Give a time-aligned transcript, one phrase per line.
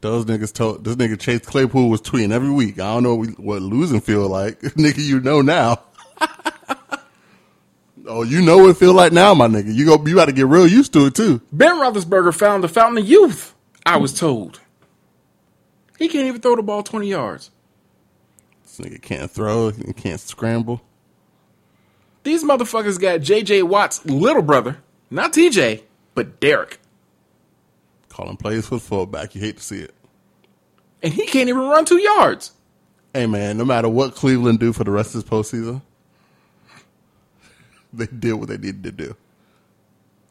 [0.00, 2.78] Those niggas told this nigga Chase Claypool was tweeting every week.
[2.78, 4.98] I don't know what, what losing feel like, nigga.
[4.98, 5.82] You know now.
[8.06, 9.74] oh, you know what it feel like now, my nigga.
[9.74, 11.40] You go, you got to get real used to it too.
[11.52, 13.54] Ben Roethlisberger found the fountain of youth.
[13.84, 14.60] I was told.
[15.98, 17.50] He can't even throw the ball twenty yards.
[18.62, 19.70] This nigga can't throw.
[19.70, 20.82] He can't scramble.
[22.22, 23.62] These motherfuckers got J.J.
[23.62, 24.78] Watt's little brother,
[25.10, 25.82] not T.J.,
[26.14, 26.78] but Derek,
[28.18, 29.36] Calling plays for the fullback.
[29.36, 29.94] You hate to see it.
[31.04, 32.50] and he can't even run two yards.
[33.14, 35.82] Hey man, no matter what Cleveland do for the rest of this postseason,
[37.92, 39.16] they did what they needed to do.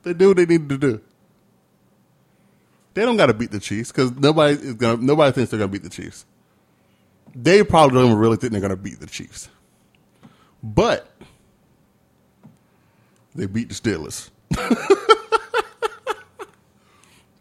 [0.03, 1.01] They do what they needed to do.
[2.93, 5.01] They don't got to beat the Chiefs because nobody is gonna.
[5.01, 6.25] Nobody thinks they're gonna beat the Chiefs.
[7.33, 9.47] They probably don't even really think they're gonna beat the Chiefs,
[10.61, 11.09] but
[13.33, 14.29] they beat the Steelers.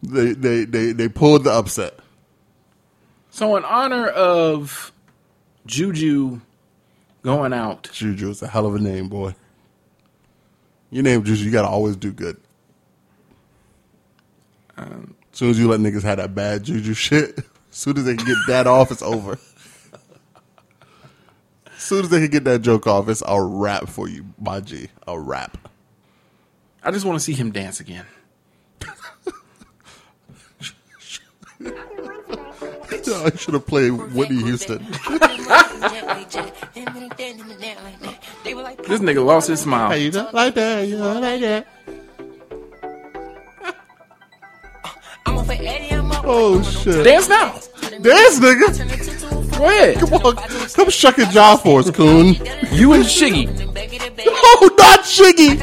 [0.03, 1.99] they they they they pulled the upset.
[3.29, 4.91] So, in honor of
[5.65, 6.41] Juju
[7.21, 9.35] going out, Juju is a hell of a name, boy.
[10.89, 12.37] Your name Juju, you gotta always do good.
[14.77, 17.37] Um, as soon as you let niggas have that bad Juju shit,
[17.71, 19.37] as soon as they can get that off, it's over.
[21.75, 24.59] As soon as they can get that joke off, it's a rap for you, my
[24.59, 24.89] G.
[25.07, 25.69] A rap.
[26.83, 28.05] I just want to see him dance again.
[33.07, 34.85] I should have played Whitney Houston.
[38.87, 39.91] This nigga lost his smile.
[39.91, 41.67] Hey, you know, like that, you know, like that.
[46.29, 47.03] Oh shit!
[47.03, 47.51] Dance now.
[48.01, 49.57] Dance, nigga.
[49.57, 49.97] Go ahead.
[49.97, 52.35] Come on, come shuck your jaw for us, coon.
[52.71, 53.65] You and Shiggy.
[54.59, 55.57] Oh, not Shiggy.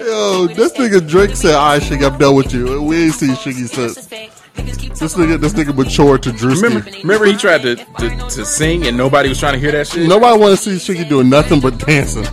[0.00, 3.30] Yo, this nigga Drake said, "All right, Shiggy, I'm done with you." We ain't seen
[3.30, 4.06] Shiggy since.
[4.56, 6.62] This nigga, this nigga matured to Drewski.
[6.62, 9.86] Remember, remember he tried to, to, to sing and nobody was trying to hear that
[9.86, 10.08] shit?
[10.08, 12.24] Nobody want to see Shiggy doing nothing but dancing.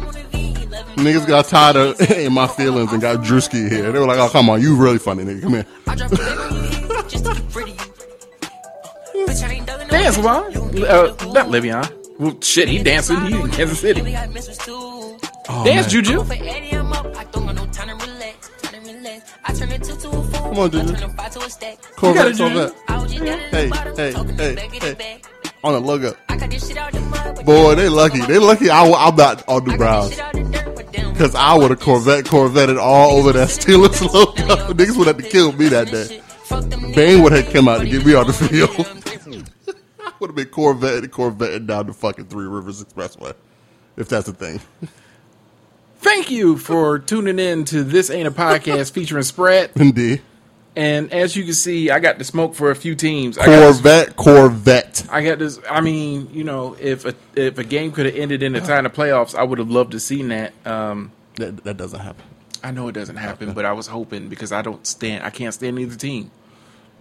[0.95, 3.91] Niggas got tired of in my feelings and got Drewski here.
[3.91, 5.41] They were like, "Oh, come on, you really funny, nigga.
[5.41, 5.65] Come here."
[9.89, 10.83] Dance, Levon.
[10.83, 12.19] Uh, not Le'Veon.
[12.19, 13.19] Well, shit, he dancing.
[13.25, 14.01] He in Kansas City.
[15.49, 16.03] Oh, Dance, man.
[16.03, 16.23] Juju.
[20.53, 20.93] Come on, Juju.
[21.95, 22.73] Corvette, Corvette.
[23.49, 25.21] Hey, hey, hey, hey.
[25.63, 26.15] On a the
[27.39, 27.45] up.
[27.45, 28.19] Boy, they lucky.
[28.21, 30.15] They lucky I, am not on the Browns.
[31.11, 34.31] Because I would have Corvette Corvetted all over that Steelers logo.
[34.73, 36.21] Niggas would have to kill me that day.
[36.93, 38.69] Bane would have come out to get me on the field.
[40.05, 43.33] I would have been Corvette Corvetting down the fucking Three Rivers Expressway.
[43.97, 44.61] If that's a thing.
[45.97, 49.71] Thank you for tuning in to This Ain't a Podcast featuring Spread.
[49.75, 50.21] Indeed.
[50.75, 53.37] And as you can see, I got to smoke for a few teams.
[53.37, 55.05] I got Corvette Corvette.
[55.11, 55.59] I got this.
[55.69, 58.85] I mean, you know, if a if a game could have ended in the time
[58.85, 60.53] of playoffs, I would have loved to seen that.
[60.65, 62.23] Um, That, that doesn't happen.
[62.63, 65.23] I know it doesn't happen, but I was hoping because I don't stand.
[65.23, 66.31] I can't stand either team.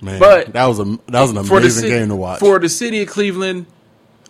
[0.03, 2.41] Man, But- that was a that was an the amazing ci- game to watch.
[2.41, 3.67] for the city of Cleveland.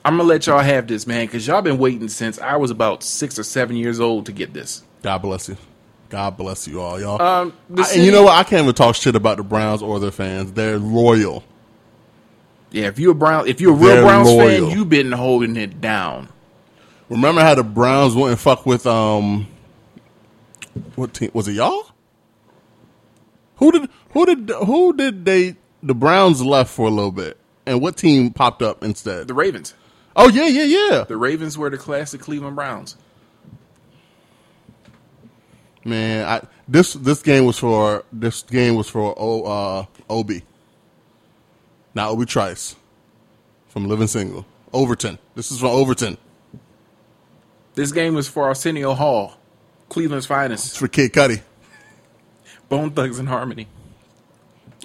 [0.04, 3.02] I'm gonna let y'all have this, man, because y'all been waiting since I was about
[3.02, 4.82] six or seven years old to get this.
[5.02, 5.56] God bless you.
[6.12, 7.22] God bless you all, y'all.
[7.22, 8.34] Um, I- city, and you know what?
[8.34, 10.52] I can't even talk shit about the Browns or their fans.
[10.52, 11.42] They're loyal.
[12.70, 14.68] Yeah, if you're a Brown, if you're a real They're Browns loyal.
[14.68, 16.28] fan, you've been holding it down.
[17.08, 19.46] Remember how the Browns went and fuck with um,
[20.96, 21.52] what team was it?
[21.52, 21.86] Y'all?
[23.56, 25.56] Who did who did who did they?
[25.82, 29.28] The Browns left for a little bit, and what team popped up instead?
[29.28, 29.72] The Ravens.
[30.14, 31.04] Oh yeah, yeah, yeah.
[31.08, 32.96] The Ravens were the classic Cleveland Browns.
[35.84, 40.42] Man, I, this this game was for this game was for o, uh, Obi,
[41.94, 42.76] not Obie Trice,
[43.68, 44.46] from Living Single.
[44.72, 45.18] Overton.
[45.34, 46.16] This is from Overton.
[47.74, 49.36] This game was for Arsenio Hall,
[49.88, 50.66] Cleveland's finest.
[50.68, 51.40] It's for Kid Cudi,
[52.68, 53.66] Bone Thugs and Harmony.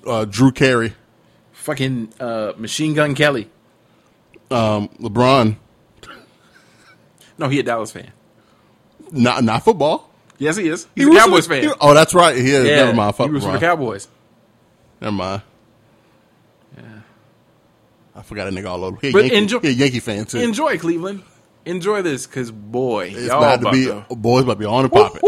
[0.05, 0.93] uh, Drew Carey,
[1.51, 3.49] Fucking uh, Machine Gun Kelly.
[4.49, 5.57] um, LeBron.
[7.37, 8.11] No, he a Dallas fan.
[9.11, 10.09] Not not football.
[10.39, 10.87] Yes, he is.
[10.95, 11.63] He's He a Cowboys fan.
[11.63, 12.35] he- oh, that's right.
[12.35, 12.65] He is.
[12.67, 13.15] yeah, Never mind.
[13.15, 14.07] Fuck he was for the Cowboys.
[15.01, 15.41] Never mind.
[16.77, 16.83] Yeah.
[18.15, 18.97] I forgot a nigga all over.
[19.01, 20.39] He a But Yankee, enjoy- he a Yankee fan too.
[20.39, 21.23] Enjoy Cleveland.
[21.65, 24.15] Enjoy this, cause boy, it's y'all about to be to.
[24.15, 25.19] boys about to be on and popping.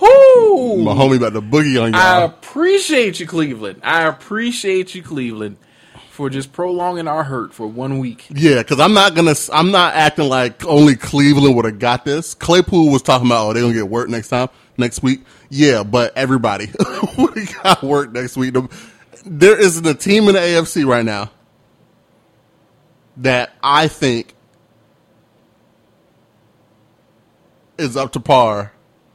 [0.00, 2.00] My homie about to boogie on y'all.
[2.00, 3.80] I appreciate you, Cleveland.
[3.84, 5.58] I appreciate you, Cleveland,
[6.18, 8.26] for just prolonging our hurt for one week.
[8.28, 9.36] Yeah, because I'm not gonna.
[9.52, 12.34] I'm not acting like only Cleveland would have got this.
[12.34, 15.20] Claypool was talking about, oh, they're gonna get work next time, next week.
[15.48, 16.66] Yeah, but everybody
[17.16, 18.56] have got work next week.
[19.24, 21.30] There isn't a team in the AFC right now
[23.18, 24.34] that I think
[27.78, 28.72] is up to par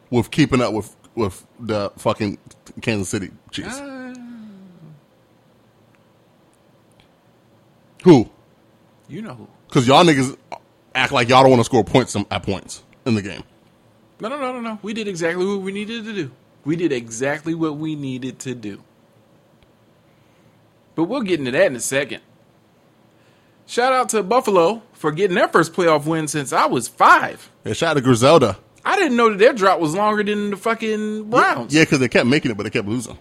[0.09, 2.37] with keeping up with with the fucking
[2.81, 3.77] Kansas City Chiefs.
[3.77, 3.92] Uh,
[8.03, 8.29] Who?
[9.07, 9.47] You know who?
[9.67, 10.37] Because y'all niggas
[10.95, 13.43] act like y'all don't want to score points at points in the game.
[14.19, 14.79] No, no, no, no, no.
[14.81, 16.31] We did exactly what we needed to do.
[16.65, 18.83] We did exactly what we needed to do.
[20.95, 22.21] But we'll get into that in a second.
[23.65, 27.49] Shout out to Buffalo for getting their first playoff win since I was five.
[27.65, 28.57] Yeah, shout out to Griselda.
[28.85, 31.73] I didn't know that their drop was longer than the fucking Browns.
[31.73, 33.17] Yeah, because they kept making it, but they kept losing.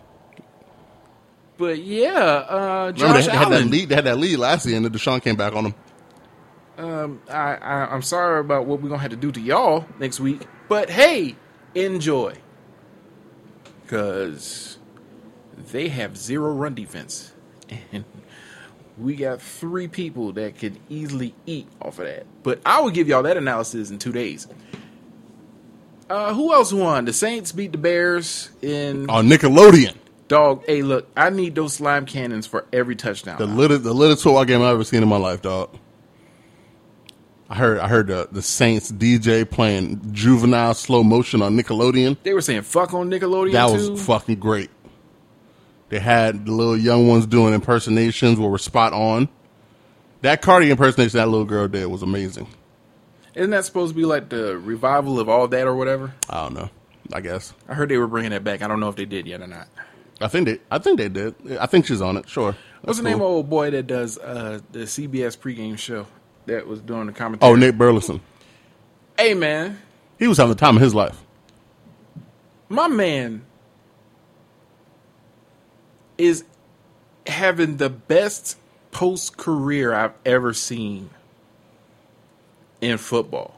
[1.62, 3.52] But yeah, uh, Josh Remember they, they Allen.
[3.52, 5.62] Had that lead, they had that lead last year, and then Deshaun came back on
[5.62, 5.74] them.
[6.76, 10.18] Um, I, I I'm sorry about what we're gonna have to do to y'all next
[10.18, 11.36] week, but hey,
[11.76, 12.34] enjoy,
[13.80, 14.78] because
[15.70, 17.32] they have zero run defense,
[17.92, 18.04] and
[18.98, 22.26] we got three people that could easily eat off of that.
[22.42, 24.48] But I will give y'all that analysis in two days.
[26.10, 27.04] Uh, who else won?
[27.04, 29.94] The Saints beat the Bears in on Nickelodeon.
[30.32, 33.36] Dog, hey, look, I need those slime cannons for every touchdown.
[33.36, 35.76] The little, the little football game I've ever seen in my life, dog.
[37.50, 42.16] I heard, I heard the, the Saints DJ playing juvenile slow motion on Nickelodeon.
[42.22, 43.52] They were saying "fuck" on Nickelodeon.
[43.52, 43.90] That too.
[43.90, 44.70] was fucking great.
[45.90, 49.28] They had the little young ones doing impersonations, where were spot on.
[50.22, 52.48] That Cardi impersonation that little girl did was amazing.
[53.34, 56.14] Isn't that supposed to be like the revival of all that or whatever?
[56.30, 56.70] I don't know.
[57.12, 58.62] I guess I heard they were bringing that back.
[58.62, 59.68] I don't know if they did yet or not.
[60.22, 60.58] I think they.
[60.70, 61.34] I think they did.
[61.58, 62.28] I think she's on it.
[62.28, 62.52] Sure.
[62.52, 63.12] That's What's the cool.
[63.12, 66.06] name of old boy that does uh, the CBS pregame show
[66.46, 67.50] that was doing the commentary?
[67.50, 68.20] Oh, Nate Burleson.
[69.18, 69.78] Hey man,
[70.18, 71.20] he was having the time of his life.
[72.68, 73.44] My man
[76.16, 76.44] is
[77.26, 78.58] having the best
[78.90, 81.10] post career I've ever seen
[82.80, 83.54] in football.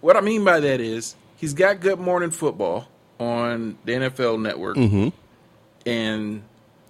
[0.00, 2.86] What I mean by that is he's got Good Morning Football
[3.18, 4.76] on the NFL Network.
[4.76, 5.08] Mm-hmm
[5.86, 6.42] and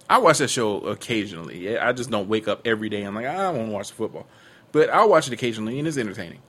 [0.09, 1.77] I watch that show occasionally.
[1.77, 3.03] I just don't wake up every day.
[3.03, 4.25] I'm like, I want to watch football,
[4.71, 6.39] but I'll watch it occasionally, and it's entertaining.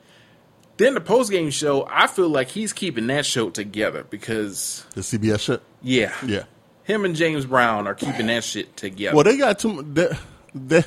[0.79, 5.00] Then the post game show, I feel like he's keeping that show together because the
[5.00, 5.62] CBS shit.
[5.83, 6.45] Yeah, yeah.
[6.85, 9.15] Him and James Brown are keeping that shit together.
[9.15, 9.83] Well, they got too.
[9.83, 10.09] They,
[10.55, 10.85] they,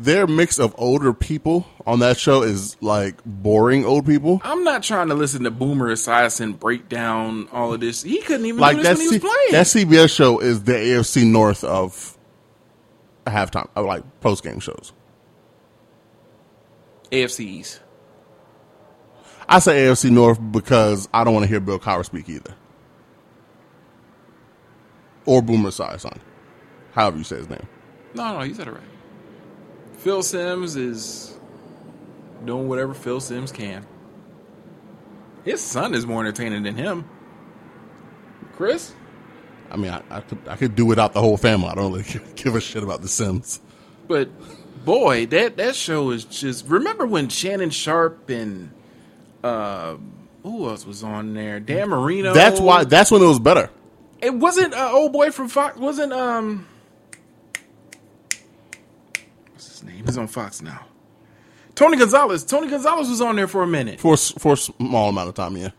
[0.00, 4.40] their mix of older people on that show is like boring old people.
[4.44, 8.02] I'm not trying to listen to Boomer Esiason break down all of this.
[8.02, 9.52] He couldn't even like do this when he was playing.
[9.52, 12.16] That CBS show is the AFC North of
[13.26, 14.92] halftime, of like post game shows.
[17.12, 17.80] AFC East.
[19.48, 22.54] I say AFC North because I don't want to hear Bill Cowher speak either,
[25.26, 26.16] or Boomer Esiason,
[26.92, 27.66] however you say his name.
[28.14, 28.89] No, no, you said it right.
[30.00, 31.38] Phil Simms is
[32.46, 33.86] doing whatever Phil Simms can.
[35.44, 37.04] His son is more entertaining than him.
[38.56, 38.94] Chris?
[39.70, 41.68] I mean, I, I, could I could do without the whole family.
[41.68, 42.04] I don't really
[42.34, 43.60] give a shit about the Simms.
[44.08, 44.30] But
[44.84, 46.66] boy, that that show is just.
[46.66, 48.72] Remember when Shannon Sharpe and
[49.44, 49.96] uh,
[50.42, 51.60] who else was on there?
[51.60, 52.32] Dan Marino.
[52.32, 52.84] That's why.
[52.84, 53.70] That's when it was better.
[54.22, 55.76] It wasn't uh, old boy from Fox.
[55.76, 56.66] Wasn't um
[59.82, 60.04] name?
[60.04, 60.84] He's on Fox now.
[61.74, 62.44] Tony Gonzalez.
[62.44, 64.00] Tony Gonzalez was on there for a minute.
[64.00, 65.70] For for a small amount of time, yeah.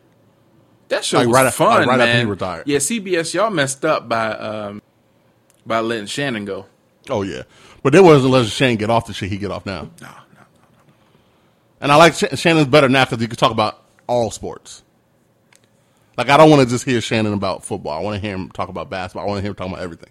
[0.88, 2.08] That show like was right fun, like right man.
[2.10, 2.68] after he retired.
[2.68, 4.82] Yeah, CBS, y'all messed up by um,
[5.66, 6.66] by letting Shannon go.
[7.10, 7.44] Oh yeah,
[7.84, 9.84] but there wasn't letting Shannon get off the shit he get off now.
[9.84, 10.44] No, no, no, no.
[11.82, 14.84] And I like Sh- Shannon's better now because you can talk about all sports.
[16.18, 17.98] Like I don't want to just hear Shannon about football.
[17.98, 19.24] I want to hear him talk about basketball.
[19.24, 20.10] I want to hear him talk about everything.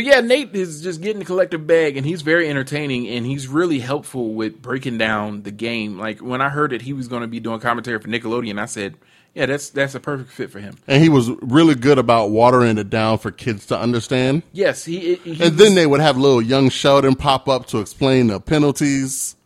[0.00, 3.46] But yeah, Nate is just getting the collective bag, and he's very entertaining, and he's
[3.46, 5.98] really helpful with breaking down the game.
[5.98, 8.64] Like when I heard that he was going to be doing commentary for Nickelodeon, I
[8.64, 8.96] said,
[9.34, 12.78] "Yeah, that's that's a perfect fit for him." And he was really good about watering
[12.78, 14.42] it down for kids to understand.
[14.54, 15.16] Yes, he.
[15.16, 18.40] he and was, then they would have little young Sheldon pop up to explain the
[18.40, 19.36] penalties.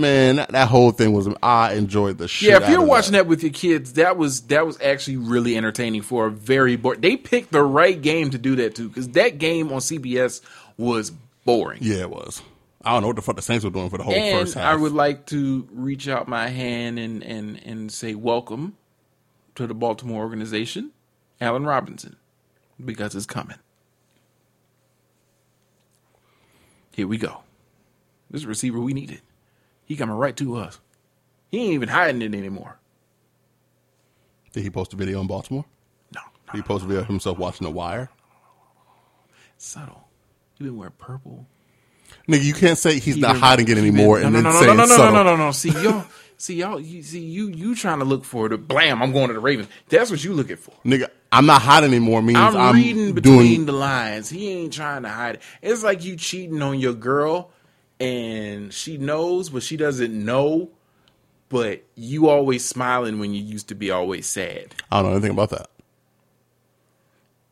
[0.00, 2.50] Man, that, that, whole thing was I enjoyed the shit.
[2.50, 3.24] Yeah, if you're watching that.
[3.24, 3.26] that.
[3.26, 7.00] with your kids, that was that was actually really entertaining for a very boring.
[7.00, 10.40] They picked the right game to do that too, because that game on CBS
[10.76, 11.10] was
[11.44, 11.78] boring.
[11.82, 12.42] Yeah, it was.
[12.82, 14.54] I don't know what the fuck the Saints were doing for the whole and first
[14.54, 14.64] half.
[14.64, 18.76] I would like to reach out my hand and and and say welcome
[19.56, 20.92] to the Baltimore organization,
[21.40, 22.16] Allen Robinson,
[22.82, 23.58] because it's coming.
[26.92, 27.42] Here we go.
[28.30, 29.20] This receiver we needed.
[29.90, 30.78] He coming right to us.
[31.50, 32.78] He ain't even hiding it anymore.
[34.52, 35.64] Did he post a video in Baltimore?
[36.14, 36.20] No.
[36.52, 38.08] Did he posted a video of himself watching The Wire?
[39.58, 40.04] Subtle.
[40.54, 41.44] He been wearing purple.
[42.28, 44.44] Nigga, you can't say he's He not been- hiding it anymore been- and no, then
[44.44, 45.12] no, no, saying no, no, subtle.
[45.12, 45.50] no, no, no, no.
[45.50, 46.04] See y'all.
[46.36, 46.78] See y'all.
[46.80, 47.48] You see you.
[47.48, 49.02] You trying to look for the blam?
[49.02, 49.68] I'm going to the Ravens.
[49.88, 50.72] That's what you looking for.
[50.86, 53.66] Nigga, I'm not hiding anymore means I'm, I'm, reading between doing.
[53.66, 54.30] the lines.
[54.30, 55.42] He ain't trying to hide it.
[55.60, 57.50] It's like you cheating on your girl
[58.00, 60.70] and she knows, but she doesn't know.
[61.50, 64.74] But you always smiling when you used to be always sad.
[64.90, 65.68] I don't know anything about that.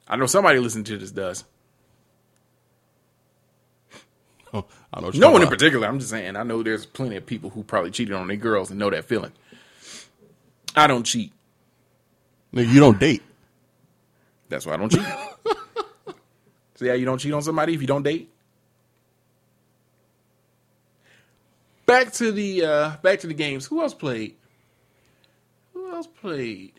[0.08, 1.44] I know somebody listening to this does.
[4.54, 4.64] Oh,
[4.94, 5.86] I know No one in particular.
[5.86, 6.36] I'm just saying.
[6.36, 9.04] I know there's plenty of people who probably cheated on their girls and know that
[9.04, 9.32] feeling.
[10.74, 11.32] I don't cheat.
[12.54, 13.22] Nigga, you don't date.
[14.48, 15.04] That's why I don't cheat.
[16.76, 18.30] See how you don't cheat on somebody if you don't date?
[21.88, 23.64] Back to the uh back to the games.
[23.64, 24.36] Who else played?
[25.72, 26.74] Who else played?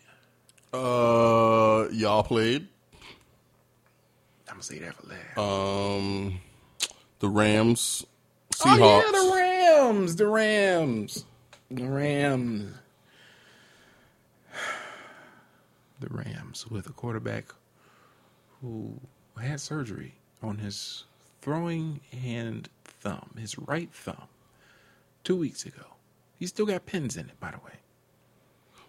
[0.72, 2.68] Uh, y'all played.
[4.48, 5.36] I'm gonna say that for last.
[5.36, 6.40] Um,
[7.18, 8.06] the Rams,
[8.64, 10.14] oh yeah, the Rams.
[10.14, 11.24] The Rams.
[11.72, 12.72] The Rams.
[15.98, 17.46] The Rams with a quarterback
[18.62, 18.94] who
[19.38, 21.04] had surgery on his
[21.42, 24.28] throwing hand thumb, his right thumb,
[25.24, 25.82] two weeks ago.
[26.38, 27.72] He still got pins in it, by the way.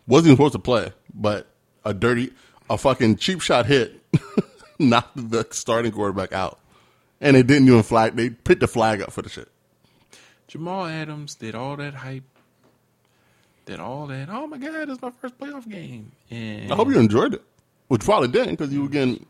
[0.07, 1.47] Wasn't even supposed to play, but
[1.85, 2.31] a dirty,
[2.69, 4.01] a fucking cheap shot hit
[4.79, 6.59] knocked the starting quarterback out.
[7.19, 9.49] And they didn't even flag, they picked the flag up for the shit.
[10.47, 12.23] Jamal Adams did all that hype,
[13.65, 14.29] did all that.
[14.29, 16.11] Oh my God, it's my first playoff game.
[16.29, 17.43] And I hope you enjoyed it.
[17.87, 19.25] Which probably didn't because you were getting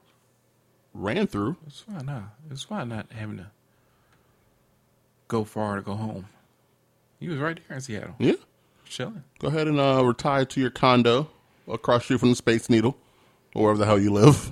[0.94, 1.58] ran through.
[1.68, 2.32] It's fine now.
[2.50, 3.48] It's fine not having to
[5.28, 6.28] go far to go home.
[7.22, 8.34] He was right there in Seattle, Yeah.
[8.84, 9.24] chilling.
[9.40, 11.30] Go ahead and uh, retire to your condo
[11.68, 12.98] across street from the Space Needle
[13.56, 14.52] or wherever the hell you live.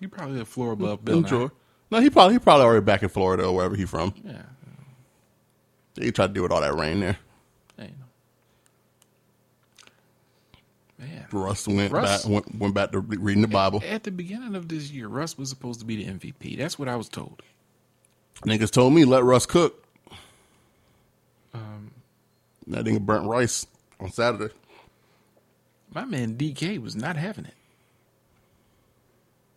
[0.00, 1.18] You probably a floor above Bill.
[1.18, 1.44] Enjoy.
[1.44, 1.50] Nye.
[1.90, 4.14] No, he probably he probably already back in Florida or wherever he from.
[4.24, 4.42] Yeah,
[6.00, 7.18] He tried to deal with all that rain there.
[7.78, 7.96] yeah, you know.
[11.06, 13.82] Man, Russ went Russ- back went, went back to reading the Bible.
[13.88, 16.56] at the beginning of this year, Russ was supposed to be the MVP.
[16.56, 17.42] That's what I was told.
[18.44, 19.83] Niggas told me let Russ cook.
[22.68, 23.66] That nigga burnt rice
[24.00, 24.52] on Saturday.
[25.94, 27.54] My man DK was not having it.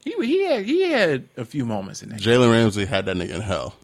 [0.03, 3.35] He he had he had a few moments in that, Jalen Ramsey had that nigga
[3.35, 3.75] in hell.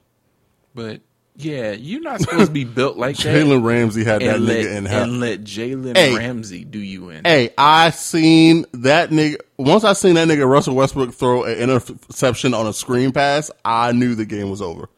[0.73, 1.01] but
[1.35, 3.25] yeah, you're not supposed to be built like that.
[3.35, 5.03] Jalen Ramsey had that let, nigga in hell.
[5.03, 6.15] and let Jalen Hey.
[6.15, 7.25] Ramsey do you in.
[7.25, 9.37] Hey, I seen that nigga.
[9.57, 13.93] Once I seen that nigga Russell Westbrook throw an interception on a screen pass, I
[13.93, 14.89] knew the game was over.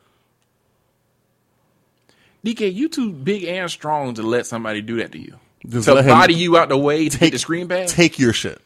[2.46, 5.38] DK, you too big and strong to let somebody do that to you.
[5.68, 7.92] Just to body you out the way to Take the screen pass.
[7.92, 8.62] Take your shit.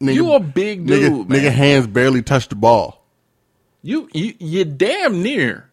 [0.00, 1.38] Nigga, you a big dude, nigga, man.
[1.40, 3.04] nigga hands barely touch the ball.
[3.82, 5.70] You you you damn near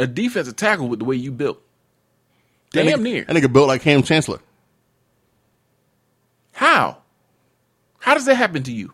[0.00, 1.62] a defensive tackle with the way you built.
[2.72, 3.24] That Damn nigga- near.
[3.24, 4.40] That nigga built like Kam Chancellor.
[6.52, 6.98] How?
[8.00, 8.92] How does that happen to you?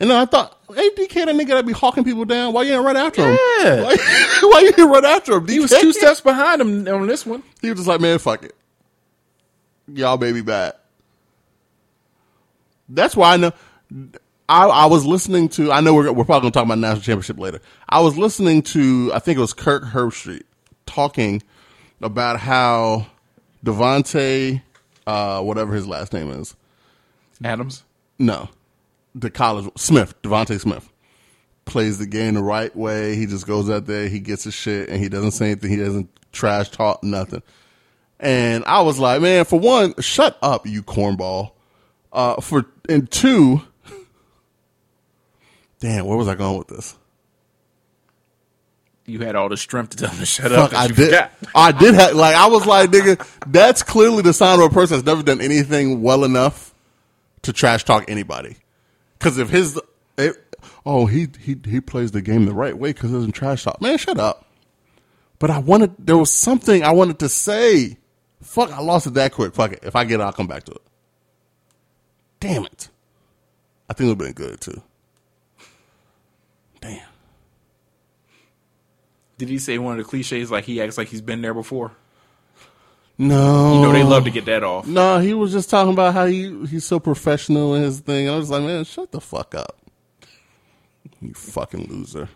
[0.00, 2.52] And then I thought, hey, DK, that nigga that be hawking people down.
[2.52, 3.38] Why you didn't run after him?
[3.60, 3.82] Yeah.
[3.82, 3.96] Why,
[4.42, 5.48] why you didn't run after him?
[5.48, 7.42] He was two steps behind him on this one.
[7.60, 8.54] He was just like, man, fuck it.
[9.92, 10.74] Y'all baby bad.
[12.88, 13.52] That's why I know.
[14.48, 15.72] I, I was listening to.
[15.72, 17.60] I know we're we're probably gonna talk about national championship later.
[17.88, 19.10] I was listening to.
[19.14, 20.42] I think it was Kirk Herbstreit
[20.86, 21.42] talking
[22.00, 23.06] about how
[23.64, 24.62] DeVonta,
[25.06, 26.54] uh, whatever his last name is,
[27.44, 27.82] Adams.
[28.18, 28.48] no,
[29.14, 30.92] the college Smith, DeVonta Smith,
[31.64, 33.14] plays the game the right way.
[33.16, 35.70] He just goes out there, he gets his shit, and he doesn't say anything.
[35.70, 37.42] He doesn't trash talk nothing.
[38.20, 41.52] And I was like, man, for one, shut up, you cornball.
[42.12, 43.60] Uh, for and two,
[45.80, 46.96] damn, where was I going with this?
[49.04, 50.74] You had all the strength to tell him to shut up.
[50.74, 50.96] I did.
[50.96, 51.32] forgot.
[51.54, 54.96] I did have like I was like, nigga, that's clearly the sign of a person
[54.96, 56.74] that's never done anything well enough
[57.42, 58.56] to trash talk anybody.
[59.18, 59.80] Because if his,
[60.16, 60.56] it,
[60.86, 63.80] oh, he he he plays the game the right way because he doesn't trash talk.
[63.80, 64.46] Man, shut up.
[65.38, 67.98] But I wanted there was something I wanted to say.
[68.42, 69.54] Fuck, I lost it that quick.
[69.54, 69.80] Fuck it.
[69.82, 70.82] If I get it, I'll come back to it.
[72.40, 72.88] Damn it.
[73.88, 74.82] I think it would have been good too.
[76.80, 77.00] Damn.
[79.38, 81.92] Did he say one of the cliches like he acts like he's been there before?
[83.18, 83.74] No.
[83.74, 84.86] You know they love to get that off.
[84.86, 88.28] No, he was just talking about how he he's so professional in his thing.
[88.28, 89.76] and I was like, man, shut the fuck up.
[91.20, 92.28] You fucking loser.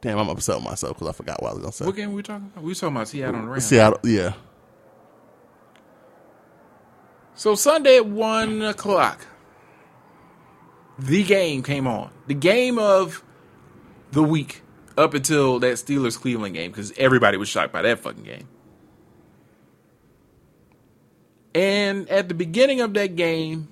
[0.00, 1.86] Damn, I'm upset with myself because I forgot what I was gonna say.
[1.86, 2.62] What game were we talking about?
[2.62, 3.64] We were talking about Seattle and Rams.
[3.64, 4.34] Seattle, yeah.
[7.34, 9.26] So Sunday at one o'clock,
[10.98, 12.10] the game came on.
[12.26, 13.24] The game of
[14.12, 14.62] the week
[14.98, 18.48] up until that Steelers Cleveland game because everybody was shocked by that fucking game.
[21.54, 23.68] And at the beginning of that game,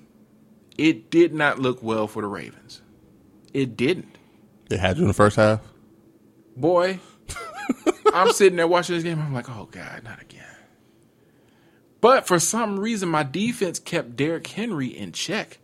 [0.77, 2.81] it did not look well for the Ravens.
[3.53, 4.17] It didn't.
[4.69, 5.61] They had you in the first half.
[6.55, 6.99] Boy,
[8.13, 9.19] I'm sitting there watching this game.
[9.19, 10.43] I'm like, oh God, not again.
[11.99, 15.59] But for some reason, my defense kept Derrick Henry in check.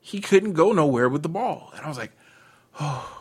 [0.00, 1.72] He couldn't go nowhere with the ball.
[1.76, 2.12] And I was like,
[2.80, 3.15] oh.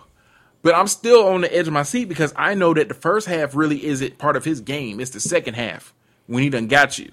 [0.65, 3.27] But I'm still on the edge of my seat because I know that the first
[3.27, 4.99] half really isn't part of his game.
[4.99, 5.93] It's the second half
[6.25, 7.11] when he done got you,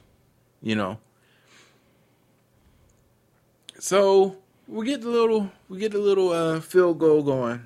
[0.63, 0.97] you know.
[3.79, 7.61] So we get the little we get the little uh, field goal going.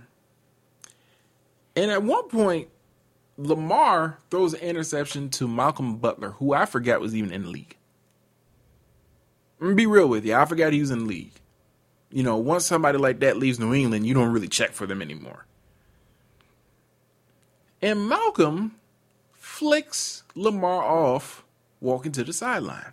[1.76, 2.66] And at one point,
[3.36, 7.76] Lamar throws an interception to Malcolm Butler, who I forgot was even in the league.
[9.60, 10.34] I'm be real with you.
[10.34, 11.34] I forgot he was in the league.
[12.10, 15.00] You know, once somebody like that leaves New England, you don't really check for them
[15.00, 15.46] anymore.
[17.82, 18.76] And Malcolm
[19.32, 21.44] flicks Lamar off
[21.80, 22.92] walking to the sideline.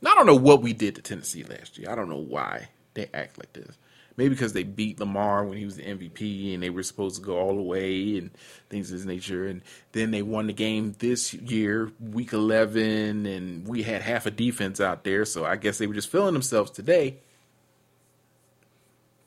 [0.00, 1.90] Now, I don't know what we did to Tennessee last year.
[1.90, 3.76] I don't know why they act like this.
[4.16, 7.22] Maybe because they beat Lamar when he was the MVP and they were supposed to
[7.22, 8.30] go all the way and
[8.68, 9.46] things of this nature.
[9.46, 14.32] And then they won the game this year, week 11, and we had half a
[14.32, 15.24] defense out there.
[15.24, 17.18] So I guess they were just feeling themselves today.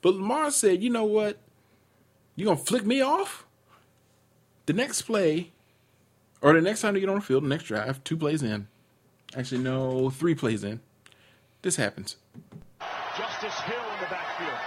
[0.02, 1.38] But Lamar said, you know what?
[2.36, 3.46] You're going to flick me off?
[4.66, 5.50] The next play,
[6.40, 8.68] or the next time they get on the field, the next drive, two plays in.
[9.36, 10.80] Actually, no, three plays in.
[11.62, 12.16] This happens.
[13.16, 14.58] Justice Hill in the backfield.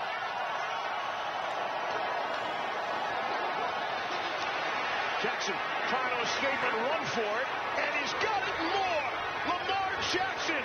[5.23, 5.55] Jackson
[5.89, 7.47] trying to escape and run for it,
[7.79, 9.05] and he's got it more.
[9.47, 10.63] Lamar Jackson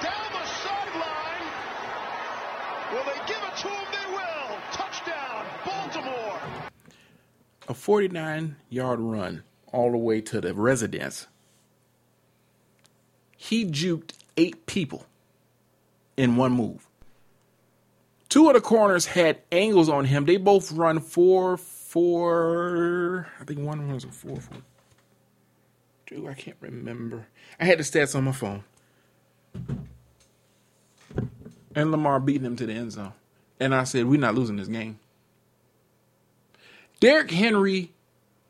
[0.00, 1.46] down the sideline.
[2.92, 3.41] Will they give
[7.68, 11.26] A 49 yard run all the way to the residence.
[13.36, 15.06] He juked eight people
[16.16, 16.86] in one move.
[18.28, 20.24] Two of the corners had angles on him.
[20.24, 23.28] They both run four four.
[23.38, 24.58] I think one was a four four.
[26.06, 27.26] Dude, I can't remember.
[27.60, 28.64] I had the stats on my phone.
[31.74, 33.12] And Lamar beating him to the end zone.
[33.60, 34.98] And I said, we're not losing this game.
[37.02, 37.90] Derrick Henry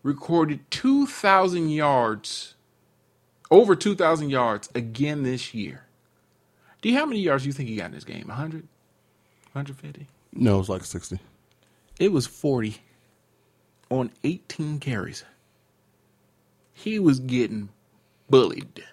[0.03, 2.55] recorded 2,000 yards,
[3.51, 5.87] over 2,000 yards again this year.
[6.83, 8.29] Do you how many yards do you think he got in this game?
[8.29, 8.69] 100?
[9.53, 10.07] 150?
[10.35, 11.19] No, it was like 60.
[11.99, 12.77] It was 40
[13.89, 15.25] on 18 carries.
[16.75, 17.71] He was getting
[18.29, 18.85] bullied.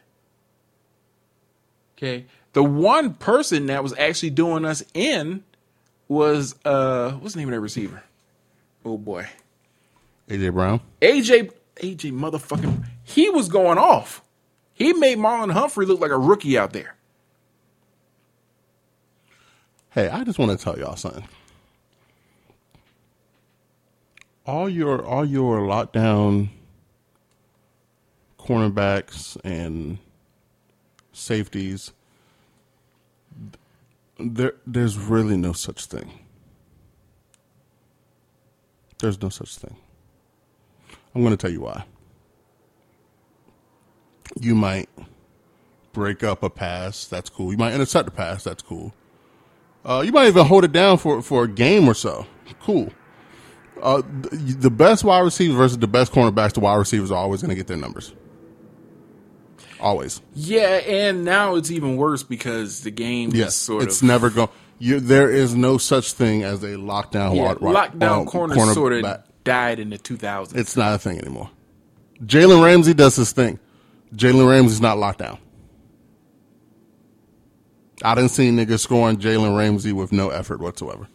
[1.98, 2.28] Okay.
[2.54, 5.44] The one person that was actually doing us in
[6.08, 8.04] was uh what's the name of that receiver?
[8.86, 9.28] Oh boy.
[10.30, 10.80] AJ Brown.
[11.02, 14.24] AJ AJ motherfucking he was going off.
[14.74, 16.96] He made Marlon Humphrey look like a rookie out there.
[19.90, 21.28] Hey, I just want to tell y'all something.
[24.50, 26.50] all your all your lockdown
[28.40, 30.00] cornerbacks and
[31.14, 31.92] safeties
[34.18, 36.12] there there's really no such thing.
[38.98, 39.76] There's no such thing.
[41.14, 41.86] I'm going to tell you why.
[44.40, 44.90] You might
[45.92, 47.52] break up a pass, that's cool.
[47.52, 48.94] You might intercept a pass, that's cool.
[49.84, 52.28] Uh, you might even hold it down for for a game or so.
[52.62, 52.92] Cool
[53.82, 57.50] uh, the best wide receiver versus the best cornerbacks, the wide receivers are always going
[57.50, 58.14] to get their numbers.
[59.80, 60.22] Always.
[60.34, 63.90] Yeah, and now it's even worse because the game yes, sort it's of.
[63.90, 64.50] It's never going.
[64.82, 67.36] There is no such thing as a lockdown.
[67.36, 69.24] Yeah, wide, lockdown um, corner, corner sort of.
[69.44, 70.56] Died in the 2000s.
[70.56, 71.50] It's not a thing anymore.
[72.24, 73.60] Jalen Ramsey does his thing.
[74.14, 75.38] Jalen Ramsey's not locked down.
[78.04, 81.08] I didn't see niggas scoring Jalen Ramsey with no effort whatsoever.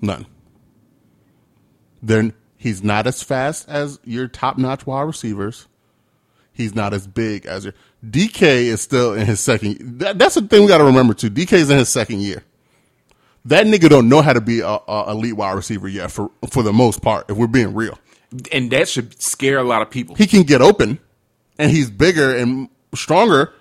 [0.00, 0.26] None.
[2.00, 5.66] Then he's not as fast as your top notch wide receivers.
[6.52, 10.00] He's not as big as your DK is still in his second.
[10.00, 11.30] That, that's the thing we got to remember too.
[11.30, 12.44] DK is in his second year.
[13.44, 16.62] That nigga don't know how to be a, a elite wide receiver yet for for
[16.62, 17.30] the most part.
[17.30, 17.98] If we're being real,
[18.52, 20.14] and that should scare a lot of people.
[20.14, 20.98] He can get open,
[21.58, 23.52] and he's bigger and stronger,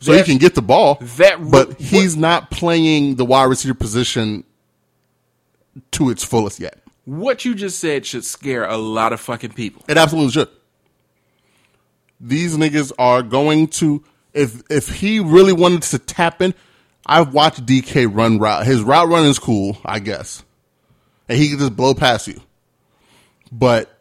[0.00, 0.98] so that, he can get the ball.
[1.16, 4.44] That, but he's not playing the wide receiver position
[5.92, 6.80] to its fullest yet.
[7.04, 9.84] What you just said should scare a lot of fucking people.
[9.88, 10.48] It absolutely should.
[12.20, 16.54] These niggas are going to if if he really wanted to tap in.
[17.06, 18.66] I've watched DK run route.
[18.66, 20.42] His route run is cool, I guess,
[21.28, 22.40] and he can just blow past you.
[23.52, 24.00] But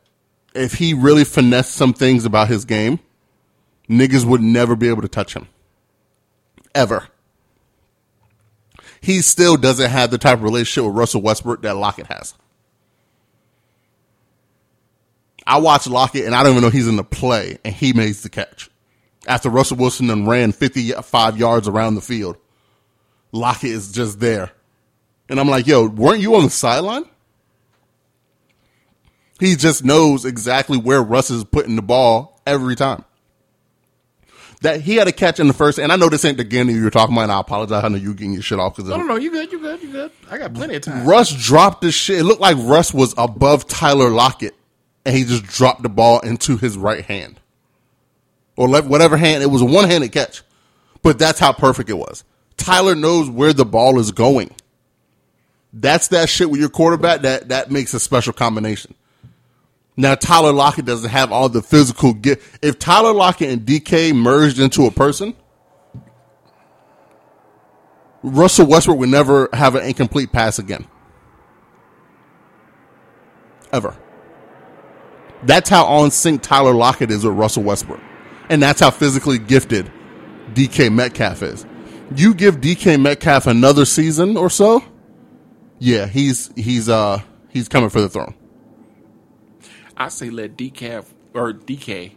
[0.55, 2.99] if he really finessed some things about his game,
[3.89, 5.47] niggas would never be able to touch him.
[6.73, 7.07] Ever.
[9.01, 12.33] He still doesn't have the type of relationship with Russell Westbrook that Lockett has.
[15.45, 18.21] I watched Lockett and I don't even know he's in the play and he makes
[18.21, 18.69] the catch.
[19.27, 22.37] After Russell Wilson then ran 55 yards around the field,
[23.33, 24.51] Lockett is just there.
[25.27, 27.03] And I'm like, yo, weren't you on the sideline?
[29.39, 33.03] He just knows exactly where Russ is putting the ball every time.
[34.61, 36.69] That he had a catch in the first, and I know this ain't the game
[36.69, 37.83] you were talking about, and I apologize.
[37.83, 39.81] I know you getting your shit off because No, no, no, you good, you good,
[39.81, 40.11] you good.
[40.31, 41.05] I got plenty of time.
[41.05, 42.19] Russ dropped the shit.
[42.19, 44.55] It looked like Russ was above Tyler Lockett,
[45.03, 47.41] and he just dropped the ball into his right hand,
[48.55, 49.43] or left, whatever hand.
[49.43, 50.43] It was a one-handed catch,
[51.01, 52.23] but that's how perfect it was.
[52.57, 54.53] Tyler knows where the ball is going.
[55.73, 58.93] That's that shit with your quarterback that that makes a special combination.
[59.97, 62.41] Now Tyler Lockett doesn't have all the physical get.
[62.61, 65.35] If Tyler Lockett and DK merged into a person,
[68.21, 70.87] Russell Westbrook would never have an incomplete pass again.
[73.71, 73.97] Ever.
[75.43, 77.99] That's how on sync Tyler Lockett is with Russell Westbrook.
[78.49, 79.91] And that's how physically gifted
[80.53, 81.65] DK Metcalf is.
[82.15, 84.83] You give DK Metcalf another season or so,
[85.79, 88.35] yeah, he's he's uh he's coming for the throne.
[89.97, 92.13] I say let DK or DK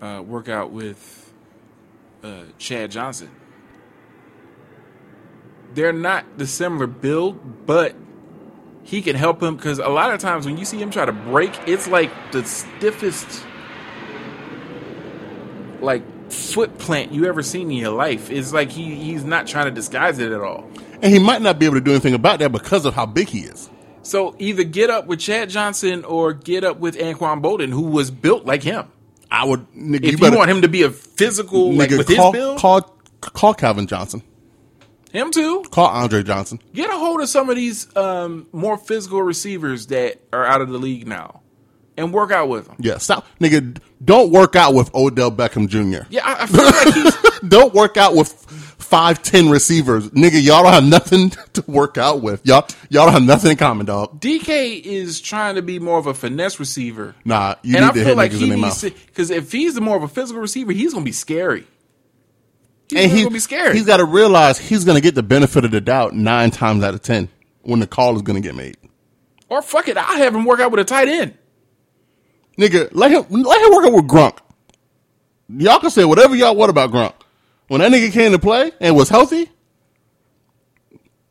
[0.00, 1.32] uh, work out with
[2.22, 3.30] uh, Chad Johnson.
[5.74, 7.94] They're not the similar build, but
[8.82, 11.12] he can help him because a lot of times when you see him try to
[11.12, 13.44] break, it's like the stiffest
[15.80, 18.30] like foot plant you ever seen in your life.
[18.30, 20.68] It's like he he's not trying to disguise it at all.
[21.02, 23.28] And he might not be able to do anything about that because of how big
[23.28, 23.68] he is.
[24.02, 28.10] So either get up with Chad Johnson or get up with Anquan Boldin, who was
[28.10, 28.88] built like him.
[29.30, 29.60] I would.
[29.72, 32.40] Nigga, If you, better- want him to be a physical, like nigga, with call, his
[32.40, 34.22] build, call call Calvin Johnson.
[35.12, 35.62] him too.
[35.70, 36.60] Call Andre Johnson.
[36.74, 40.68] Get a hold of some of these um, more physical receivers that are out of
[40.70, 41.41] the league now,
[41.96, 42.76] and work out with them.
[42.78, 43.78] Yeah, stop, nigga.
[44.04, 46.06] Don't work out with Odell Beckham Jr.
[46.10, 50.42] Yeah, I, I feel like he's don't work out with five ten receivers, nigga.
[50.42, 52.44] Y'all don't have nothing to work out with.
[52.46, 54.20] Y'all y'all don't have nothing in common, dog.
[54.20, 57.14] DK is trying to be more of a finesse receiver.
[57.24, 59.06] Nah, you and need I to feel hit like niggas he in their needs mouth.
[59.06, 61.66] because if he's the more of a physical receiver, he's gonna be scary.
[62.88, 63.74] He's and really he, gonna be scary.
[63.74, 66.84] He's got to realize he's going to get the benefit of the doubt nine times
[66.84, 67.28] out of ten
[67.62, 68.76] when the call is going to get made.
[69.48, 71.34] or fuck it, I'll have him work out with a tight end.
[72.58, 74.38] Nigga, let him let him work out with Gronk.
[75.48, 77.14] Y'all can say whatever y'all want about Gronk.
[77.68, 79.50] When that nigga came to play and was healthy,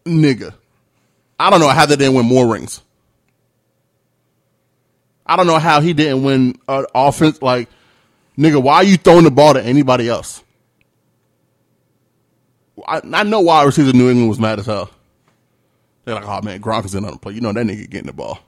[0.05, 0.53] nigga,
[1.39, 2.81] I don't know how they didn't win more rings.
[5.25, 7.41] I don't know how he didn't win an offense.
[7.41, 7.69] Like,
[8.37, 10.43] nigga, why are you throwing the ball to anybody else?
[12.87, 14.89] I, I know why receiver New England was mad as hell.
[16.03, 17.33] They're like, oh man, Gronk is in on the play.
[17.33, 18.39] You know that nigga getting the ball.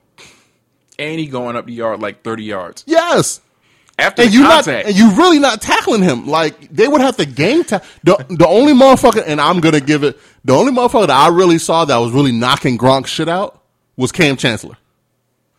[1.03, 3.41] And he going up the yard like thirty yards Yes.
[3.99, 6.27] after and you not and you really not tackling him.
[6.27, 10.03] Like they would have to game ta- the the only motherfucker, and I'm gonna give
[10.03, 13.61] it the only motherfucker that I really saw that was really knocking Gronk shit out
[13.97, 14.77] was Kam Chancellor.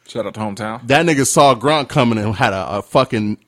[0.07, 0.87] Shout out to hometown.
[0.89, 3.39] That nigga saw Gronk coming and had a, a fucking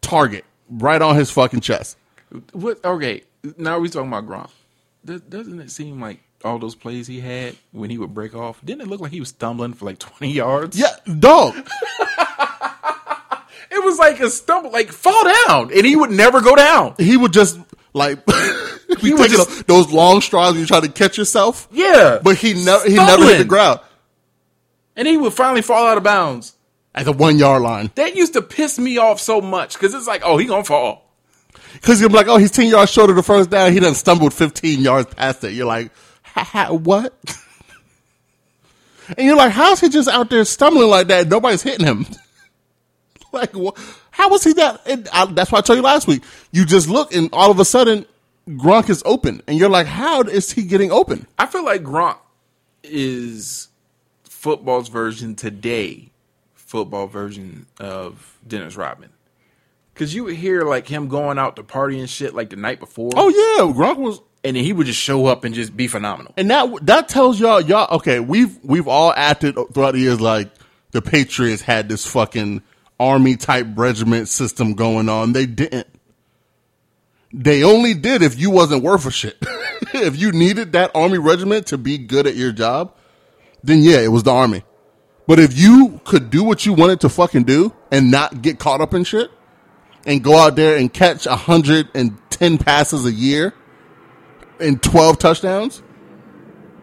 [0.00, 1.96] target right on his fucking chest.
[2.52, 2.84] What?
[2.84, 3.22] Okay,
[3.56, 4.50] now we talking about Gronk.
[5.04, 8.60] Does- Doesn't it seem like all those plays he had when he would break off?
[8.64, 10.78] Didn't it look like he was stumbling for like twenty yards?
[10.78, 11.54] Yeah, dog.
[13.70, 16.94] it was like a stumble, like fall down, and he would never go down.
[16.98, 17.58] He would just
[17.92, 18.18] like
[19.00, 21.68] he would just- those long strides you try to catch yourself.
[21.72, 23.80] Yeah, But he never he never hit the ground
[24.96, 26.54] and he would finally fall out of bounds.
[26.94, 27.90] at the one yard line.
[27.96, 31.10] That used to piss me off so much because it's like, oh, he gonna fall.
[31.72, 33.72] Because you're like, oh, he's 10 yards short of the first down.
[33.72, 35.54] He done stumbled 15 yards past it.
[35.54, 35.90] You're like,
[36.34, 37.14] what?
[39.16, 41.28] and you're like, how's he just out there stumbling like that?
[41.28, 42.06] Nobody's hitting him.
[43.32, 43.78] like, wh-
[44.10, 44.80] how was he that?
[44.86, 46.22] And I, that's why I told you last week.
[46.52, 48.06] You just look and all of a sudden,
[48.48, 49.42] Gronk is open.
[49.46, 51.26] And you're like, how is he getting open?
[51.38, 52.18] I feel like Gronk
[52.82, 53.68] is
[54.24, 56.10] football's version today,
[56.54, 59.10] football version of Dennis Rodman.
[59.92, 62.80] Because you would hear like him going out to party and shit like the night
[62.80, 63.10] before.
[63.14, 63.72] Oh, yeah.
[63.72, 66.34] Gronk was, and then he would just show up and just be phenomenal.
[66.36, 70.50] And that that tells y'all y'all okay, we've we've all acted throughout the years like
[70.92, 72.62] the Patriots had this fucking
[73.00, 75.32] army type regiment system going on.
[75.32, 75.88] They didn't.
[77.32, 79.36] They only did if you wasn't worth a shit.
[79.94, 82.94] if you needed that army regiment to be good at your job,
[83.64, 84.62] then yeah, it was the army.
[85.26, 88.82] But if you could do what you wanted to fucking do and not get caught
[88.82, 89.30] up in shit
[90.06, 93.54] and go out there and catch 110 passes a year
[94.60, 95.82] and 12 touchdowns,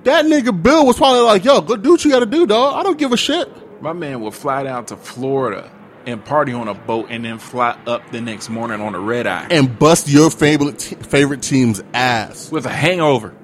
[0.04, 2.76] that nigga Bill was probably like, yo, go do what you gotta do, dog.
[2.76, 3.50] I don't give a shit.
[3.82, 5.72] My man will fly down to Florida
[6.06, 9.28] and party on a boat and then fly up the next morning on a red
[9.28, 13.36] eye and bust your favorite te- favorite team's ass with a hangover.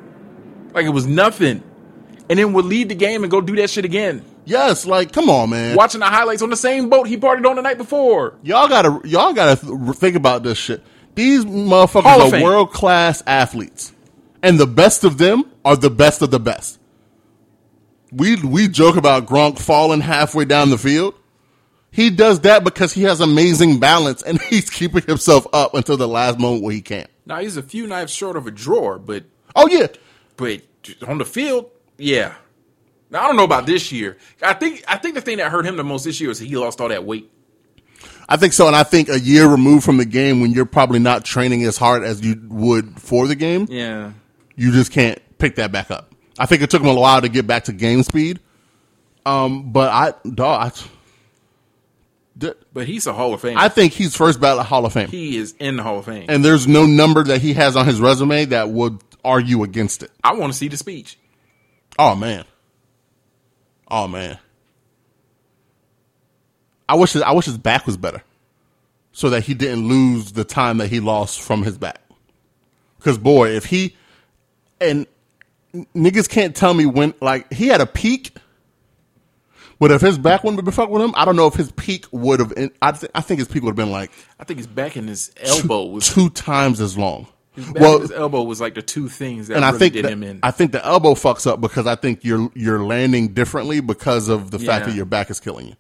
[0.73, 1.63] Like it was nothing.
[2.29, 4.23] And then would lead the game and go do that shit again.
[4.45, 5.75] Yes, like come on, man.
[5.75, 8.35] Watching the highlights on the same boat he partied on the night before.
[8.43, 10.83] Y'all gotta y'all gotta th- think about this shit.
[11.15, 13.91] These motherfuckers are world class athletes,
[14.43, 16.80] and the best of them are the best of the best.
[18.12, 21.15] We we joke about Gronk falling halfway down the field.
[21.91, 26.08] He does that because he has amazing balance and he's keeping himself up until the
[26.08, 27.10] last moment where he can't.
[27.26, 29.88] Now he's a few knives short of a drawer, but oh yeah,
[30.38, 30.62] but
[31.08, 32.36] on the field, yeah.
[33.10, 34.17] Now I don't know about this year.
[34.41, 36.56] I think I think the thing that hurt him the most this year is he
[36.56, 37.32] lost all that weight.
[38.30, 41.00] I think so, and I think a year removed from the game, when you're probably
[41.00, 44.12] not training as hard as you would for the game, yeah,
[44.58, 46.13] you just can't pick that back up.
[46.38, 48.39] I think it took him a while to get back to game speed.
[49.26, 50.74] Um, but I, dog,
[52.39, 53.58] I, but he's a Hall of Fame.
[53.58, 55.08] I think he's first ballot Hall of Fame.
[55.08, 57.86] He is in the Hall of Fame, and there's no number that he has on
[57.86, 60.12] his resume that would argue against it.
[60.24, 61.17] I want to see the speech.
[61.98, 62.46] Oh man,
[63.89, 64.38] oh man.
[66.88, 68.24] I wish his, I wish his back was better,
[69.12, 72.00] so that he didn't lose the time that he lost from his back.
[72.98, 73.96] Because boy, if he
[74.79, 75.07] and
[75.95, 78.31] niggas can't tell me when like he had a peak
[79.79, 81.71] but if his back wouldn't have been fucking with him, I don't know if his
[81.71, 82.53] peak would have.
[82.81, 84.11] I, th- I think his peak would have been like.
[84.39, 87.27] I think his back and his elbow two, was two times as long.
[87.53, 90.05] His well, his elbow was like the two things that and really I think did
[90.05, 90.39] the, him in.
[90.41, 94.51] I think the elbow fucks up because I think you're you're landing differently because of
[94.51, 94.65] the yeah.
[94.65, 95.75] fact that your back is killing you.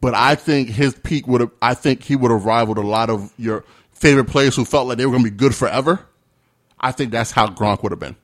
[0.00, 1.50] But I think his peak would have.
[1.60, 4.98] I think he would have rivaled a lot of your favorite players who felt like
[4.98, 6.06] they were going to be good forever.
[6.80, 8.16] I think that's how Gronk would have been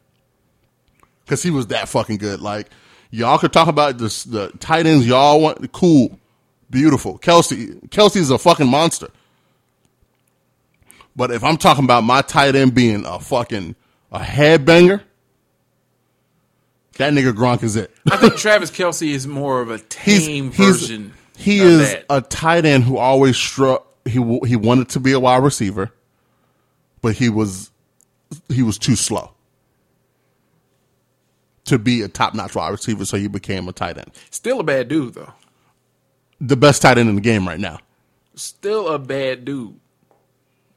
[1.25, 2.40] because he was that fucking good.
[2.40, 2.71] Like
[3.11, 5.73] Y'all could talk about this, the tight ends y'all want.
[5.73, 6.19] Cool.
[6.69, 7.19] Beautiful.
[7.19, 9.09] Kelce, Kelce's a fucking monster.
[11.14, 13.75] But if I'm talking about my tight end being a fucking
[14.12, 15.01] a headbanger,
[16.99, 17.90] that nigga Gronk is it.
[18.11, 21.12] I think Travis Kelce is more of a tame he's, he's, version.
[21.37, 22.05] He is that.
[22.11, 23.87] a tight end who always struck.
[24.05, 25.92] He he wanted to be a wide receiver,
[27.01, 27.71] but he was
[28.49, 29.33] he was too slow
[31.66, 34.11] to be a top notch wide receiver, so he became a tight end.
[34.31, 35.33] Still a bad dude though.
[36.40, 37.79] The best tight end in the game right now.
[38.35, 39.79] Still a bad dude.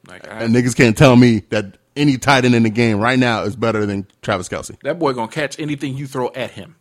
[0.08, 3.18] Like I, and niggas can't tell me that any tight end in the game right
[3.18, 4.80] now is better than Travis Kelce.
[4.82, 6.76] That boy gonna catch anything you throw at him.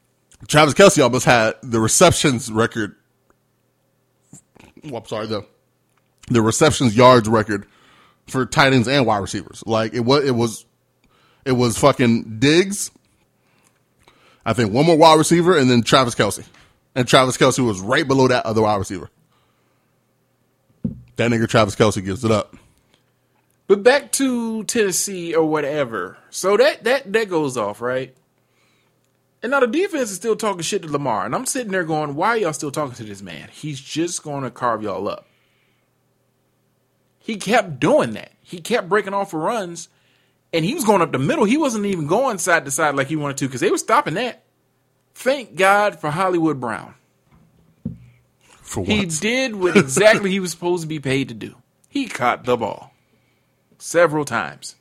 [0.48, 2.96] Travis Kelce almost had the receptions record.
[4.84, 5.46] Well, I'm sorry, the
[6.30, 7.68] the receptions yards record
[8.28, 9.63] for tight ends and wide receivers.
[9.65, 10.65] Like it was, it was,
[11.45, 12.91] it was fucking Diggs,
[14.45, 16.45] I think one more wide receiver and then Travis Kelce.
[16.95, 19.10] And Travis Kelce was right below that other wide receiver.
[21.17, 22.56] That nigga Travis Kelce gives it up.
[23.67, 26.17] But back to Tennessee or whatever.
[26.32, 28.15] So that that that goes off, right?
[29.43, 31.25] And now the defense is still talking shit to Lamar.
[31.25, 33.49] And I'm sitting there going, why are y'all still talking to this man?
[33.52, 35.28] He's just going to carve y'all up.
[37.19, 38.32] He kept doing that.
[38.41, 39.88] He kept breaking off runs
[40.54, 41.46] and he was going up the middle.
[41.46, 44.16] He wasn't even going side to side like he wanted to because they were stopping
[44.16, 44.44] that.
[45.14, 46.96] Thank God for Hollywood Brown.
[48.62, 48.90] For what?
[48.90, 51.56] He did what exactly he was supposed to be paid to do.
[51.88, 52.94] He caught the ball
[53.78, 54.76] several times.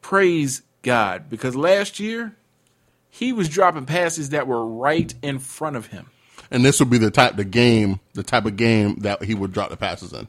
[0.00, 2.36] Praise God because last year
[3.08, 6.10] he was dropping passes that were right in front of him.
[6.50, 9.52] And this would be the type the game, the type of game that he would
[9.52, 10.28] drop the passes in.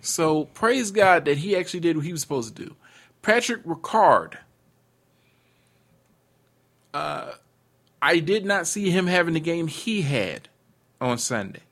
[0.00, 2.76] So praise God that he actually did what he was supposed to do.
[3.24, 4.36] Patrick Ricard.
[6.92, 7.32] Uh,
[8.00, 10.48] I did not see him having the game he had
[11.00, 11.62] on Sunday.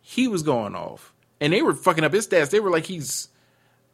[0.00, 1.12] He was going off.
[1.40, 2.50] And they were fucking up his stats.
[2.50, 3.28] They were like he's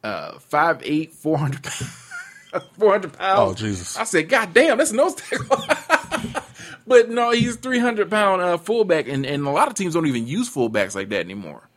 [0.03, 1.65] uh 5'8, 400
[2.77, 3.39] 400 pounds.
[3.39, 3.97] Oh, Jesus.
[3.97, 6.41] I said, God damn, that's no nose tackle.
[6.87, 10.27] but no, he's 300 pound uh, fullback, and, and a lot of teams don't even
[10.27, 11.67] use fullbacks like that anymore.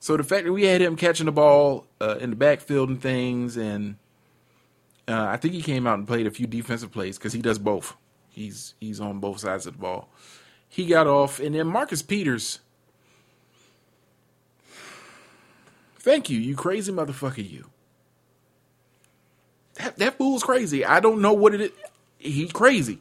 [0.00, 3.00] So the fact that we had him catching the ball uh, in the backfield and
[3.02, 3.96] things, and
[5.08, 7.58] Uh, I think he came out and played a few defensive plays because he does
[7.60, 7.96] both.
[8.30, 10.10] He's he's on both sides of the ball.
[10.68, 12.60] He got off, and then Marcus Peters.
[15.98, 17.66] Thank you, you crazy motherfucker, you.
[19.76, 20.84] That that fool's crazy.
[20.84, 21.72] I don't know what it is.
[22.18, 23.00] He's crazy.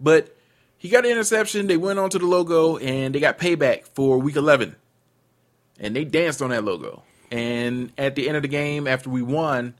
[0.00, 0.36] But
[0.78, 1.68] he got an interception.
[1.68, 4.76] They went on to the logo and they got payback for week 11.
[5.80, 7.02] And they danced on that logo.
[7.32, 9.74] And at the end of the game, after we won,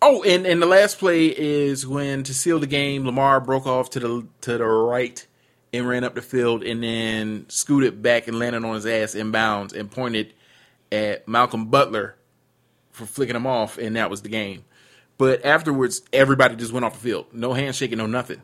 [0.00, 3.90] oh, and, and the last play is when to seal the game, Lamar broke off
[3.90, 5.26] to the to the right
[5.72, 9.72] and ran up the field and then scooted back and landed on his ass inbounds
[9.72, 10.34] and pointed
[10.90, 12.16] at Malcolm Butler
[12.90, 14.64] for flicking him off, and that was the game.
[15.16, 17.26] But afterwards, everybody just went off the field.
[17.32, 18.42] No handshaking, no nothing.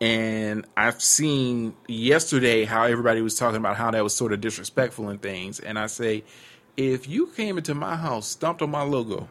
[0.00, 5.08] And I've seen yesterday how everybody was talking about how that was sort of disrespectful
[5.08, 5.58] and things.
[5.58, 6.24] And I say,
[6.76, 9.28] if you came into my house, stomped on my logo,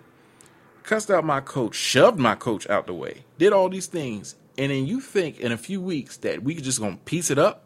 [0.83, 4.71] cussed out my coach, shoved my coach out the way, did all these things, and
[4.71, 7.63] then you think in a few weeks that we could just gonna piece it up,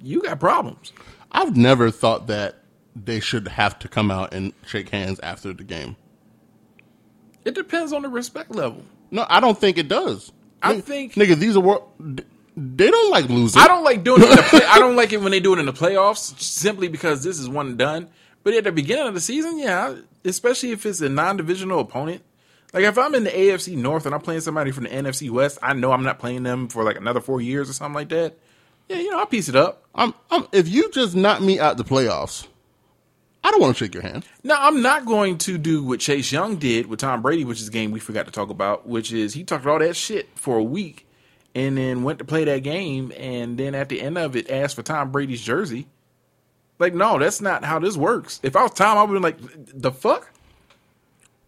[0.00, 0.92] you got problems.
[1.32, 2.60] I've never thought that
[2.94, 5.96] they should have to come out and shake hands after the game.
[7.44, 8.84] It depends on the respect level.
[9.10, 10.32] No, I don't think it does.
[10.64, 11.82] I think nigga, these are
[12.56, 13.60] they don't like losing.
[13.60, 14.30] I don't like doing it.
[14.30, 16.88] In the play, I don't like it when they do it in the playoffs, simply
[16.88, 18.08] because this is one and done.
[18.42, 22.22] But at the beginning of the season, yeah, especially if it's a non-divisional opponent.
[22.72, 25.58] Like if I'm in the AFC North and I'm playing somebody from the NFC West,
[25.62, 28.36] I know I'm not playing them for like another four years or something like that.
[28.88, 29.84] Yeah, you know, I'll piece it up.
[29.94, 32.46] I'm, I'm if you just knock me out the playoffs,
[33.44, 34.24] I don't want to shake your hand.
[34.42, 37.68] No, I'm not going to do what Chase Young did with Tom Brady, which is
[37.68, 40.56] a game we forgot to talk about, which is he talked all that shit for
[40.56, 41.06] a week
[41.54, 44.76] and then went to play that game and then at the end of it asked
[44.76, 45.86] for Tom Brady's jersey.
[46.78, 48.40] Like, no, that's not how this works.
[48.42, 50.32] If I was Tom, I would have been like, the fuck?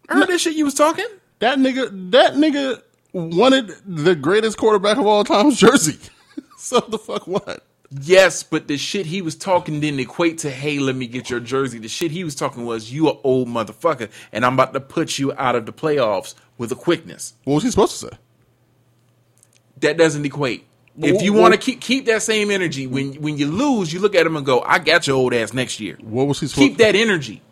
[0.07, 1.07] I heard no, that shit you was talking.
[1.39, 2.81] That nigga, that nigga
[3.11, 5.97] wanted the greatest quarterback of all time's jersey.
[6.57, 7.63] so the fuck what?
[7.89, 11.39] Yes, but the shit he was talking didn't equate to, hey, let me get your
[11.39, 11.79] jersey.
[11.79, 15.17] The shit he was talking was, you a old motherfucker, and I'm about to put
[15.17, 17.33] you out of the playoffs with a quickness.
[17.45, 18.17] What was he supposed to say?
[19.79, 20.65] That doesn't equate.
[20.99, 24.15] If you want to keep keep that same energy, when when you lose, you look
[24.15, 26.47] at him and go, "I got your old ass next year." What was he?
[26.47, 27.43] Supposed to keep that energy.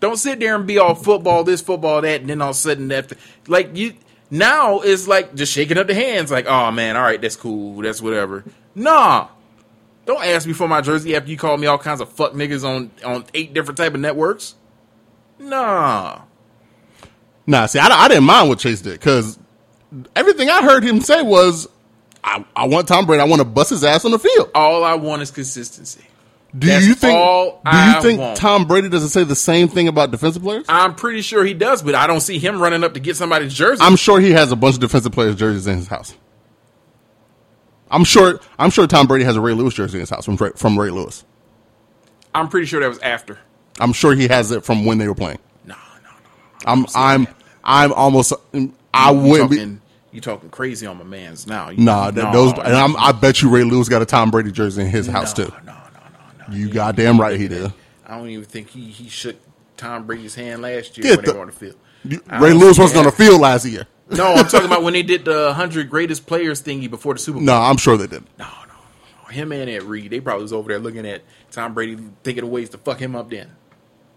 [0.00, 2.58] Don't sit there and be all football this, football that, and then all of a
[2.58, 3.10] sudden that,
[3.48, 3.94] like you
[4.30, 7.80] now it's like just shaking up the hands, like, "Oh man, all right, that's cool,
[7.80, 9.28] that's whatever." Nah,
[10.06, 12.64] don't ask me for my jersey after you call me all kinds of fuck niggas
[12.64, 14.54] on on eight different type of networks.
[15.38, 16.22] Nah.
[17.46, 19.38] Nah, see, I, I didn't mind what Chase did because
[20.16, 21.68] everything I heard him say was,
[22.22, 23.20] I, I want Tom Brady.
[23.20, 24.50] I want to bust his ass on the field.
[24.54, 26.04] All I want is consistency.
[26.56, 27.18] Do That's you think?
[27.64, 28.36] do you think want.
[28.36, 30.64] Tom Brady doesn't say the same thing about defensive players?
[30.68, 33.52] I'm pretty sure he does, but I don't see him running up to get somebody's
[33.52, 33.82] jersey.
[33.82, 36.14] I'm sure he has a bunch of defensive players' jerseys in his house.
[37.94, 38.40] I'm sure.
[38.58, 40.90] I'm sure Tom Brady has a Ray Lewis jersey in his house from from Ray
[40.90, 41.24] Lewis.
[42.34, 43.38] I'm pretty sure that was after.
[43.78, 45.38] I'm sure he has it from when they were playing.
[45.64, 46.16] No, no, no.
[46.66, 46.86] I'm.
[46.96, 47.34] I'm.
[47.62, 48.32] I'm almost.
[48.52, 49.80] Mm, I you, wouldn't talking, be.
[50.10, 51.70] You talking crazy on my man's now?
[51.70, 52.52] You, nah, no, those.
[52.54, 55.12] And I'm, i bet you Ray Lewis got a Tom Brady jersey in his no,
[55.12, 55.52] house too.
[55.64, 56.54] No, no, no, no.
[56.54, 57.72] You goddamn right he did.
[58.04, 59.36] I don't even think he he shook
[59.76, 61.76] Tom Brady's hand last year when the, they were on the field.
[62.04, 63.86] Ray Lewis wasn't on the field last year.
[64.10, 67.38] No, I'm talking about when they did the hundred greatest players thingy before the Super
[67.38, 67.46] Bowl.
[67.46, 68.24] No, I'm sure they did.
[68.38, 68.74] No, no,
[69.22, 69.28] no.
[69.28, 72.50] Him and Ed Reed, they probably was over there looking at Tom Brady, thinking of
[72.50, 73.30] ways to fuck him up.
[73.30, 73.50] Then,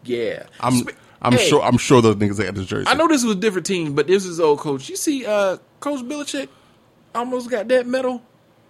[0.04, 0.84] yeah, I'm.
[1.20, 1.64] I'm hey, sure.
[1.64, 2.88] I'm sure those niggas had his jersey.
[2.88, 4.88] I know this was a different team, but this is old coach.
[4.88, 6.48] You see, uh, Coach Belichick
[7.16, 8.22] almost got that medal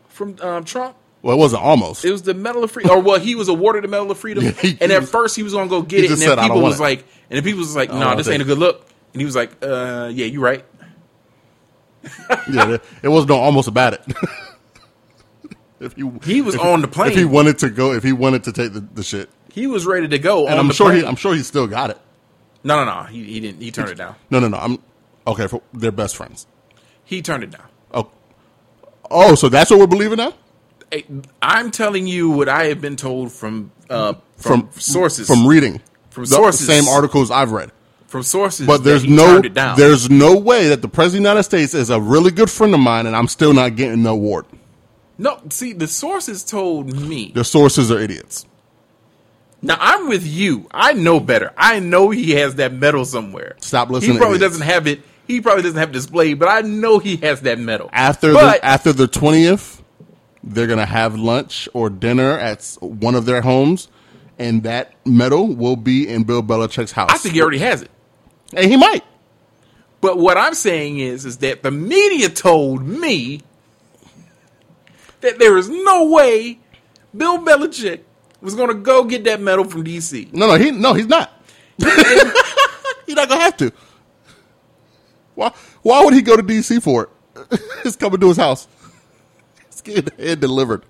[0.08, 0.96] from um, Trump.
[1.22, 2.06] Well, it wasn't almost.
[2.06, 4.44] It was the Medal of Freedom, or well, he was awarded the Medal of Freedom.
[4.46, 6.62] Yeah, he, and at was, first, he was gonna go get it, and then people
[6.62, 6.84] was it.
[6.84, 7.00] like,
[7.30, 9.36] and then people was like, "No, nah, this ain't a good look." And he was
[9.36, 10.64] like, uh, "Yeah, you right."
[12.52, 14.02] yeah, it wasn't no almost about it.
[15.80, 18.44] if he he was on the plane, if he wanted to go, if he wanted
[18.46, 20.48] to take the, the shit, he was ready to go.
[20.48, 21.02] And I'm sure plane.
[21.02, 22.00] he, I'm sure he still got it.
[22.64, 23.04] No, no, no.
[23.04, 23.62] He, he didn't.
[23.62, 24.16] He turned it down.
[24.30, 24.58] No, no, no.
[24.58, 24.80] I'm
[25.26, 25.48] okay.
[25.48, 26.48] For, they're best friends.
[27.04, 27.68] He turned it down.
[27.94, 28.12] Oh,
[29.10, 29.36] oh.
[29.36, 30.34] So that's what we're believing now.
[31.42, 35.82] I'm telling you what I have been told from uh, from, from sources, from reading,
[36.10, 37.72] from sources, the same articles I've read
[38.08, 38.66] from sources.
[38.66, 42.00] But there's no there's no way that the president of the United States is a
[42.00, 44.46] really good friend of mine, and I'm still not getting the award.
[45.18, 48.46] No, see, the sources told me the sources are idiots.
[49.62, 50.68] Now I'm with you.
[50.72, 51.54] I know better.
[51.58, 53.56] I know he has that medal somewhere.
[53.60, 54.14] Stop listening.
[54.14, 55.02] He probably doesn't have it.
[55.26, 57.90] He probably doesn't have it displayed, but I know he has that medal.
[57.92, 59.84] After but, the after the twentieth,
[60.44, 63.90] they're gonna have lunch or dinner at one of their homes,
[64.38, 67.10] and that medal will be in Bill Belichick's house.
[67.12, 67.92] I think he already has it.
[68.52, 69.04] Hey, he might.
[70.02, 73.42] But what I'm saying is, is that the media told me
[75.22, 76.60] that there is no way
[77.16, 78.02] Bill Belichick
[78.42, 80.32] was going to go get that medal from DC.
[80.34, 81.34] No, no, he no, he's not.
[81.78, 83.72] he's not gonna have to.
[85.36, 85.52] Why?
[85.82, 87.60] Why would he go to DC for it?
[87.86, 88.68] it's coming to his house.
[89.68, 90.84] It's getting it delivered.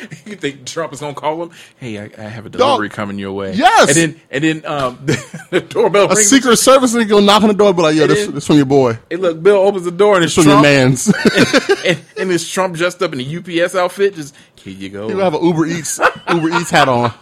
[0.26, 1.50] you think Trump is gonna call him?
[1.78, 2.96] Hey, I, I have a delivery Dog.
[2.96, 3.54] coming your way.
[3.54, 4.98] Yes, and then and then um,
[5.50, 6.10] the doorbell.
[6.10, 8.56] A Secret Service and go knock on the door, but like, yo, this, this from
[8.56, 8.98] your boy.
[9.10, 11.06] Hey, look, Bill opens the door and it's from Trump, your man's.
[11.06, 14.14] and, and, and it's Trump dressed up in a UPS outfit.
[14.14, 15.08] Just here you go.
[15.08, 17.12] Gonna have an Uber Eats Uber Eats hat on.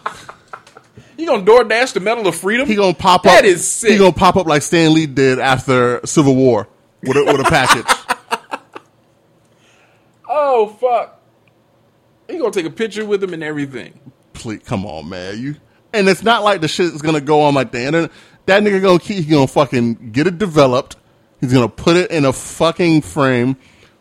[1.17, 2.67] He gonna DoorDash the Medal of Freedom.
[2.67, 3.41] He gonna pop that up.
[3.43, 3.91] That is sick.
[3.91, 6.67] He gonna pop up like Stan Lee did after Civil War
[7.03, 7.85] with a, with a package.
[10.29, 11.14] oh fuck!
[12.27, 13.99] He gonna take a picture with him and everything.
[14.33, 15.39] Please, come on, man.
[15.39, 15.55] You
[15.93, 18.11] and it's not like the shit is gonna go on like the internet.
[18.47, 19.23] That nigga gonna keep.
[19.23, 20.97] He gonna fucking get it developed.
[21.39, 23.55] He's gonna put it in a fucking frame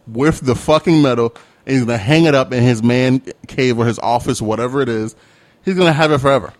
[0.06, 1.34] with the fucking metal,
[1.66, 4.88] and he's gonna hang it up in his man cave or his office, whatever it
[4.88, 5.14] is.
[5.64, 6.52] He's gonna have it forever.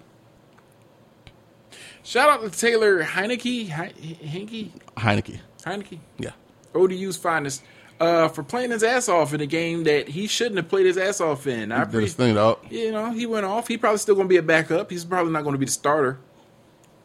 [2.03, 3.69] Shout out to Taylor Heinicke.
[3.69, 4.71] Heinicke.
[4.97, 5.41] Heinicke.
[5.63, 5.99] Heinicke.
[6.19, 6.33] Yeah.
[6.75, 7.63] ODU's finest
[8.01, 10.97] uh, for playing his ass off in a game that he shouldn't have played his
[10.97, 11.73] ass off in.
[11.73, 12.59] I his thing though.
[12.71, 13.69] You know, he went off.
[13.69, 14.91] He probably still going to be a backup.
[14.91, 16.19] He's probably not going to be the starter.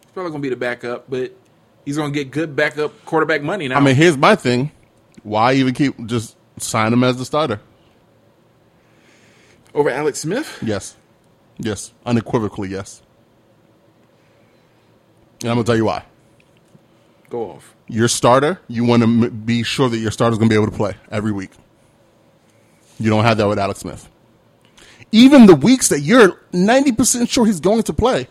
[0.01, 1.33] He's probably going to be the backup, but
[1.85, 3.77] he's going to get good backup quarterback money now.
[3.77, 4.71] I mean, here's my thing:
[5.23, 7.61] why even keep just sign him as the starter
[9.73, 10.57] over Alex Smith?
[10.61, 10.95] Yes,
[11.57, 13.01] yes, unequivocally yes.
[15.41, 16.03] And I'm gonna tell you why.
[17.29, 20.47] Go off your starter, you want to m- be sure that your starter is going
[20.47, 21.51] to be able to play every week.
[22.99, 24.07] You don't have that with Alex Smith.
[25.11, 28.27] Even the weeks that you're 90% sure he's going to play,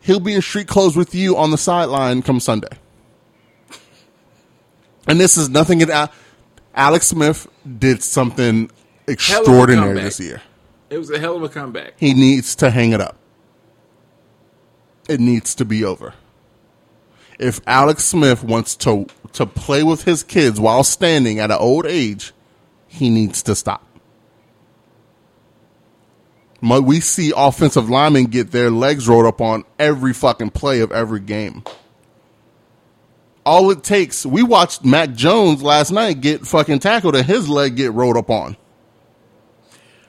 [0.00, 2.68] he'll be in street clothes with you on the sideline come Sunday.
[5.08, 5.82] And this is nothing.
[5.82, 6.12] At,
[6.74, 7.48] Alex Smith
[7.78, 8.70] did something
[9.08, 10.40] extraordinary this year.
[10.90, 11.94] It was a hell of a comeback.
[11.96, 13.16] He needs to hang it up.
[15.08, 16.14] It needs to be over
[17.40, 21.86] if Alex Smith wants to to play with his kids while standing at an old
[21.86, 22.32] age,
[22.86, 23.86] he needs to stop.
[26.60, 31.20] We see offensive linemen get their legs rolled up on every fucking play of every
[31.20, 31.64] game.
[33.46, 37.76] All it takes, we watched Mac Jones last night get fucking tackled and his leg
[37.76, 38.58] get rolled up on.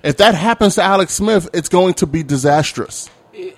[0.04, 3.08] If that happens to Alex Smith, it's going to be disastrous.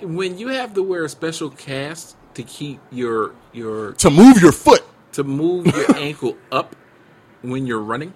[0.01, 4.51] When you have to wear a special cast to keep your your to move your
[4.51, 6.75] foot to move your ankle up
[7.41, 8.13] when you're running.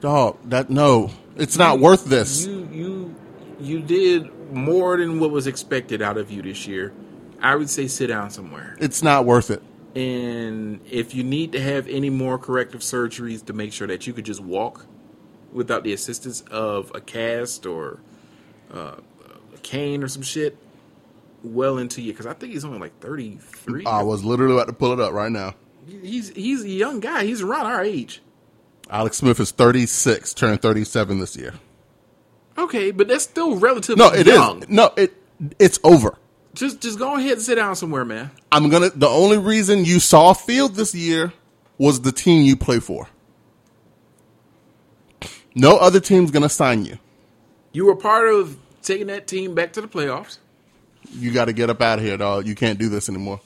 [0.00, 2.46] Dog, that no, it's not worth this.
[2.46, 3.14] You you
[3.60, 6.92] you did more than what was expected out of you this year.
[7.40, 8.76] I would say sit down somewhere.
[8.80, 9.62] It's not worth it.
[9.94, 14.12] And if you need to have any more corrective surgeries to make sure that you
[14.12, 14.86] could just walk
[15.52, 18.00] without the assistance of a cast or
[18.72, 18.96] uh,
[19.54, 20.58] a cane or some shit,
[21.46, 23.84] well into you because I think he's only like thirty three.
[23.86, 25.54] I was literally about to pull it up right now.
[25.86, 27.24] He's he's a young guy.
[27.24, 28.22] He's around our age.
[28.90, 31.54] Alex Smith is thirty six, turned thirty seven this year.
[32.58, 34.12] Okay, but that's still relatively no.
[34.12, 34.62] It young.
[34.62, 34.68] is.
[34.68, 34.92] no.
[34.96, 35.14] It
[35.58, 36.16] it's over.
[36.54, 38.30] Just just go ahead and sit down somewhere, man.
[38.50, 38.90] I'm gonna.
[38.90, 41.32] The only reason you saw field this year
[41.78, 43.08] was the team you play for.
[45.54, 46.98] No other team's gonna sign you.
[47.72, 50.38] You were part of taking that team back to the playoffs
[51.12, 52.46] you got to get up out of here, dog.
[52.46, 53.40] You can't do this anymore.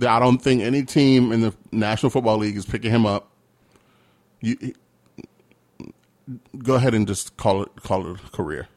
[0.00, 3.30] I don't think any team in the National Football League is picking him up.
[4.40, 4.74] You
[6.58, 8.68] go ahead and just call it call it a career.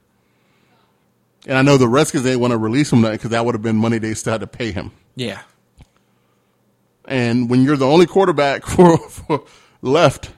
[1.47, 3.61] And I know the Redskins they want to release him nothing, because that would have
[3.61, 4.91] been money they still had to pay him.
[5.15, 5.41] Yeah.
[7.05, 9.43] And when you're the only quarterback for, for
[9.81, 10.31] left,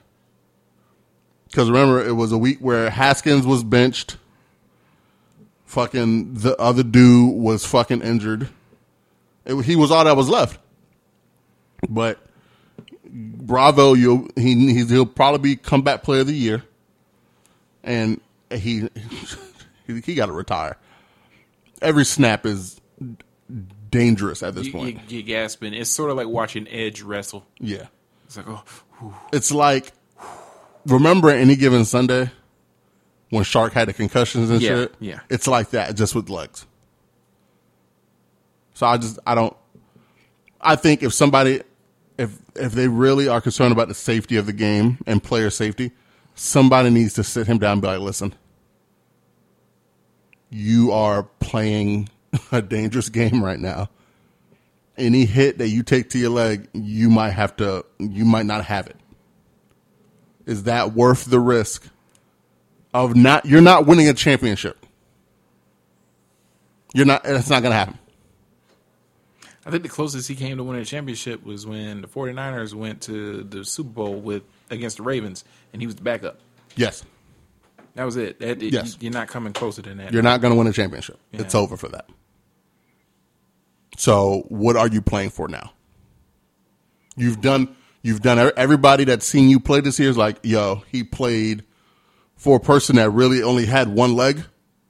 [1.48, 4.16] because remember it was a week where Haskins was benched,
[5.72, 8.50] Fucking the other dude was fucking injured.
[9.46, 10.60] It, he was all that was left.
[11.88, 12.18] But
[13.06, 16.62] bravo, you he he'll probably be comeback player of the year,
[17.82, 18.20] and
[18.50, 18.90] he
[19.86, 20.76] he, he got to retire.
[21.80, 22.78] Every snap is
[23.88, 25.00] dangerous at this you, point.
[25.08, 25.72] You, you gasping.
[25.72, 27.46] It's sort of like watching Edge wrestle.
[27.58, 27.86] Yeah,
[28.26, 28.62] it's like oh,
[28.98, 29.14] whew.
[29.32, 29.90] it's like
[30.84, 32.30] remember any given Sunday
[33.32, 34.94] when Shark had the concussions and yeah, shit.
[35.00, 35.20] Yeah.
[35.30, 36.66] It's like that, just with legs.
[38.74, 39.56] So I just I don't
[40.60, 41.62] I think if somebody
[42.18, 45.92] if if they really are concerned about the safety of the game and player safety,
[46.34, 48.34] somebody needs to sit him down and be like, listen,
[50.50, 52.10] you are playing
[52.52, 53.88] a dangerous game right now.
[54.98, 58.66] any hit that you take to your leg, you might have to, you might not
[58.66, 58.96] have it.
[60.44, 61.88] Is that worth the risk
[62.94, 63.46] of not?
[63.46, 64.84] You're not winning a championship.
[66.94, 67.22] You're not.
[67.24, 67.98] It's not going to happen.
[69.64, 73.02] I think the closest he came to winning a championship was when the 49ers went
[73.02, 76.40] to the Super Bowl with against the Ravens, and he was the backup.
[76.74, 77.04] Yes.
[77.94, 78.40] That was it.
[78.40, 78.96] That, it yes.
[79.00, 80.12] You're not coming closer than that.
[80.12, 81.18] You're not going to win a championship.
[81.30, 81.42] Yeah.
[81.42, 82.08] It's over for that.
[83.98, 85.72] So, what are you playing for now?
[87.16, 87.76] You've done.
[88.02, 88.50] You've done.
[88.56, 91.62] Everybody that's seen you play this year is like, yo, he played
[92.42, 94.42] for a person that really only had one leg.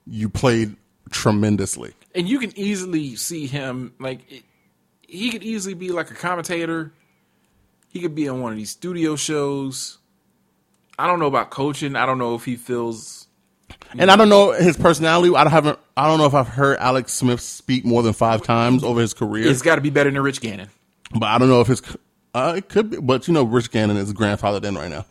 [0.07, 0.75] You played
[1.11, 4.21] tremendously, and you can easily see him like.
[4.33, 4.43] It,
[5.03, 6.91] he could easily be like a commentator.
[7.91, 9.99] He could be on one of these studio shows.
[10.99, 11.95] I don't know about coaching.
[11.95, 13.29] I don't know if he feels.
[13.99, 15.35] And I don't know his personality.
[15.37, 15.79] I don't haven't.
[15.95, 19.13] I don't know if I've heard Alex Smith speak more than five times over his
[19.13, 19.47] career.
[19.47, 20.71] It's got to be better than Rich Gannon.
[21.13, 21.83] But I don't know if his.
[22.35, 25.05] Uh, it could be, but you know, Rich Gannon is grandfathered in right now.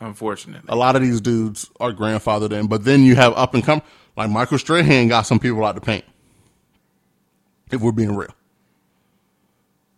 [0.00, 2.66] Unfortunately, a lot of these dudes are grandfathered in.
[2.66, 3.82] But then you have up and come
[4.16, 6.04] like Michael Strahan got some people out the paint
[7.70, 8.30] if we're being real.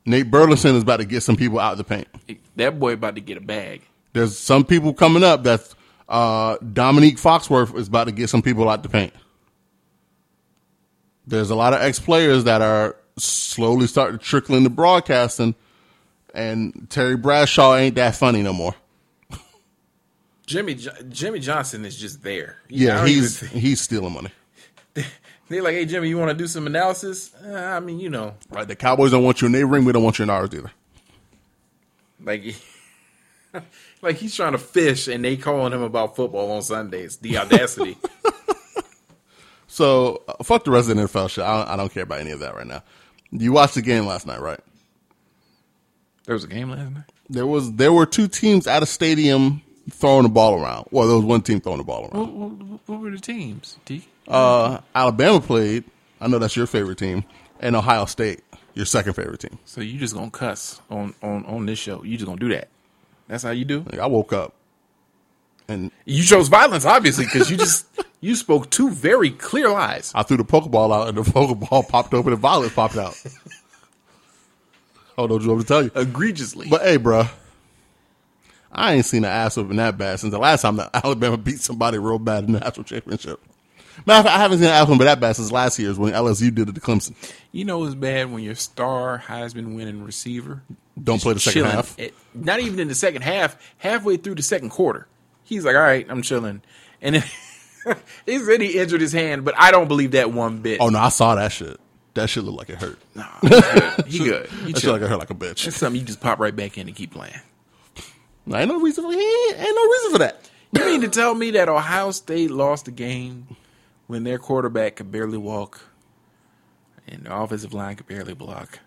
[0.06, 2.08] Nate Burleson is about to get some people out of the paint.
[2.56, 3.82] That boy about to get a bag.
[4.14, 5.74] There's some people coming up that
[6.08, 9.12] uh, Dominique Foxworth is about to get some people out the paint.
[11.26, 15.54] There's a lot of ex players that are slowly starting to trickle into broadcasting,
[16.34, 18.74] and Terry Bradshaw ain't that funny no more.
[20.48, 20.78] Jimmy
[21.10, 22.56] Jimmy Johnson is just there.
[22.70, 24.30] Yeah, he's he's stealing money.
[25.48, 27.34] They're like, hey, Jimmy, you want to do some analysis?
[27.34, 28.34] Uh, I mean, you know.
[28.50, 28.66] Right.
[28.66, 29.84] The Cowboys don't want you in their ring.
[29.84, 30.70] We don't want you in ours either.
[32.22, 32.54] Like,
[34.02, 37.18] like he's trying to fish and they calling him about football on Sundays.
[37.18, 37.98] The audacity.
[39.66, 41.44] so, uh, fuck the rest of the NFL shit.
[41.44, 42.82] I don't, I don't care about any of that right now.
[43.30, 44.60] You watched the game last night, right?
[46.24, 47.04] There was a game last night?
[47.28, 47.72] There was.
[47.74, 50.88] There were two teams at a stadium throwing the ball around.
[50.90, 52.18] Well, there was one team throwing the ball around.
[52.18, 54.06] What, what, what were the teams, D?
[54.26, 55.84] Uh, Alabama played.
[56.20, 57.24] I know that's your favorite team,
[57.60, 58.42] and Ohio State,
[58.74, 59.58] your second favorite team.
[59.64, 62.02] So you just gonna cuss on on on this show?
[62.02, 62.68] You just gonna do that?
[63.28, 63.84] That's how you do?
[63.90, 64.54] Like I woke up,
[65.68, 67.86] and you chose violence, obviously, because you just
[68.20, 70.12] you spoke two very clear lies.
[70.14, 73.14] I threw the Pokeball out, and the Pokeball popped open, and violence popped out.
[75.18, 75.90] oh, don't you want me to tell you?
[75.94, 76.68] Egregiously.
[76.68, 77.24] But hey, bro,
[78.78, 81.60] I ain't seen an ass whooping that bad since the last time that Alabama beat
[81.60, 83.40] somebody real bad in the national championship.
[84.06, 86.12] Matter of fact, I haven't seen an album but that bad since last year's when
[86.12, 87.14] LSU did it to Clemson.
[87.50, 90.62] You know it's bad when your star Heisman winning receiver
[91.02, 91.96] don't play the second half.
[92.34, 95.08] not even in the second half, halfway through the second quarter.
[95.44, 96.62] He's like, "All right, I'm chilling,"
[97.02, 97.24] and then
[98.26, 100.80] he said he injured his hand, but I don't believe that one bit.
[100.80, 101.80] Oh no, I saw that shit.
[102.14, 102.98] That shit looked like it hurt.
[103.14, 104.06] Nah, he good.
[104.06, 104.46] He good.
[104.66, 105.64] He that shit like it hurt like a bitch.
[105.64, 107.40] That's something you just pop right back in and keep playing.
[108.56, 110.50] Ain't no reason for ain't, ain't no reason for that.
[110.72, 113.56] You mean to tell me that Ohio State lost the game
[114.06, 115.80] when their quarterback could barely walk
[117.06, 118.80] and the offensive line could barely block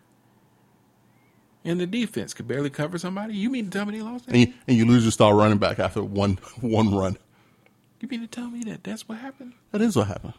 [1.64, 3.36] and the defense could barely cover somebody?
[3.36, 4.36] You mean to tell me they lost that?
[4.36, 7.18] And you, and you lose your star running back after one one run.
[7.99, 9.53] You mean to tell me that that's what happened?
[9.72, 10.34] That is what happened.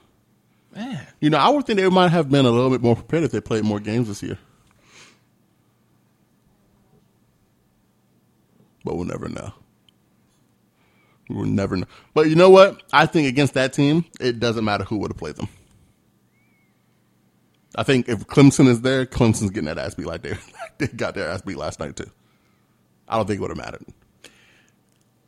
[0.75, 1.07] Man.
[1.21, 3.31] You know, I would think they might have been a little bit more prepared if
[3.31, 4.39] they played more games this year.
[8.85, 9.53] But we'll never know.
[11.29, 11.87] We will never know.
[12.15, 12.83] But you know what?
[12.93, 15.49] I think against that team, it doesn't matter who would have played them.
[17.75, 20.37] I think if Clemson is there, Clemson's getting that ass beat like they,
[20.79, 22.11] they got their ass beat last night too.
[23.09, 23.85] I don't think it would have mattered.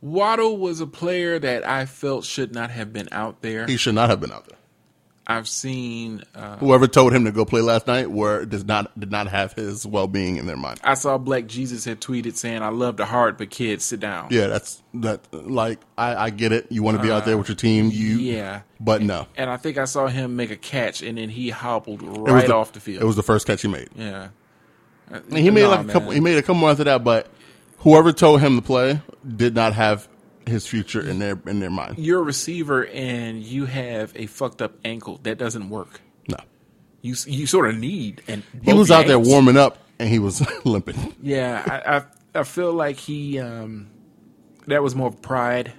[0.01, 3.65] Waddle was a player that I felt should not have been out there.
[3.65, 4.57] He should not have been out there.
[5.27, 9.11] I've seen uh, whoever told him to go play last night were does not did
[9.11, 10.79] not have his well being in their mind.
[10.83, 14.27] I saw Black Jesus had tweeted saying, "I love the heart, but kids, sit down."
[14.29, 15.21] Yeah, that's that.
[15.33, 16.67] Like I, I get it.
[16.71, 17.89] You want to be uh, out there with your team.
[17.91, 19.27] You yeah, but no.
[19.35, 22.53] And I think I saw him make a catch, and then he hobbled right the,
[22.53, 23.01] off the field.
[23.01, 23.89] It was the first catch he made.
[23.95, 24.29] Yeah,
[25.09, 25.93] and he made nah, like a man.
[25.93, 26.11] couple.
[26.11, 27.31] He made a couple more after that, but
[27.79, 29.01] whoever told him to play
[29.35, 30.07] did not have
[30.47, 31.99] his future in their in their mind.
[31.99, 35.19] You're a receiver and you have a fucked up ankle.
[35.23, 36.01] That doesn't work.
[36.27, 36.37] No.
[37.01, 40.45] You you sort of need and he was out there warming up and he was
[40.65, 41.15] limping.
[41.21, 43.87] Yeah, I, I, I feel like he um
[44.67, 45.73] that was more pride.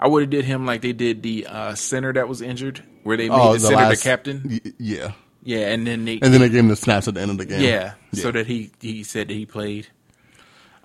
[0.00, 3.16] I would have did him like they did the uh, center that was injured, where
[3.16, 4.42] they made oh, the, the, center last, the captain.
[4.64, 7.20] Y- yeah, yeah, and then they and then they gave him the snaps at the
[7.20, 7.60] end of the game.
[7.60, 8.22] Yeah, yeah.
[8.22, 9.88] so that he he said that he played.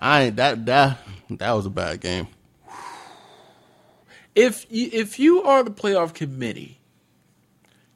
[0.00, 0.98] I that that
[1.30, 2.26] that was a bad game
[4.34, 6.80] if you, if you are the playoff committee,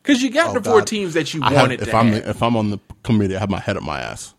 [0.03, 0.86] Because you got Oh, the four God.
[0.86, 2.26] teams that you I have- wanted if to I'm have.
[2.28, 4.34] if I'm on the committee, I have my head up my ass.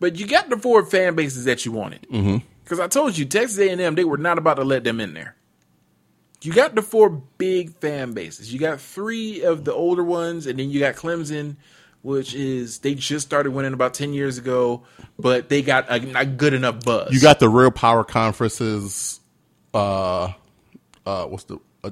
[0.00, 2.02] But you got the four fan bases that you wanted.
[2.12, 2.38] Mm-hmm.
[2.64, 5.34] Because I told you, Texas A&M, they were not about to let them in there.
[6.42, 8.52] You got the four big fan bases.
[8.52, 11.56] You got three of the older ones, and then you got Clemson,
[12.02, 14.82] which is they just started winning about ten years ago,
[15.18, 17.12] but they got a not good enough buzz.
[17.12, 19.18] You got the real power conferences.
[19.74, 20.32] Uh,
[21.08, 21.90] uh, what's the uh,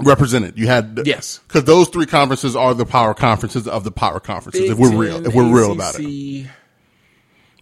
[0.00, 0.58] represented?
[0.58, 1.40] You had the- Yes.
[1.46, 4.62] because those three conferences are the power conferences of the power conferences.
[4.62, 6.46] Big if we're Ten, real, if we're real about it,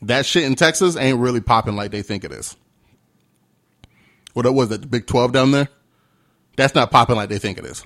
[0.03, 2.57] that shit in Texas ain't really popping like they think it is.
[4.35, 4.83] What was it?
[4.83, 5.69] The Big Twelve down there?
[6.57, 7.85] That's not popping like they think it is.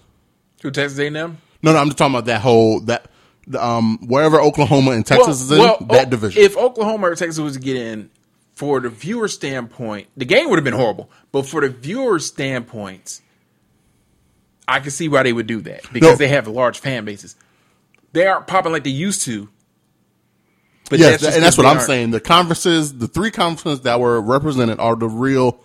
[0.63, 1.13] Who Texas A&M?
[1.15, 3.07] No, no, I'm just talking about that whole that
[3.47, 6.43] the, um wherever Oklahoma and Texas is in that O- division.
[6.43, 8.11] If Oklahoma or Texas was to get in,
[8.61, 11.11] for the viewer standpoint, the game would have been horrible.
[11.33, 13.23] But for the viewer standpoints,
[14.69, 16.17] I can see why they would do that because No.
[16.17, 17.37] they have large fan bases.
[18.13, 19.49] They aren't popping like they used to.
[20.91, 21.87] But yes, just and that's what I'm aren't.
[21.87, 22.11] saying.
[22.11, 25.59] The conferences, the three conferences that were represented are the real.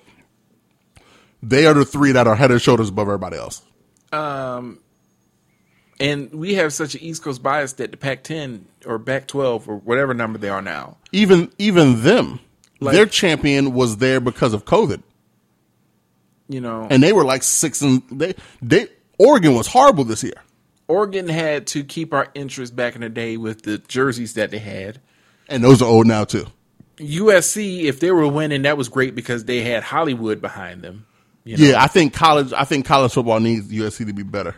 [1.43, 3.61] They are the three that are head and shoulders above everybody else.
[4.13, 4.79] Um,
[5.99, 10.13] And we have such an East Coast bias that the Pac-10 or Pac-12 or whatever
[10.13, 12.39] number they are now, Even even them,
[12.79, 15.01] Like- their champion was there because of COVID,
[16.47, 20.41] you know, and they were like six and they they Oregon was horrible this year.
[20.87, 24.59] Oregon had to keep our interest back in the day with the jerseys that they
[24.59, 24.99] had.
[25.47, 26.45] And those are old now too.
[26.97, 31.05] USC, if they were winning, that was great because they had Hollywood behind them.
[31.43, 31.63] You know?
[31.65, 32.53] Yeah, I think college.
[32.53, 34.55] I think college football needs USC to be better,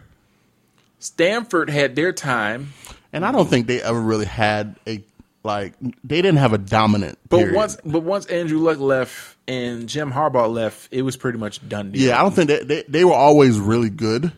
[0.99, 2.73] Stanford had their time,
[3.11, 5.03] and I don't think they ever really had a
[5.47, 5.73] like.
[6.03, 7.17] They didn't have a dominant.
[7.29, 7.55] but period.
[7.55, 11.91] once but once Andrew Luck left and Jim Harbaugh left, it was pretty much done
[11.91, 12.01] deal.
[12.09, 14.31] Yeah, I don't think they, they they were always really good,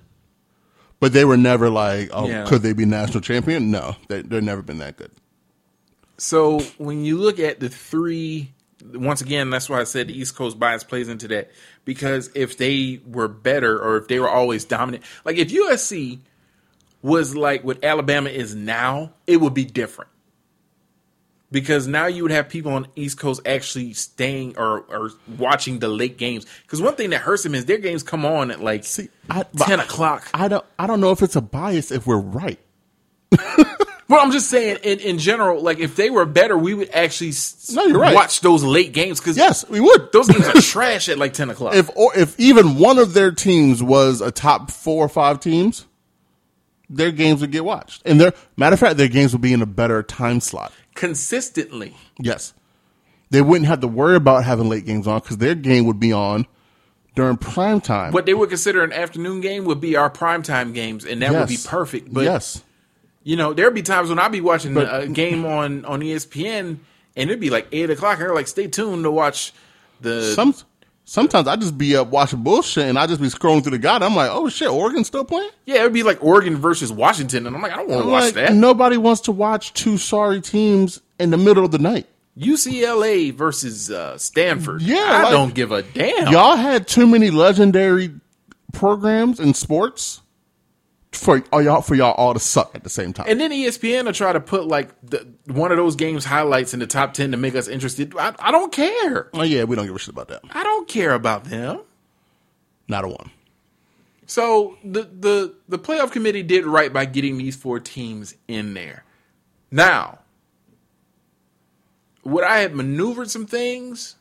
[1.02, 2.46] but they were never like, oh, Yeah.
[2.46, 3.72] could they be national champion?
[3.72, 5.12] No, they they've never been that good.
[6.18, 8.52] So when you look at the three,
[8.94, 11.50] once again, that's why I said the East Coast bias plays into that
[11.86, 16.20] because if they were better or if they were always dominant, like if USC
[17.02, 20.12] was like what Alabama is now, it would be different.
[21.52, 25.88] Because now you would have people on East Coast actually staying or, or watching the
[25.88, 26.46] late games.
[26.62, 29.44] Because one thing that hurts them is their games come on at like See, I,
[29.58, 30.28] ten o'clock.
[30.34, 32.60] I don't I don't know if it's a bias if we're right.
[34.08, 37.32] Well, I'm just saying, in, in general, like if they were better, we would actually
[37.72, 38.16] No, you're right.
[38.16, 40.12] watch those late games because Yes, we would.
[40.12, 41.76] those games are trash at like ten o'clock.
[41.76, 45.86] if or if even one of their teams was a top four or five teams,
[46.90, 48.02] their games would get watched.
[48.04, 50.74] And their matter of fact, their games would be in a better time slot.
[51.00, 52.54] Consistently, Yes,
[53.30, 56.12] they wouldn't have to worry about having late games on because their game would be
[56.12, 56.46] on
[57.16, 58.12] during prime time.
[58.12, 61.32] what they would consider an afternoon game would be our prime time games, and that
[61.32, 62.14] would be perfect.
[62.14, 62.64] But yes,
[63.24, 66.80] you know, there'd be times when I'd be watching But- a game on on ESPN,
[67.16, 69.54] and it'd be like eight o'clock, and they're like, "Stay tuned to watch
[70.02, 70.54] the." some
[71.10, 74.04] sometimes I just be up watching bullshit and I just be scrolling through the guide.
[74.04, 75.50] I'm like, oh shit, Oregon's still playing.
[75.66, 78.24] yeah, it'd be like Oregon versus Washington, and I'm like, I don't want to watch
[78.26, 78.54] like, that.
[78.54, 82.08] Nobody wants to watch two sorry teams in the middle of the night.
[82.38, 84.82] UCLA versus uh, Stanford.
[84.82, 86.32] Yeah, I like- don't give a damn.
[86.32, 88.12] Y'all had too many legendary
[88.72, 90.22] programs in sports
[91.12, 93.26] for all y'all for y'all all to suck at the same time.
[93.30, 96.80] And then ESPN will try to put like the, one of those games highlights in
[96.80, 98.16] the top ten to make us interested.
[98.18, 99.30] I, I don't care.
[99.34, 100.42] oh yeah, we don't give a shit about that.
[100.52, 101.82] I don't care about them.
[102.88, 103.32] Not a one.
[104.26, 109.04] So the the the playoff committee did right by getting these four teams in there.
[109.72, 110.20] Now,
[112.24, 114.16] would I have maneuvered some things?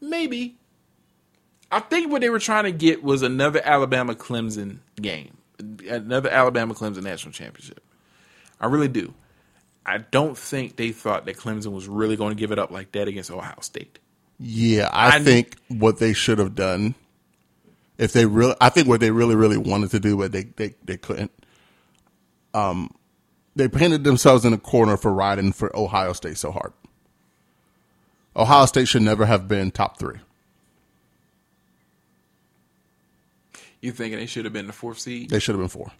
[0.00, 0.56] Maybe.
[1.70, 6.74] I think what they were trying to get was another Alabama Clemson game, another Alabama
[6.74, 7.82] Clemson national championship.
[8.60, 9.14] I really do.
[9.84, 12.92] I don't think they thought that Clemson was really going to give it up like
[12.92, 13.98] that against Ohio State.
[14.38, 16.94] Yeah, I, I- think what they should have done,
[17.98, 20.74] if they really, I think what they really, really wanted to do, but they they,
[20.84, 21.30] they couldn't.
[22.52, 22.94] Um,
[23.54, 26.72] they painted themselves in a corner for riding for Ohio State so hard.
[28.34, 30.18] Ohio State should never have been top three.
[33.80, 35.30] You thinking they should have been the fourth seed?
[35.30, 35.90] They should have been four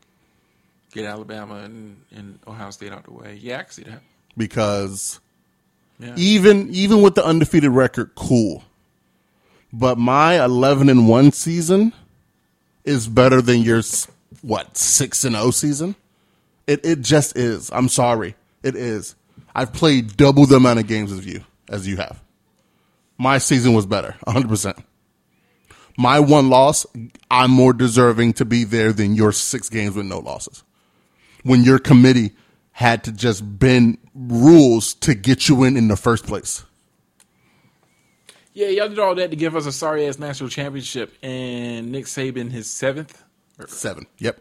[0.93, 3.39] Get Alabama and, and Ohio State out the way.
[3.41, 4.01] Yeah, I can see that.
[4.37, 5.21] because
[5.99, 6.15] Yeah.
[6.17, 8.65] even even with the undefeated record, cool.
[9.73, 11.93] But my eleven and one season
[12.85, 13.83] is better than your
[14.43, 15.97] what six and zero season.
[16.67, 17.71] It it just is.
[17.73, 19.15] I'm sorry, it is.
[19.55, 22.23] I've played double the amount of games as you as you have.
[23.19, 24.49] My season was better, 100.
[24.49, 24.79] percent
[25.97, 26.87] my one loss,
[27.31, 30.63] I'm more deserving to be there than your six games with no losses.
[31.43, 32.33] When your committee
[32.73, 36.65] had to just bend rules to get you in in the first place.
[38.53, 42.07] Yeah, y'all did all that to give us a sorry ass national championship, and Nick
[42.07, 43.23] Saban his seventh,
[43.67, 44.07] seven.
[44.19, 44.41] Yep,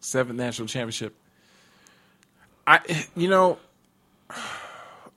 [0.00, 1.16] seventh national championship.
[2.66, 3.58] I, you know,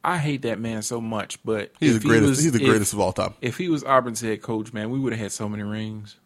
[0.03, 2.23] I hate that man so much, but he's the greatest.
[2.23, 3.35] He was, he's the greatest if, of all time.
[3.41, 6.17] If he was Auburn's head coach, man, we would have had so many rings.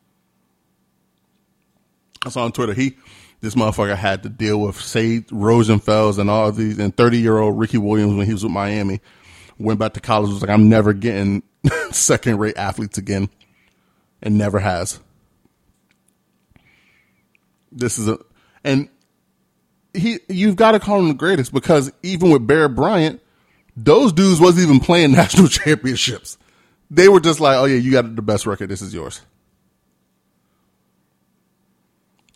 [2.26, 2.98] I saw on Twitter he
[3.42, 7.60] this motherfucker had to deal with Sage Rosenfels and all these and thirty year old
[7.60, 9.02] Ricky Williams when he was with Miami.
[9.58, 11.44] Went back to college was like I'm never getting
[11.92, 13.30] second rate athletes again,
[14.22, 15.00] and never has.
[17.72, 18.18] This is a
[18.64, 18.90] and
[19.94, 23.22] he you've got to call him the greatest because even with Bear Bryant,
[23.76, 26.38] those dudes wasn't even playing national championships.
[26.90, 28.70] They were just like, oh yeah, you got the best record.
[28.70, 29.22] This is yours.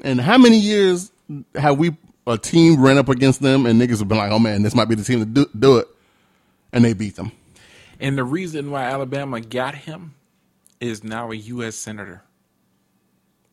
[0.02, 1.12] And how many years
[1.56, 4.62] have we a team ran up against them and niggas have been like, oh man,
[4.62, 5.88] this might be the team to do, do it,
[6.72, 7.32] and they beat them.
[8.00, 10.14] And the reason why Alabama got him
[10.80, 11.76] is now a U.S.
[11.76, 12.24] senator.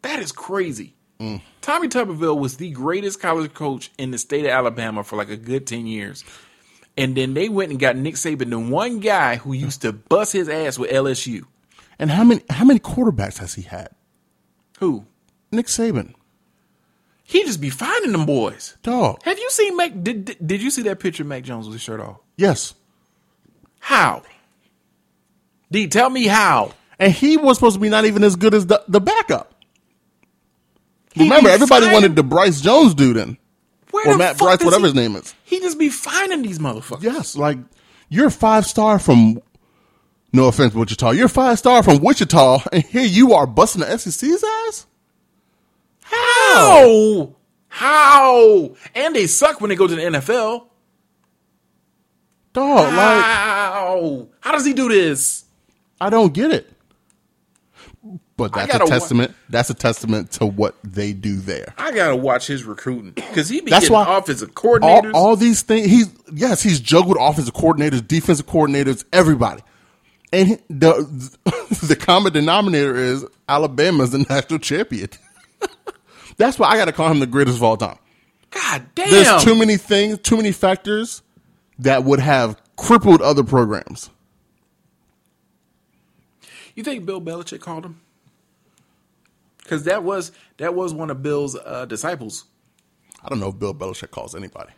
[0.02, 0.94] That is crazy.
[1.18, 1.40] Mm.
[1.62, 5.36] Tommy Tuberville was the greatest college coach in the state of Alabama for like a
[5.36, 6.24] good 10 years.
[6.96, 10.32] And then they went and got Nick Saban, the one guy who used to bust
[10.32, 11.42] his ass with LSU.
[11.98, 13.90] And how many how many quarterbacks has he had?
[14.78, 15.06] Who?
[15.50, 16.14] Nick Saban.
[17.24, 18.76] He just be finding them boys.
[18.82, 19.20] Dog.
[19.24, 19.92] Have you seen Mac?
[20.02, 22.18] Did, did, did you see that picture of Mac Jones with his shirt off?
[22.36, 22.74] Yes.
[23.80, 24.22] How?
[25.70, 26.72] D, tell me how.
[26.98, 29.52] And he was supposed to be not even as good as the, the backup.
[31.14, 33.38] He Remember, everybody wanted the Bryce Jones dude in.
[34.04, 35.34] Where or Matt Bryce, whatever he, his name is.
[35.44, 37.02] He just be finding these motherfuckers.
[37.02, 37.58] Yes, like
[38.08, 39.40] you're five star from.
[40.32, 41.12] No offense, Wichita.
[41.12, 44.86] You're five star from Wichita, and here you are busting the SEC's ass.
[46.02, 47.34] How?
[47.68, 48.76] How?
[48.94, 50.66] And they suck when they go to the NFL.
[52.52, 53.98] Dog, How?
[53.98, 55.44] like how does he do this?
[56.00, 56.70] I don't get it.
[58.36, 59.30] But that's a testament.
[59.30, 61.72] Wa- that's a testament to what they do there.
[61.78, 65.14] I gotta watch his recruiting because he be that's getting why offensive coordinators.
[65.14, 65.86] All, all, these things.
[65.86, 69.62] He's yes, he's juggled offensive coordinators, defensive coordinators, everybody.
[70.34, 71.30] And the
[71.86, 75.08] the common denominator is Alabama's the national champion.
[76.36, 77.98] that's why I gotta call him the greatest of all time.
[78.50, 79.10] God damn!
[79.10, 81.22] There's too many things, too many factors
[81.78, 84.10] that would have crippled other programs.
[86.74, 88.00] You think Bill Belichick called him?
[89.66, 92.44] Because that was that was one of Bill's uh, disciples.
[93.22, 94.70] I don't know if Bill Belichick calls anybody.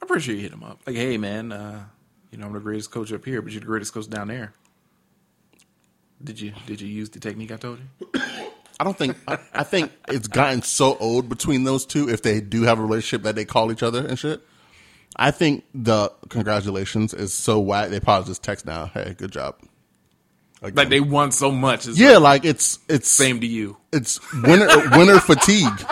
[0.00, 0.80] I'm pretty sure you hit him up.
[0.86, 1.84] Like, hey man, uh,
[2.30, 4.54] you know I'm the greatest coach up here, but you're the greatest coach down there.
[6.24, 8.20] Did you did you use the technique I told you?
[8.80, 12.08] I don't think I, I, think it's gotten so old between those two.
[12.08, 14.40] If they do have a relationship that they call each other and shit,
[15.16, 17.90] I think the congratulations is so whack.
[17.90, 18.86] They probably just text now.
[18.86, 19.56] Hey, good job.
[20.60, 21.86] Like, like they won so much.
[21.86, 23.76] It's yeah, like, like, it's it's same to you.
[23.92, 25.86] It's winter winter fatigue.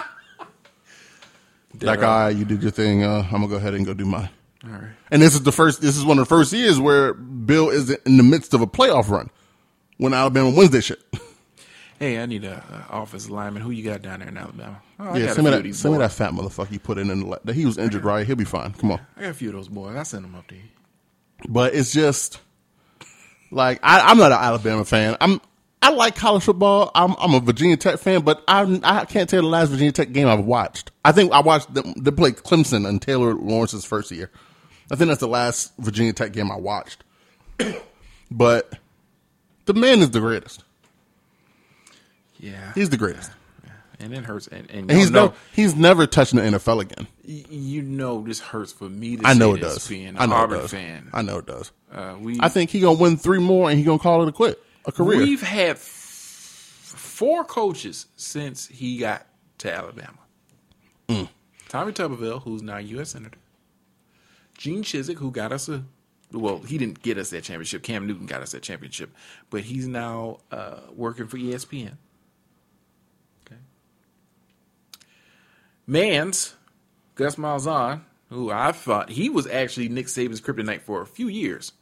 [1.80, 3.04] like, all right, you did your thing.
[3.04, 4.30] Uh, I'm gonna go ahead and go do mine.
[4.64, 4.90] All right.
[5.10, 5.80] And this is the first.
[5.80, 8.66] This is one of the first years where Bill is in the midst of a
[8.66, 9.30] playoff run
[9.98, 11.02] when Alabama wins this shit.
[11.98, 13.62] Hey, I need a, a office lineman.
[13.62, 14.82] Who you got down there in Alabama?
[15.00, 15.74] Oh, yeah, send me that.
[15.74, 17.08] Send me that fat motherfucker you put in.
[17.08, 18.26] in the, he was injured, right?
[18.26, 18.74] He'll be fine.
[18.74, 19.00] Come on.
[19.16, 19.96] I got a few of those boys.
[19.96, 20.62] I send them up to you.
[21.48, 22.40] But it's just
[23.50, 25.16] like I, am not an Alabama fan.
[25.20, 25.40] I'm
[25.82, 26.90] I like college football.
[26.94, 30.12] I'm I'm a Virginia Tech fan, but I I can't tell the last Virginia Tech
[30.12, 30.90] game I've watched.
[31.04, 34.30] I think I watched them they play Clemson and Taylor Lawrence's first year.
[34.90, 37.04] I think that's the last Virginia Tech game I watched.
[38.30, 38.72] but
[39.66, 40.64] the man is the greatest.
[42.38, 43.30] Yeah, he's the greatest.
[43.98, 47.06] And it hurts, and, and, and he's never he's never touching the NFL again.
[47.24, 49.18] You know, this hurts for me.
[49.24, 49.88] I know it does.
[49.88, 50.70] Being an I know Auburn it does.
[50.70, 51.72] fan, I know it does.
[51.90, 54.32] Uh, we, I think he gonna win three more, and he gonna call it a
[54.32, 55.18] quit, a career.
[55.18, 59.26] We've had f- four coaches since he got
[59.58, 60.18] to Alabama.
[61.08, 61.28] Mm.
[61.68, 63.10] Tommy Tuberville, who's now U.S.
[63.10, 63.38] senator.
[64.58, 65.84] Gene Chizik, who got us a
[66.32, 67.82] well, he didn't get us that championship.
[67.82, 69.14] Cam Newton got us that championship,
[69.48, 71.96] but he's now uh, working for ESPN.
[75.86, 76.54] Mans,
[77.14, 81.72] Gus Malzahn, who I thought he was actually Nick Saban's kryptonite for a few years.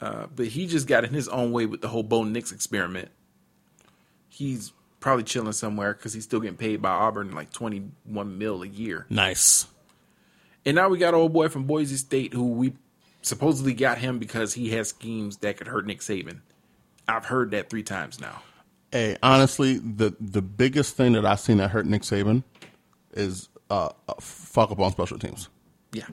[0.00, 3.08] Uh, but he just got in his own way with the whole Bo Nix experiment.
[4.28, 8.66] He's probably chilling somewhere because he's still getting paid by Auburn like 21 mil a
[8.66, 9.06] year.
[9.10, 9.66] Nice.
[10.64, 12.72] And now we got old boy from Boise State who we
[13.20, 16.40] supposedly got him because he has schemes that could hurt Nick Saban.
[17.08, 18.42] I've heard that three times now.
[18.92, 22.44] Hey, honestly, the the biggest thing that I've seen that hurt Nick Saban
[23.14, 25.48] is uh, uh, fuck up on special teams.
[25.92, 26.04] Yeah.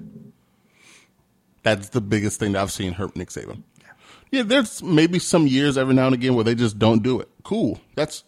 [1.64, 3.64] That's the biggest thing that I've seen hurt Nick Saban.
[4.32, 7.28] Yeah, there's maybe some years every now and again where they just don't do it.
[7.44, 7.80] Cool.
[7.96, 8.24] That's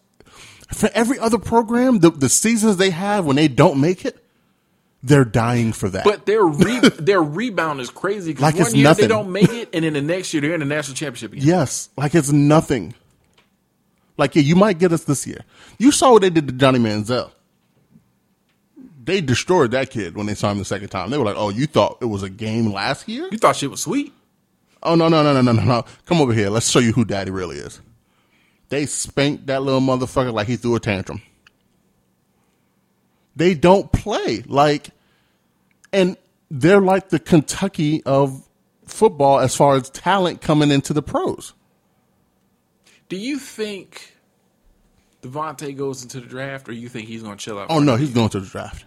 [0.74, 2.00] for every other program.
[2.00, 4.22] The the seasons they have when they don't make it,
[5.02, 6.04] they're dying for that.
[6.04, 9.02] But their re- their rebound is crazy Like one year nothing.
[9.04, 11.46] they don't make it, and then the next year they're in the national championship again.
[11.46, 12.94] yes, like it's nothing.
[14.16, 15.40] Like yeah, you might get us this year.
[15.78, 17.30] You saw what they did to Johnny Manziel.
[19.04, 21.10] They destroyed that kid when they saw him the second time.
[21.10, 23.28] They were like, "Oh, you thought it was a game last year?
[23.32, 24.12] You thought shit was sweet.
[24.82, 25.84] Oh no no no no no no no!
[26.06, 26.50] Come over here.
[26.50, 27.80] Let's show you who Daddy really is."
[28.68, 31.20] They spanked that little motherfucker like he threw a tantrum.
[33.36, 34.90] They don't play like,
[35.92, 36.16] and
[36.50, 38.48] they're like the Kentucky of
[38.86, 41.54] football as far as talent coming into the pros.
[43.12, 44.14] Do you think
[45.20, 47.66] DeVonta goes into the draft, or you think he's going to chill out?
[47.68, 48.86] Oh no, he's going to the draft.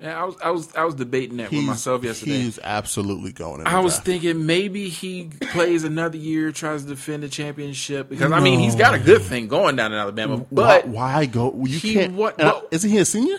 [0.00, 2.38] Yeah, I was I was I was debating that with myself yesterday.
[2.42, 3.66] he's absolutely going.
[3.66, 4.06] I was draft.
[4.06, 8.76] thinking maybe he plays another year, tries to defend the championship because I mean he's
[8.76, 11.52] got a good thing going down in Alabama, but why, why go?
[11.66, 12.14] You he can't.
[12.14, 13.38] what- I- isn't he a senior?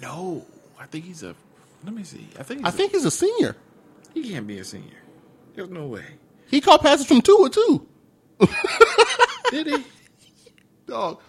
[0.00, 0.46] no,
[0.80, 1.34] I think he's a.
[1.84, 2.26] Let me see.
[2.38, 3.56] I think he's I a- think he's a senior.
[4.14, 5.02] he can't be a senior.
[5.54, 6.04] There's no way.
[6.46, 7.86] He caught passes from Tua too.
[9.50, 9.84] Did he?
[10.86, 11.20] Dog,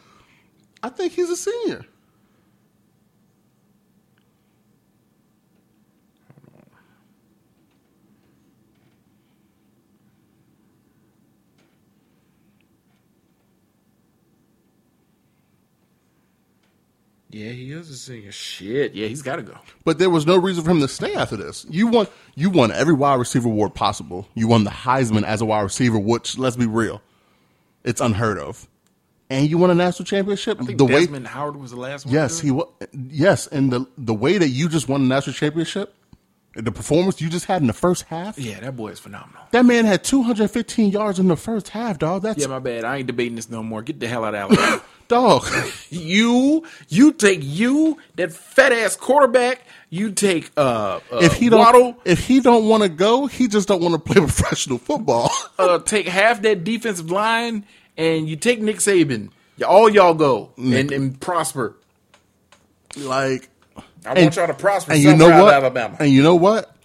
[0.84, 1.86] I think he's a senior.
[17.32, 18.32] Yeah, he is a senior.
[18.32, 18.96] Shit.
[18.96, 19.58] Yeah, he's got to go.
[19.86, 21.66] But there was no reason for him to stay after this.
[21.70, 22.08] You won.
[22.40, 24.26] You won every wide receiver award possible.
[24.34, 27.02] You won the Heisman as a wide receiver, which let's be real,
[27.84, 28.66] it's unheard of.
[29.30, 30.58] And you won a national championship.
[30.60, 32.14] I think the way, Desmond Howard was the last one.
[32.16, 32.68] yes, he was.
[32.94, 35.94] Yes, and the the way that you just won a national championship,
[36.56, 38.40] the performance you just had in the first half.
[38.40, 39.44] Yeah, that boy is phenomenal.
[39.52, 42.22] That man had 215 yards in the first half, dog.
[42.24, 42.86] That's Yeah, my bad.
[42.86, 43.82] I ain't debating this no more.
[43.82, 44.82] Get the hell out of Alabama.
[45.10, 45.46] dog.
[45.90, 49.62] you, you take you, that fat ass quarterback.
[49.92, 51.98] You take uh, uh if he don't, Waddle.
[52.06, 55.32] if he don't want to go, he just don't want to play professional football.
[55.58, 57.66] uh, take half that defensive line,
[57.98, 59.32] and you take Nick Saban.
[59.68, 61.76] All y'all go and, and prosper.
[62.98, 63.50] like,
[64.06, 64.94] I And- want y'all to prosper.
[64.94, 65.54] and you know what?
[65.54, 65.98] Alabama.
[66.00, 66.76] And you know what?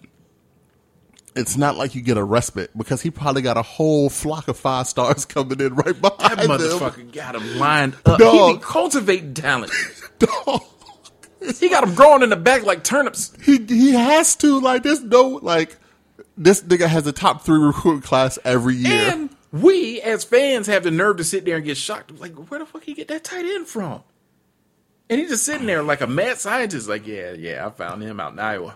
[1.35, 4.57] It's not like you get a respite because he probably got a whole flock of
[4.57, 6.49] five stars coming in right behind that him.
[6.49, 8.19] motherfucker got him lined up.
[8.19, 8.55] He Dog.
[8.59, 9.71] be cultivating talent.
[10.19, 10.61] Dog.
[11.59, 13.35] He got them growing in the back like turnips.
[13.43, 15.77] He he has to like there's no like
[16.37, 19.11] this nigga has the top three recruit class every year.
[19.11, 22.11] And we, as fans, have the nerve to sit there and get shocked.
[22.19, 24.03] Like, where the fuck he get that tight end from?
[25.09, 26.89] And he's just sitting there like a mad scientist.
[26.89, 28.75] Like, yeah, yeah, I found him out in Iowa.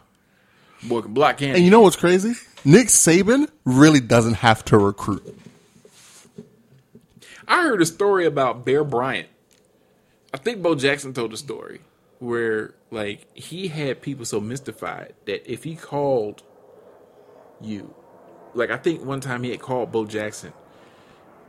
[0.84, 1.56] Boy can block candy.
[1.56, 2.34] and you know what's crazy?
[2.64, 5.38] Nick Saban really doesn't have to recruit.
[7.48, 9.28] I heard a story about Bear Bryant.
[10.34, 11.82] I think Bo Jackson told the story
[12.20, 16.44] where like he had people so mystified that if he called
[17.62, 17.94] you,
[18.54, 20.54] like I think one time he had called Bo Jackson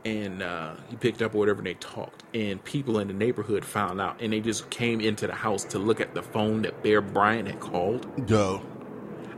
[0.03, 3.63] and uh, he picked up or whatever and they talked and people in the neighborhood
[3.63, 6.81] found out and they just came into the house to look at the phone that
[6.81, 8.07] Bear Bryant had called.
[8.29, 8.61] Yo.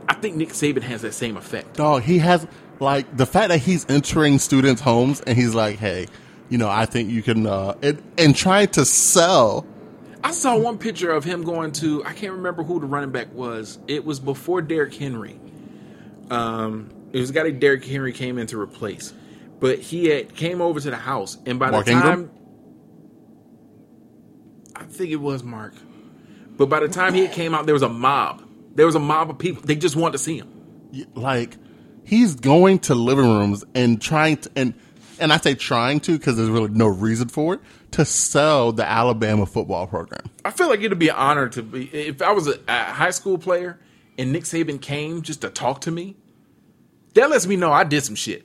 [0.08, 1.74] I think Nick Saban has that same effect.
[1.74, 2.46] Dog, he has
[2.80, 6.06] like the fact that he's entering students' homes and he's like, hey,
[6.48, 9.66] you know, I think you can uh and, and trying to sell
[10.24, 13.32] I saw one picture of him going to I can't remember who the running back
[13.34, 13.78] was.
[13.86, 15.38] It was before Derrick Henry.
[16.30, 19.12] Um, it was a guy that Derrick Henry came in to replace,
[19.60, 22.30] but he had came over to the house, and by Mark the time Ingram?
[24.74, 25.74] I think it was Mark,
[26.56, 28.42] but by the time he came out, there was a mob.
[28.74, 29.62] There was a mob of people.
[29.62, 31.06] They just wanted to see him.
[31.14, 31.58] like
[32.02, 34.72] he's going to living rooms and trying to and
[35.20, 37.60] and I say trying to because there's really no reason for it
[37.94, 40.22] to sell the Alabama football program.
[40.44, 43.10] I feel like it'd be an honor to be if I was a, a high
[43.10, 43.78] school player
[44.18, 46.16] and Nick Saban came just to talk to me.
[47.14, 48.44] That lets me know I did some shit.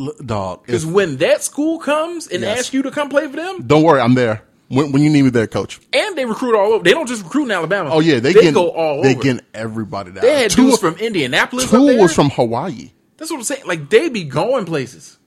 [0.00, 2.58] L- dog, Because when that school comes and Yes.
[2.60, 5.22] asks you to come play for them, don't worry, I'm there when, when you need
[5.22, 5.80] me there, coach.
[5.92, 6.82] and they recruit all over.
[6.84, 7.90] They don't just recruit in Alabama.
[7.92, 9.22] Oh yeah, they, they get go all they over.
[9.22, 10.22] get everybody down.
[10.22, 11.70] they had Tua, dudes from Indianapolis.
[11.70, 11.80] there.
[12.00, 12.90] was from Hawaii.
[13.18, 13.66] That's what I'm saying.
[13.66, 15.18] Like they be going places.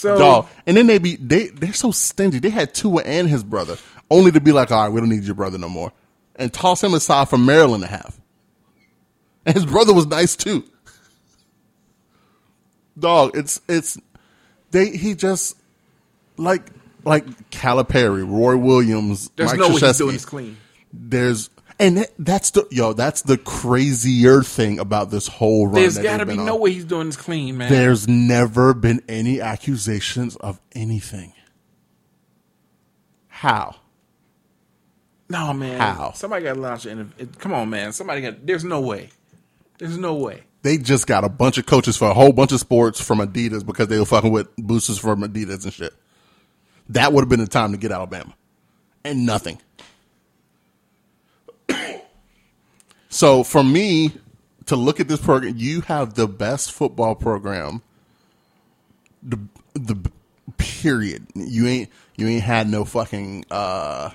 [0.00, 0.46] So Dog.
[0.66, 2.38] And then they be they they're so stingy.
[2.38, 3.76] They had Tua and his brother,
[4.10, 5.92] only to be like, all right, we don't need your brother no more.
[6.36, 8.18] And toss him aside for Maryland to have.
[9.44, 10.64] And his brother was nice too.
[12.98, 13.98] Dog, it's it's
[14.70, 15.56] They he just
[16.38, 16.62] like
[17.04, 20.56] like Calipari, Roy Williams, There's Mike no way he's doing this clean.
[20.92, 22.92] There's and that's the yo.
[22.92, 25.74] That's the crazier thing about this whole run.
[25.74, 27.70] There's got to be been no way he's doing this clean, man.
[27.72, 31.32] There's never been any accusations of anything.
[33.28, 33.76] How?
[35.28, 35.80] no, man.
[35.80, 36.12] How?
[36.12, 37.12] Somebody got to launch an.
[37.18, 37.92] it- Come on, man.
[37.92, 38.44] Somebody got.
[38.46, 39.10] There's no way.
[39.78, 40.42] There's no way.
[40.62, 43.64] They just got a bunch of coaches for a whole bunch of sports from Adidas
[43.64, 45.94] because they were fucking with boosters from Adidas and shit.
[46.90, 48.34] That would have been the time to get Alabama.
[49.04, 49.58] And nothing.
[53.10, 54.12] So for me
[54.66, 57.82] to look at this program, you have the best football program.
[59.22, 59.38] The
[59.74, 60.10] the
[60.56, 61.26] period.
[61.34, 64.10] You ain't you ain't had no fucking uh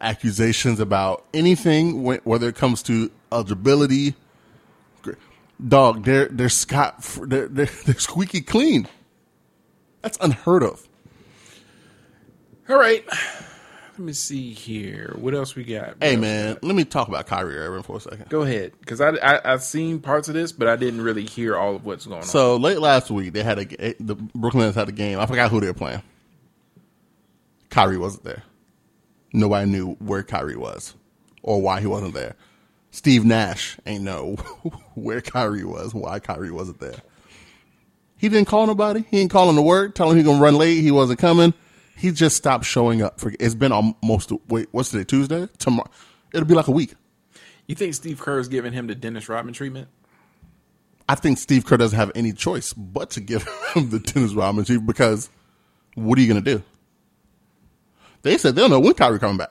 [0.00, 4.14] accusations about anything whether it comes to eligibility
[5.68, 8.88] dog they're they're scot they're, they're, they're squeaky clean
[10.00, 10.88] that's unheard of
[12.70, 13.04] All right.
[14.00, 15.14] Let me see here.
[15.18, 15.96] What else we got?
[16.00, 16.20] hey What else?
[16.22, 19.52] man let me talk about Kyrie Irving for a second Go ahead, because I, I
[19.52, 22.26] I've seen parts of this, but I didn't really hear all of what's going on.
[22.26, 25.50] so late last week they had a the Brooklyn Nets had a game I forgot
[25.50, 26.00] who they were playing
[27.68, 28.42] Kyrie wasn't there
[29.34, 30.94] nobody knew where Kyrie was
[31.42, 32.36] or why he wasn't there
[32.92, 34.36] Steve Nash ain't know
[34.94, 37.02] where Kyrie was why Kyrie wasn't there
[38.16, 39.04] He didn't call nobody.
[39.10, 40.80] He ain't calling call to work, tell him he gonna run late.
[40.80, 41.52] He wasn't coming.
[42.00, 43.20] He just stopped showing up.
[43.20, 44.68] For it's been almost wait.
[44.72, 45.04] What's today?
[45.04, 45.46] Tuesday.
[45.58, 45.90] Tomorrow.
[46.32, 46.94] It'll be like a week.
[47.66, 49.88] you think Steve Kerr's giving him the Dennis Rodman treatment?
[51.06, 53.42] I think Steve Kerr doesn't have any choice but to give
[53.74, 55.28] him the Dennis Rodman treatment because
[55.94, 56.62] what are you gonna do?
[58.22, 59.50] They said they don't know when Kyrie coming back.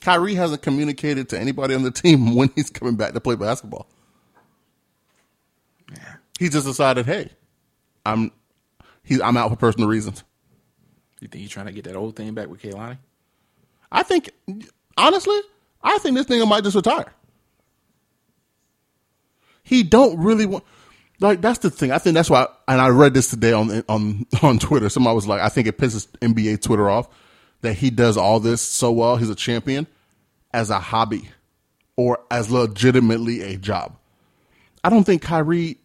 [0.00, 3.86] Kyrie hasn't communicated to anybody on the team when he's coming back to play basketball.
[5.92, 6.16] Yeah.
[6.40, 7.30] He just decided, hey,
[8.04, 8.32] I'm
[9.04, 10.24] he's I'm out for personal reasons.
[11.20, 12.98] You think he's trying to get that old thing back with Kehlani?
[13.90, 14.30] I think,
[14.96, 15.40] honestly,
[15.82, 17.12] I think this nigga might just retire.
[19.62, 20.64] He don't really want.
[21.18, 21.90] Like that's the thing.
[21.90, 22.46] I think that's why.
[22.68, 24.88] And I read this today on on on Twitter.
[24.88, 27.08] Somebody was like, I think it pisses NBA Twitter off
[27.62, 29.16] that he does all this so well.
[29.16, 29.86] He's a champion
[30.52, 31.30] as a hobby
[31.96, 33.96] or as legitimately a job.
[34.84, 35.78] I don't think Kyrie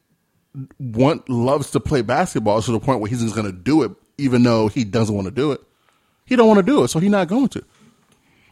[0.80, 3.92] want loves to play basketball to the point where he's just going to do it,
[4.22, 5.62] even though he doesn't want to do it.
[6.26, 7.64] He don't want to do it, so he's not going to.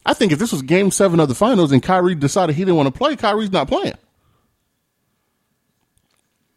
[0.06, 2.78] I think if this was Game Seven of the Finals and Kyrie decided he didn't
[2.78, 3.94] want to play, Kyrie's not playing.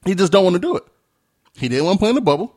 [0.05, 0.85] He just don't want to do it.
[1.55, 2.57] He didn't want to play in the bubble.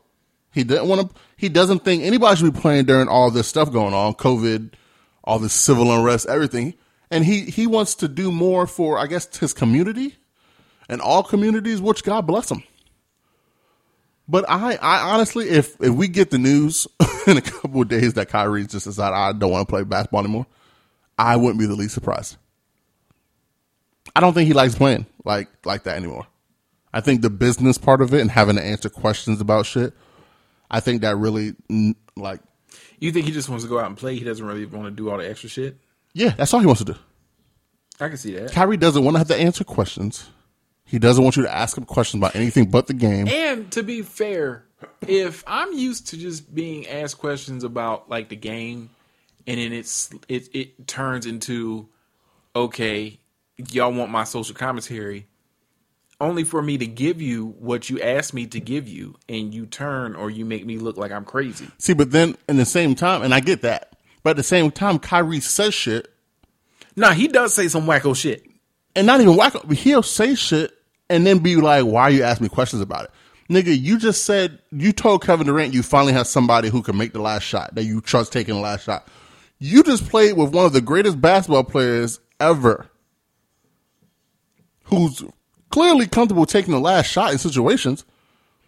[0.51, 1.22] He didn't want to.
[1.36, 4.74] He doesn't think anybody should be playing during all this stuff going on, COVID,
[5.24, 6.76] all this civil unrest, everything.
[7.12, 10.16] And he he wants to do more for, I guess, his community
[10.88, 12.64] and all communities, which God bless him.
[14.28, 16.88] But I, I honestly, if if we get the news
[17.28, 20.22] in a couple of days that Kyrie just decided I don't want to play basketball
[20.22, 20.48] anymore,
[21.18, 22.38] I wouldn't be the least surprised.
[24.16, 26.26] I don't think he likes playing like like that anymore.
[26.94, 29.94] I think the business part of it and having to answer questions about shit,
[30.72, 31.54] I think that really
[32.16, 32.40] like
[33.00, 34.16] You think he just wants to go out and play?
[34.16, 35.78] He doesn't really want to do all the extra shit.
[36.14, 37.00] yeah, that's all he wants to do.
[38.00, 38.52] I can see that.
[38.52, 40.30] Kyrie doesn't want to have to answer questions.
[40.86, 43.28] He doesn't want you to ask him questions about anything but the game.
[43.28, 44.66] And to be fair,
[45.08, 48.90] if I'm used to just being asked questions about like the game,
[49.48, 51.90] and then it's it it turns into
[52.56, 53.20] okay,
[53.58, 55.28] y'all want my social commentary,
[56.22, 59.66] only for me to give you what you asked me to give you, and you
[59.66, 61.68] turn or you make me look like I'm crazy.
[61.80, 64.70] See, but then in the same time, and I get that, but at the same
[64.72, 66.12] time, Kyrie says shit
[66.96, 68.46] Nah, he does say some wacko shit.
[68.96, 69.54] and not even whack.
[69.72, 70.72] He'll say shit
[71.10, 73.12] and then be like, "Why are you asking me questions about it,
[73.49, 77.14] nigga?" You just said you told Kevin Durant you finally have somebody who can make
[77.14, 79.08] the last shot that you trust taking the last shot.
[79.60, 82.88] You just played with one of the greatest basketball players ever,
[84.86, 85.24] who's
[85.70, 88.06] clearly comfortable taking the last shot in situations.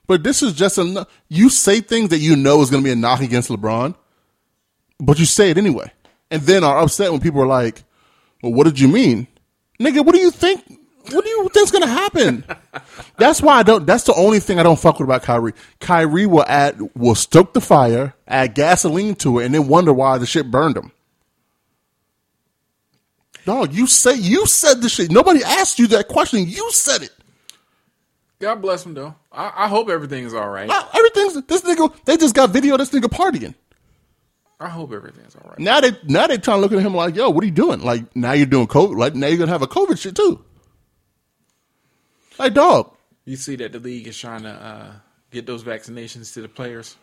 [0.07, 2.93] But this is just a you say things that you know is going to be
[2.93, 3.95] a knock against LeBron,
[4.99, 5.91] but you say it anyway,
[6.31, 7.83] and then are upset when people are like,
[8.41, 9.27] "Well, what did you mean,
[9.79, 10.05] nigga?
[10.05, 10.63] What do you think?
[11.11, 12.43] What do you think's going to happen?"
[13.17, 13.85] that's why I don't.
[13.85, 15.53] That's the only thing I don't fuck with about Kyrie.
[15.79, 20.17] Kyrie will add will stoke the fire, add gasoline to it, and then wonder why
[20.17, 20.91] the shit burned him.
[23.45, 25.09] Dog, you say you said the shit.
[25.09, 26.45] Nobody asked you that question.
[26.47, 27.11] You said it.
[28.39, 29.15] God bless him though.
[29.31, 30.67] I, I hope everything's all right.
[30.67, 31.95] Now, everything's this nigga.
[32.05, 33.55] They just got video of this nigga partying.
[34.59, 35.59] I hope everything's all right.
[35.59, 37.81] Now they now they trying to look at him like, yo, what are you doing?
[37.81, 38.97] Like now you're doing COVID.
[38.97, 40.43] Like now you're gonna have a COVID shit too.
[42.37, 44.91] Like dog, You see that the league is trying to uh,
[45.31, 46.95] get those vaccinations to the players?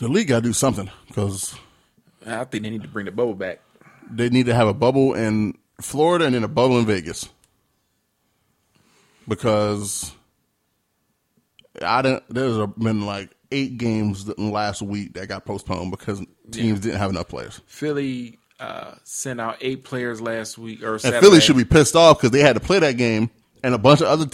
[0.00, 1.54] The league got to do something because
[2.26, 3.60] I think they need to bring the bubble back.
[4.10, 7.28] They need to have a bubble in Florida and then a bubble in Vegas
[9.28, 10.12] because
[11.80, 12.24] I didn't.
[12.28, 16.18] There's been like eight games last week that got postponed because
[16.50, 16.84] teams yeah.
[16.84, 17.60] didn't have enough players.
[17.66, 22.18] Philly uh, sent out eight players last week, or and Philly should be pissed off
[22.18, 23.30] because they had to play that game,
[23.62, 24.26] and a bunch of other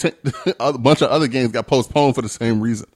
[0.59, 2.87] a bunch of other games got postponed for the same reason.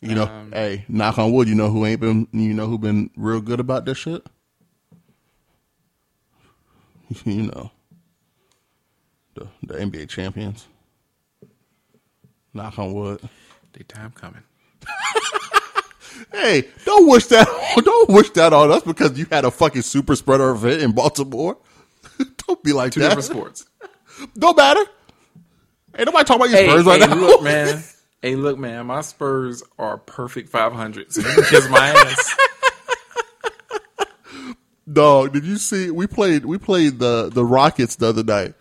[0.00, 1.48] You know, um, hey, knock on wood.
[1.48, 2.28] You know who ain't been.
[2.32, 4.24] You know who been real good about this shit.
[7.24, 7.70] you know,
[9.34, 10.68] the the NBA champions.
[12.54, 13.20] Knock on wood.
[13.72, 14.42] They time coming.
[16.32, 17.46] hey, don't wish that.
[17.84, 21.58] Don't wish that on us because you had a fucking super spreader event in Baltimore.
[22.46, 23.08] don't be like Two that.
[23.16, 23.66] different sports.
[24.36, 24.84] don't matter.
[25.98, 27.14] Ain't nobody talking about your hey, Spurs right hey, now.
[27.16, 27.82] Look, man.
[28.22, 28.86] Hey, look, man.
[28.86, 32.36] My Spurs are perfect 500, so you kiss my ass.
[34.90, 35.90] Dog, did you see?
[35.90, 36.44] We played.
[36.44, 38.54] We played the the Rockets the other night.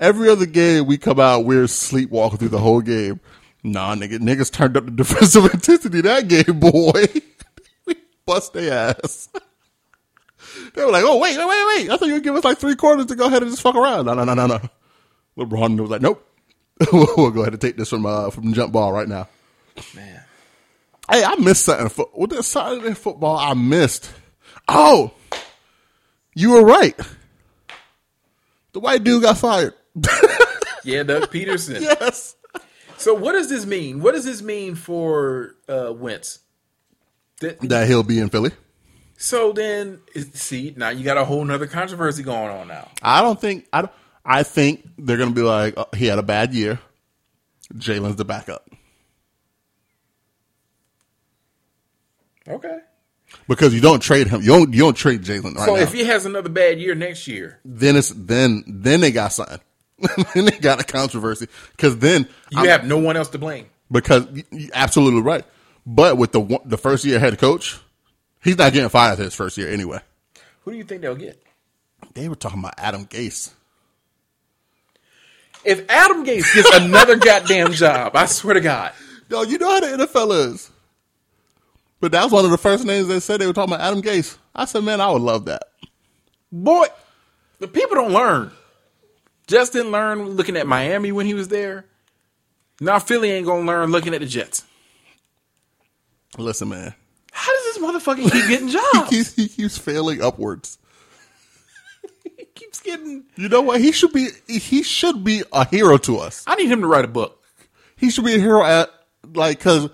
[0.00, 3.20] Every other game we come out, we're sleepwalking through the whole game.
[3.62, 7.04] Nah, nigga, niggas turned up the defensive intensity that game, boy.
[7.86, 9.28] we bust their ass.
[10.74, 11.90] they were like, "Oh wait, wait, wait, wait!
[11.90, 13.76] I thought you would give us like three quarters to go ahead and just fuck
[13.76, 14.60] around." No, no, no, no, no.
[15.36, 16.27] LeBron was like, "Nope,
[16.92, 19.28] we'll go ahead and take this from uh, from jump ball right now."
[19.94, 20.22] Man,
[21.10, 21.88] hey, I missed something.
[21.88, 24.10] For, what that Saturday football I missed?
[24.68, 25.12] Oh,
[26.34, 26.98] you were right.
[28.72, 29.74] The white dude got fired.
[30.84, 31.80] yeah, Doug Pederson.
[31.80, 32.36] yes.
[32.96, 34.00] So what does this mean?
[34.00, 36.40] What does this mean for uh, Wentz?
[37.40, 38.50] That, that he'll be in Philly.
[39.16, 40.00] So then,
[40.32, 42.88] see, now you got a whole nother controversy going on now.
[43.02, 43.82] I don't think I.
[43.82, 43.92] Don't,
[44.28, 46.78] I think they're going to be like uh, he had a bad year.
[47.74, 48.68] Jalen's the backup.
[52.46, 52.78] Okay.
[53.48, 55.80] Because you don't trade him, you don't you don't trade Jalen right so now.
[55.80, 59.60] if he has another bad year next year, then it's then then they got something.
[60.34, 63.66] then they got a controversy because then you I'm, have no one else to blame.
[63.90, 65.44] Because you're absolutely right.
[65.86, 67.78] But with the the first year head coach,
[68.42, 70.00] he's not getting fired his first year anyway.
[70.62, 71.42] Who do you think they'll get?
[72.14, 73.52] They were talking about Adam Gase.
[75.68, 78.90] If Adam Gase gets another goddamn job, I swear to God.
[79.28, 80.70] Yo, you know how the NFL is.
[82.00, 84.00] But that was one of the first names they said they were talking about Adam
[84.00, 84.38] Gase.
[84.54, 85.64] I said, man, I would love that.
[86.50, 86.86] Boy,
[87.58, 88.50] the people don't learn.
[89.46, 91.84] Justin learned looking at Miami when he was there.
[92.80, 94.64] Now Philly ain't gonna learn looking at the Jets.
[96.38, 96.94] Listen, man.
[97.30, 99.10] How does this motherfucker keep getting jobs?
[99.10, 100.78] he, keeps, he keeps failing upwards.
[102.90, 103.22] He.
[103.36, 103.80] You know what?
[103.80, 104.28] He should be.
[104.46, 106.44] He should be a hero to us.
[106.46, 107.42] I need him to write a book.
[107.96, 108.90] He should be a hero at
[109.34, 109.90] like because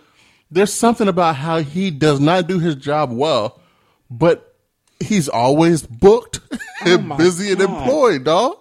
[0.51, 3.61] there's something about how he does not do his job well,
[4.11, 4.57] but
[5.01, 7.61] he's always booked oh and oh busy God.
[7.64, 8.59] and employed, dog.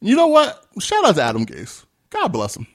[0.00, 0.64] You know what?
[0.80, 1.84] Shout out to Adam Gase.
[2.10, 2.66] God bless him.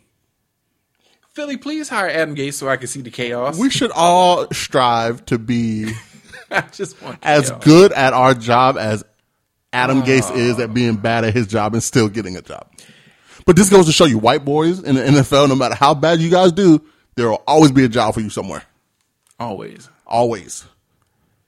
[1.34, 3.57] Philly, please hire Adam Gase so I can see the chaos.
[3.57, 5.91] We should all strive to be
[6.51, 9.03] I just want as good at our job as
[9.74, 10.01] Adam oh.
[10.03, 12.67] Gase is at being bad at his job and still getting a job.
[13.45, 16.19] But this goes to show you, white boys in the NFL, no matter how bad
[16.19, 16.82] you guys do,
[17.15, 18.63] there will always be a job for you somewhere.
[19.39, 19.89] Always.
[20.07, 20.65] Always.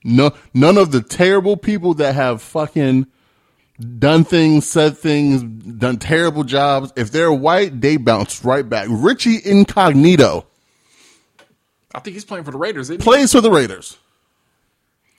[0.04, 3.08] No, none of the terrible people that have fucking
[3.98, 6.94] done things, said things, done terrible jobs.
[6.96, 8.88] If they're white, they bounce right back.
[8.90, 10.46] Richie Incognito.
[11.94, 12.90] I think he's playing for the Raiders.
[12.98, 13.98] Plays for the Raiders.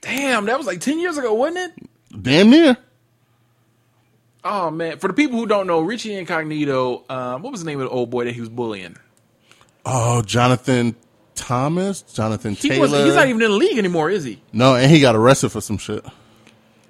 [0.02, 2.22] Damn, that was like ten years ago, wasn't it?
[2.22, 2.76] Damn near.
[4.48, 7.80] Oh man, for the people who don't know, Richie Incognito, um, what was the name
[7.80, 8.96] of the old boy that he was bullying?
[9.84, 10.94] Oh, Jonathan
[11.34, 13.04] Thomas, Jonathan he Taylor.
[13.04, 14.40] He's not even in the league anymore, is he?
[14.52, 16.04] No, and he got arrested for some shit.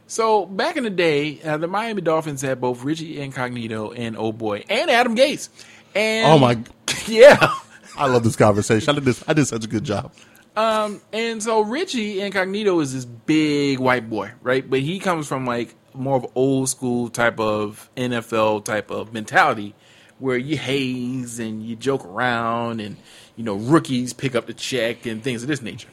[0.07, 4.37] So back in the day, uh, the Miami Dolphins had both Richie Incognito and Old
[4.37, 5.49] Boy and Adam Gase.
[5.95, 6.59] And oh my,
[7.07, 7.39] yeah,
[7.97, 8.91] I love this conversation.
[8.91, 9.25] I did this.
[9.27, 10.13] I did such a good job.
[10.57, 14.69] Um, and so Richie Incognito is this big white boy, right?
[14.69, 19.75] But he comes from like more of old school type of NFL type of mentality,
[20.19, 22.97] where you haze and you joke around, and
[23.37, 25.89] you know rookies pick up the check and things of this nature.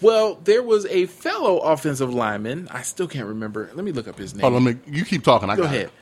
[0.00, 2.68] Well, there was a fellow offensive lineman.
[2.70, 3.70] I still can't remember.
[3.74, 4.44] Let me look up his name.
[4.44, 4.76] Oh, let me.
[4.86, 5.48] You keep talking.
[5.48, 5.86] I Go ahead.
[5.86, 5.92] It.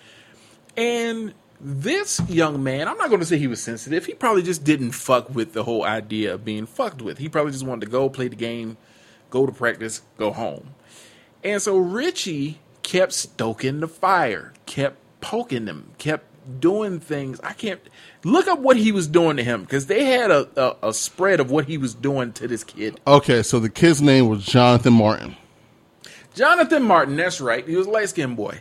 [0.77, 4.05] And this young man, I'm not going to say he was sensitive.
[4.05, 7.19] He probably just didn't fuck with the whole idea of being fucked with.
[7.19, 8.77] He probably just wanted to go play the game,
[9.31, 10.75] go to practice, go home.
[11.45, 16.27] And so Richie kept stoking the fire, kept poking them, kept
[16.61, 17.41] doing things.
[17.43, 17.81] I can't
[18.23, 21.41] look up what he was doing to him because they had a, a, a spread
[21.41, 23.01] of what he was doing to this kid.
[23.07, 25.35] Okay, so the kid's name was Jonathan Martin.
[26.35, 27.67] Jonathan Martin, that's right.
[27.67, 28.61] He was a light skinned boy.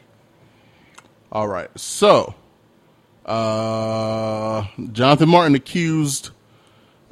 [1.31, 1.69] All right.
[1.77, 2.35] So,
[3.25, 6.29] uh, Jonathan Martin accused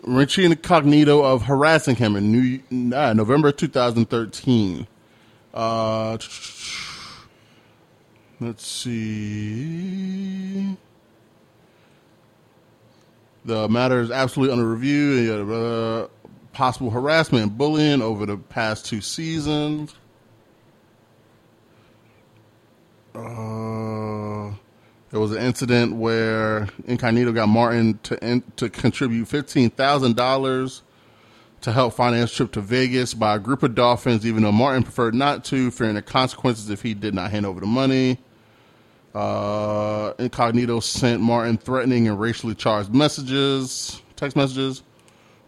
[0.03, 4.87] Richie Incognito of harassing him in New, uh, November 2013.
[5.53, 6.17] Uh,
[8.41, 10.01] let's see.
[13.45, 15.33] The matter is absolutely under review.
[15.53, 16.07] Uh,
[16.51, 19.95] possible harassment and bullying over the past two seasons.
[23.13, 24.51] Uh,
[25.11, 30.81] there was an incident where Incognito got Martin to in, to contribute fifteen thousand dollars
[31.61, 35.13] to help finance trip to Vegas by a group of Dolphins, even though Martin preferred
[35.13, 38.17] not to, fearing the consequences if he did not hand over the money.
[39.13, 44.83] Uh, Incognito sent Martin threatening and racially charged messages, text messages.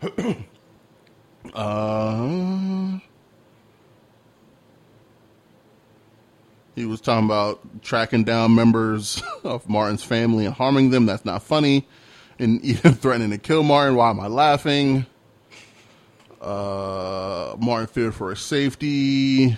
[1.53, 2.99] uh,
[6.75, 11.05] He was talking about tracking down members of Martin's family and harming them.
[11.05, 11.87] That's not funny.
[12.39, 13.95] And even threatening to kill Martin.
[13.95, 15.05] Why am I laughing?
[16.41, 19.57] Uh, Martin feared for his safety.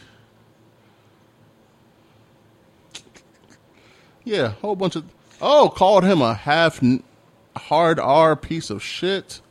[4.25, 5.05] Yeah, a whole bunch of.
[5.41, 6.81] Oh, called him a half
[7.55, 9.41] hard R piece of shit.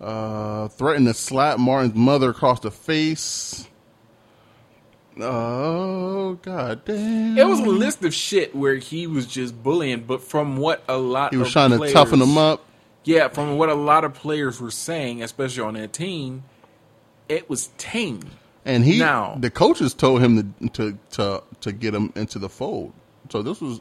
[0.00, 3.68] Uh, threatened to slap Martin's mother across the face.
[5.18, 7.36] Oh god damn!
[7.36, 10.96] It was a list of shit where he was just bullying, but from what a
[10.96, 12.64] lot he was trying players, to toughen them up.
[13.04, 16.44] Yeah, from what a lot of players were saying, especially on that team,
[17.28, 18.22] it was tame.
[18.64, 22.48] And he now the coaches told him to to to, to get him into the
[22.48, 22.92] fold.
[23.30, 23.80] So this was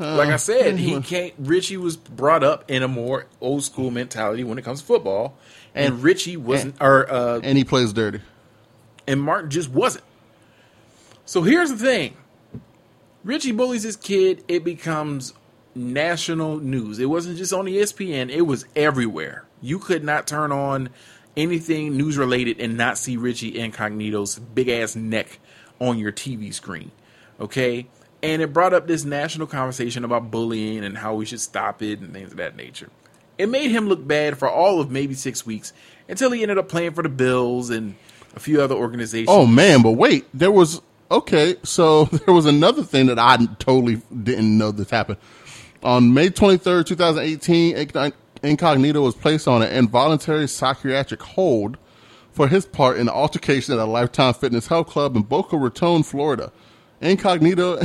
[0.00, 1.34] uh, like I said, he can't.
[1.38, 5.36] Richie was brought up in a more old school mentality when it comes to football,
[5.74, 6.74] and, and Richie wasn't.
[6.74, 8.20] And, or uh, and he plays dirty,
[9.06, 10.04] and Martin just wasn't.
[11.24, 12.16] So here's the thing
[13.24, 15.34] Richie bullies his kid, it becomes
[15.74, 16.98] national news.
[16.98, 19.44] It wasn't just on ESPN, it was everywhere.
[19.60, 20.90] You could not turn on
[21.36, 25.38] anything news related and not see Richie Incognito's big ass neck
[25.78, 26.90] on your TV screen.
[27.40, 27.86] Okay?
[28.22, 32.00] And it brought up this national conversation about bullying and how we should stop it
[32.00, 32.88] and things of that nature.
[33.38, 35.72] It made him look bad for all of maybe six weeks
[36.08, 37.96] until he ended up playing for the Bills and
[38.36, 39.28] a few other organizations.
[39.30, 40.80] Oh man, but wait, there was
[41.10, 45.18] okay, so there was another thing that I totally didn't know this happened.
[45.82, 48.12] On May 23rd, 2018,
[48.44, 51.76] Incognito was placed on an involuntary psychiatric hold
[52.32, 56.02] for his part in an altercation at a Lifetime Fitness Health Club in Boca Raton,
[56.02, 56.52] Florida.
[57.00, 57.80] Incognito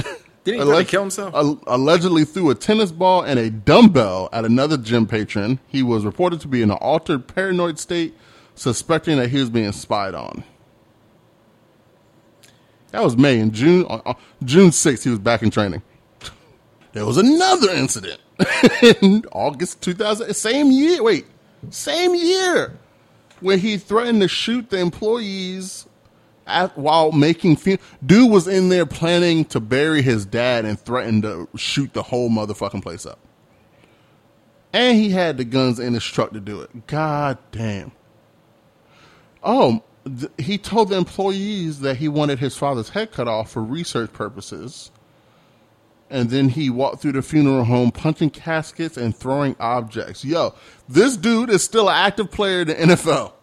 [0.48, 1.34] Did he alleg- kill himself?
[1.68, 5.60] allegedly threw a tennis ball and a dumbbell at another gym patron.
[5.68, 8.16] He was reported to be in an altered paranoid state,
[8.56, 10.46] suspecting that he was being spied on.
[12.92, 13.40] That was May.
[13.40, 15.82] In June, uh, uh June 6th, he was back in training.
[16.94, 18.22] There was another incident
[19.02, 21.04] in August 2000, same year.
[21.04, 21.26] Wait,
[21.72, 22.80] same year,
[23.42, 25.87] where he threatened to shoot the employees
[26.48, 27.58] at, while making.
[27.58, 32.04] Fun- dude was in there planning to bury his dad and threatened to shoot the
[32.04, 33.20] whole motherfucking place up.
[34.74, 36.88] And he had the guns in his truck to do it.
[36.88, 37.92] God damn.
[39.44, 43.64] Oh, th- he told the employees that he wanted his father's head cut off for
[43.64, 44.92] research purposes.
[46.10, 50.24] And then he walked through the funeral home punching caskets and throwing objects.
[50.24, 50.54] Yo,
[50.88, 53.34] this dude is still an active player in the NFL.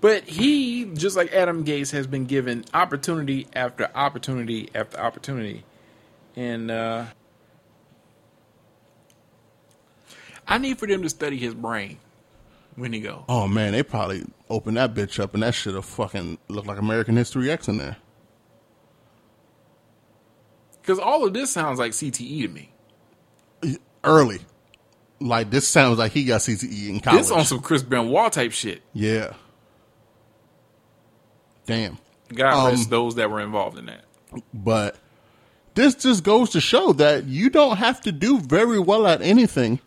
[0.00, 5.64] But he, just like Adam Gase, has been given opportunity after opportunity after opportunity.
[6.36, 7.06] And uh,
[10.46, 11.98] I need for them to study his brain
[12.76, 13.24] when he go.
[13.28, 17.16] Oh man, they probably open that bitch up and that shit'll fucking look like American
[17.16, 17.96] History X in there.
[20.80, 22.72] Because all of this sounds like CTE to me.
[24.04, 24.38] Early,
[25.20, 27.22] like this sounds like he got CTE in college.
[27.22, 28.82] This on some Chris Benoit type shit.
[28.92, 29.32] Yeah.
[31.66, 31.98] Damn.
[32.32, 34.04] God rest um, those that were involved in that.
[34.52, 34.96] But
[35.74, 39.80] this just goes to show that you don't have to do very well at anything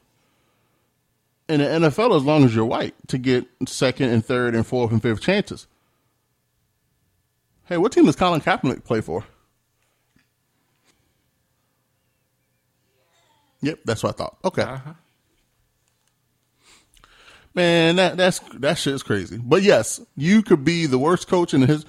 [1.48, 4.92] in the NFL as long as you're white to get second and third and fourth
[4.92, 5.68] and fifth chances.
[7.66, 9.26] Hey, what team does Colin Kaepernick play for?
[13.62, 14.38] Yep, that's what I thought.
[14.46, 14.62] Okay.
[14.62, 14.94] Uh-huh.
[17.60, 19.38] Man, that that's that shit's crazy.
[19.38, 21.86] But yes, you could be the worst coach in his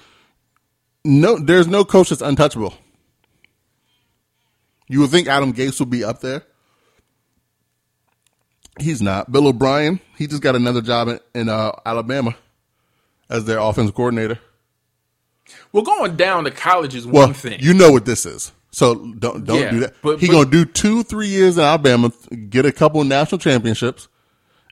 [1.05, 2.74] no there's no coach that's untouchable.
[4.88, 6.42] You would think Adam Gase would be up there.
[8.80, 9.30] He's not.
[9.30, 12.34] Bill O'Brien, he just got another job in, in uh, Alabama
[13.28, 14.40] as their offensive coordinator.
[15.72, 17.60] Well, going down to college is Well, one thing.
[17.60, 19.94] you know what this is, so don't don't Yeah, do that.
[20.02, 22.10] but- He but- gonna do two, three years in Alabama,
[22.48, 24.09] get a couple national championships,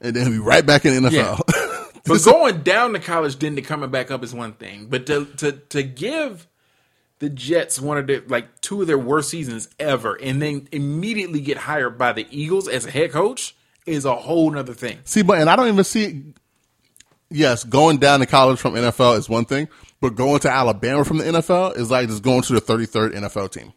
[0.01, 1.41] and then be right back in the NFL.
[2.05, 4.87] But going down to college, then to coming back up is one thing.
[4.87, 6.47] But to to to give
[7.19, 11.41] the Jets one of their like two of their worst seasons ever, and then immediately
[11.43, 13.55] get hired by the Eagles as a head coach
[13.85, 15.01] is a whole nother thing.
[15.05, 16.23] See, but and I don't even see.
[17.31, 19.69] Yes, going down to college from NFL is one thing,
[20.01, 23.51] but going to Alabama from the NFL is like just going to the 33rd NFL
[23.53, 23.75] team.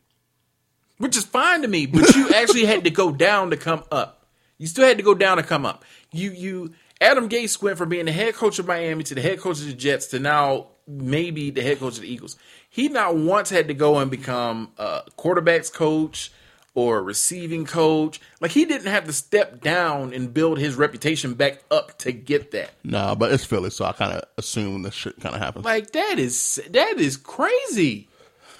[0.99, 1.85] which is fine to me.
[1.85, 4.25] But you actually had to go down to come up.
[4.57, 5.83] You still had to go down to come up.
[6.11, 9.39] You you Adam Gase went from being the head coach of Miami to the head
[9.39, 12.35] coach of the Jets to now maybe the head coach of the Eagles.
[12.69, 16.31] He not once had to go and become a quarterbacks coach
[16.73, 18.21] or a receiving coach.
[18.39, 22.51] Like he didn't have to step down and build his reputation back up to get
[22.51, 22.71] that.
[22.83, 25.65] Nah, but it's Philly, so I kind of assume this shit kind of happens.
[25.65, 28.07] Like that is that is crazy.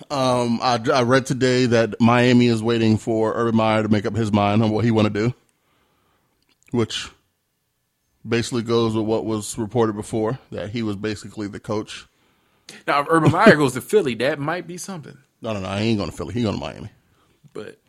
[0.10, 4.16] Um, I, I read today that Miami is waiting for Urban Meyer to make up
[4.16, 5.34] his mind on what he want to do,
[6.72, 7.10] which
[8.28, 12.08] basically goes with what was reported before that he was basically the coach.
[12.88, 15.18] Now if Urban Meyer goes to Philly, that might be something.
[15.42, 16.34] No, no, no, he ain't going to Philly.
[16.34, 16.90] He going to Miami.
[17.54, 17.80] But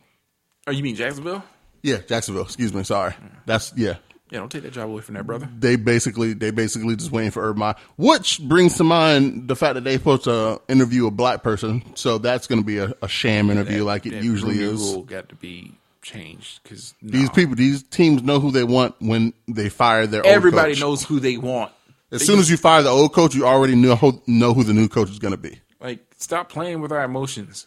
[0.67, 1.45] oh, you mean Jacksonville?
[1.83, 2.45] Yeah, Jacksonville.
[2.45, 2.83] Excuse me.
[2.85, 3.15] Sorry.
[3.47, 3.97] That's yeah.
[4.31, 5.47] Yeah, don't take that job away from that brother.
[5.59, 9.75] They basically they basically just waiting for Urban Meyer, which brings to mind the fact
[9.75, 11.83] that they supposed to interview a black person.
[11.97, 14.81] So that's going to be a, a sham interview, like it usually is.
[14.81, 19.33] Rule got to be changed because These people, these teams know who they want when
[19.49, 20.27] they fire their.
[20.27, 20.81] everybody old coach.
[20.81, 21.73] knows who they want.
[22.11, 24.75] As soon as you fire the old coach, you already know who, know who the
[24.75, 25.61] new coach is going to be.
[25.81, 27.67] Like, stop playing with our emotions.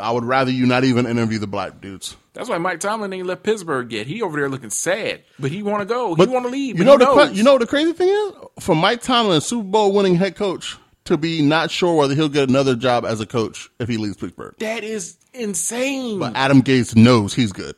[0.00, 2.14] I would rather you not even interview the black dudes.
[2.34, 4.06] That's why Mike Tomlin ain't left Pittsburgh yet.
[4.06, 6.14] He over there looking sad, but he want to go.
[6.14, 6.78] He want to leave.
[6.78, 10.14] You know the you know the crazy thing is for Mike Tomlin, Super Bowl winning
[10.16, 10.76] head coach,
[11.06, 14.18] to be not sure whether he'll get another job as a coach if he leaves
[14.18, 14.54] Pittsburgh.
[14.58, 16.18] that is insane.
[16.18, 17.74] But Adam Gase knows he's good.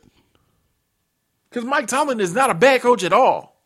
[1.49, 3.59] Because Mike Tomlin is not a bad coach at all.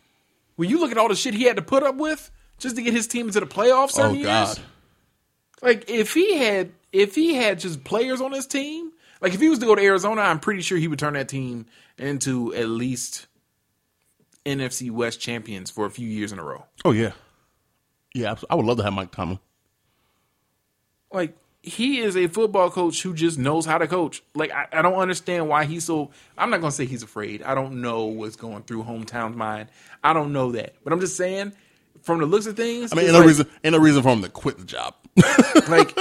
[0.55, 2.81] When you look at all the shit he had to put up with just to
[2.81, 4.59] get his team into the playoffs, Oh years, God,
[5.61, 9.49] Like if he had if he had just players on his team, like if he
[9.49, 11.65] was to go to Arizona, I'm pretty sure he would turn that team
[11.97, 13.27] into at least
[14.45, 16.63] NFC West champions for a few years in a row.
[16.85, 17.11] oh yeah,
[18.13, 18.35] yeah.
[18.49, 19.39] I would love to have Mike Tomlin.
[21.11, 24.21] Like he is a football coach who just knows how to coach.
[24.35, 26.11] Like I, I don't understand why he's so.
[26.37, 27.41] I'm not gonna say he's afraid.
[27.41, 29.69] I don't know what's going through hometown's mind.
[30.03, 31.53] I don't know that, but I'm just saying,
[32.01, 34.21] from the looks of things, I mean, ain't no reason, ain't no reason for him
[34.21, 34.93] to quit the job.
[35.69, 35.97] like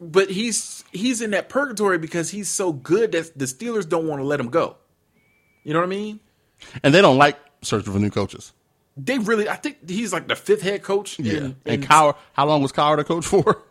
[0.00, 4.20] but he's he's in that purgatory because he's so good that the Steelers don't want
[4.20, 4.76] to let him go.
[5.62, 6.20] You know what I mean?
[6.82, 8.52] and they don't like searching for new coaches.
[8.96, 11.18] They really I think he's like the fifth head coach.
[11.18, 13.62] Yeah, in, and in, Cowher, how long was Cowher the coach for?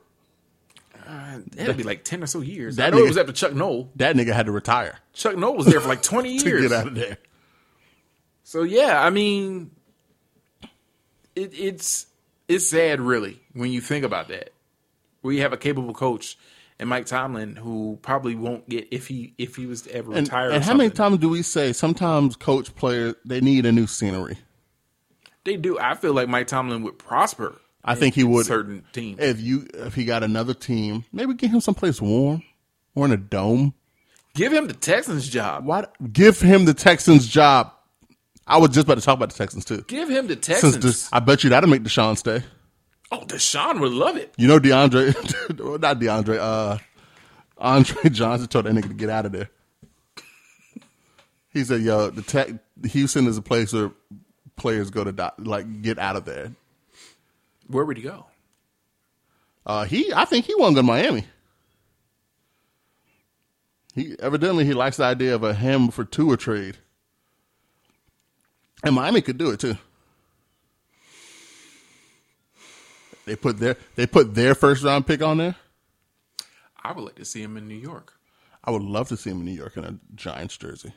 [1.58, 2.76] It'll be like ten or so years.
[2.78, 3.92] That I know it was after Chuck Noll.
[3.96, 6.62] That nigga had to retire Chuck Noll was there for like twenty to years.
[6.64, 7.18] get out of there.
[8.44, 9.72] So yeah, I mean,
[11.36, 12.08] it, it's
[12.48, 14.52] it's sad, really, when you think about that.
[15.24, 16.38] We have a capable coach
[16.80, 20.28] and Mike Tomlin who probably won't get if he if he was to ever And,
[20.28, 20.50] retire.
[20.50, 24.38] and how many times do we say sometimes coach players they need a new scenery?
[25.44, 25.78] They do.
[25.80, 27.60] I feel like Mike Tomlin would prosper.
[27.84, 28.45] I think he would.
[28.45, 29.20] certain teams.
[29.20, 32.44] If you if he got another team, maybe get him someplace warm
[32.95, 33.74] or in a dome.
[34.34, 35.66] Give him the Texans job.
[35.66, 37.72] Why give him the Texans job?
[38.48, 39.84] I was just about to talk about the Texans too.
[39.88, 40.78] Give him the Texans.
[40.80, 42.44] this, I bet you that'll make Deshaun stay.
[43.12, 44.34] oh, Deshaun would love it.
[44.38, 45.14] You know DeAndre,
[45.82, 46.38] not DeAndre.
[46.40, 46.78] Uh,
[47.58, 49.49] Andre Johnson told that nigga to get out of there.
[51.53, 52.49] He said, "Yo, the tech,
[52.86, 53.91] Houston is a place where
[54.56, 56.53] players go to die, like get out of there."
[57.72, 58.26] Where would he go?
[59.65, 61.26] Uh, he, I think he won't go to Miami.
[63.95, 66.77] He evidently he likes the idea of a him for Tua trade,
[68.84, 69.77] and Miami could do it too.
[73.26, 75.56] They put their they put their first round pick on there.
[76.84, 78.14] I would like to see him in New York.
[78.64, 80.93] I would love to see him in New York in a Giants jersey.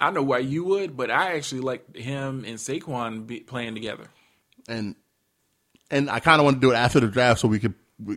[0.00, 4.08] I know why you would, but I actually like him and Saquon be playing together.
[4.68, 4.96] and
[5.92, 8.16] and I kind of want to do it after the draft so we could we,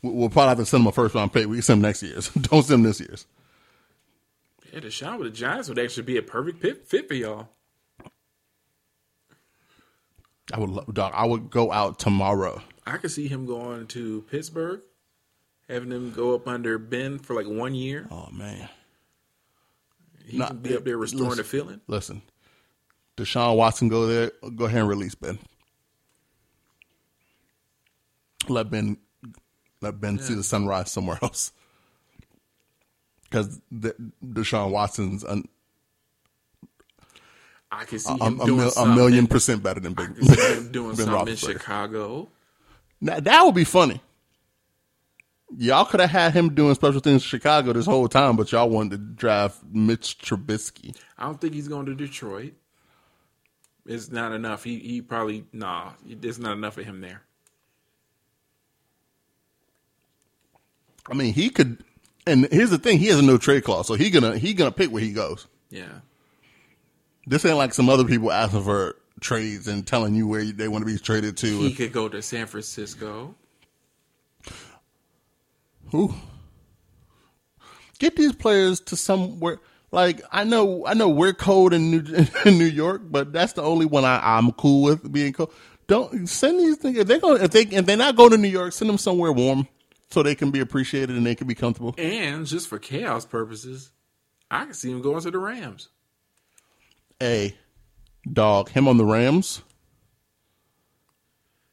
[0.00, 1.46] we'll, probably have to send him a first round pick.
[1.46, 2.28] We can send him next year's.
[2.40, 3.26] Don't send him this year's.
[4.72, 7.48] Yeah, Deshaun with the Giants would actually be a perfect fit, fit for y'all.
[10.52, 11.12] I would love, dog.
[11.14, 12.62] I would go out tomorrow.
[12.86, 14.80] I could see him going to Pittsburgh,
[15.68, 18.08] having him go up under Ben for like one year.
[18.10, 18.68] Oh man,
[20.26, 21.80] he nah, can be up there restoring listen, the feeling.
[21.86, 22.22] Listen,
[23.16, 24.32] Deshaun Watson go there.
[24.56, 25.38] Go ahead and release Ben.
[28.48, 28.96] Let Ben
[29.80, 30.22] let Ben yeah.
[30.22, 31.52] see the sunrise somewhere else.
[33.22, 35.48] Because Deshaun Watson's an,
[37.70, 40.14] I can see him a, doing a, a million percent better than Big.
[40.72, 42.28] doing ben something in Chicago.
[43.00, 44.00] Now that would be funny.
[45.56, 48.70] Y'all could have had him doing special things in Chicago this whole time, but y'all
[48.70, 50.96] wanted to draft Mitch Trubisky.
[51.18, 52.54] I don't think he's going to Detroit.
[53.86, 54.62] It's not enough.
[54.64, 55.92] He he probably nah.
[56.04, 57.22] There's not enough of him there.
[61.10, 61.82] I mean, he could.
[62.26, 64.70] And here's the thing: he has a no trade clause, so he gonna he gonna
[64.70, 65.46] pick where he goes.
[65.70, 66.00] Yeah.
[67.26, 70.82] This ain't like some other people asking for trades and telling you where they want
[70.82, 71.46] to be traded to.
[71.46, 73.34] He could go to San Francisco.
[75.90, 76.14] Who?
[77.98, 79.58] Get these players to somewhere.
[79.92, 83.62] Like I know, I know we're cold in New, in New York, but that's the
[83.62, 85.52] only one I, I'm cool with being cold.
[85.88, 88.48] Don't send these things if they're going if they if they're not going to New
[88.48, 89.66] York, send them somewhere warm
[90.10, 91.94] so they can be appreciated and they can be comfortable.
[91.98, 93.90] And just for chaos purposes,
[94.50, 95.88] I can see him going to the Rams.
[97.22, 97.54] A
[98.30, 99.62] dog, him on the Rams.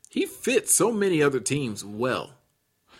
[0.09, 2.31] He fits so many other teams well.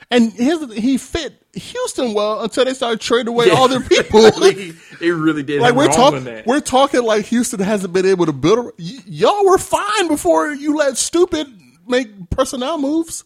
[0.10, 4.22] And his, he fit Houston well until they started trading away yeah, all their people.
[5.00, 5.62] they really did.
[5.62, 8.60] Like we're talking, we're talking like Houston hasn't been able to build.
[8.60, 11.48] A, y- y'all were fine before you let stupid
[11.88, 13.26] make personnel moves.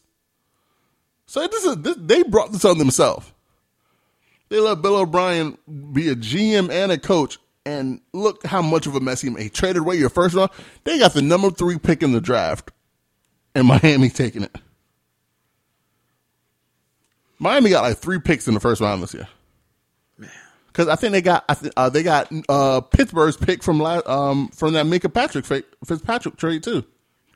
[1.31, 3.31] So this is this, they brought this on themselves.
[4.49, 5.57] They let Bill O'Brien
[5.93, 9.43] be a GM and a coach, and look how much of a mess he made.
[9.43, 10.51] He traded away your first round.
[10.83, 12.71] They got the number three pick in the draft,
[13.55, 14.53] and Miami taking it.
[17.39, 19.29] Miami got like three picks in the first round this year.
[20.17, 20.29] Man.
[20.67, 21.45] Because I think they got
[21.77, 26.63] uh, they got uh, Pittsburgh's pick from last, um, from that Minkah Patrick Fitzpatrick trade
[26.63, 26.83] too.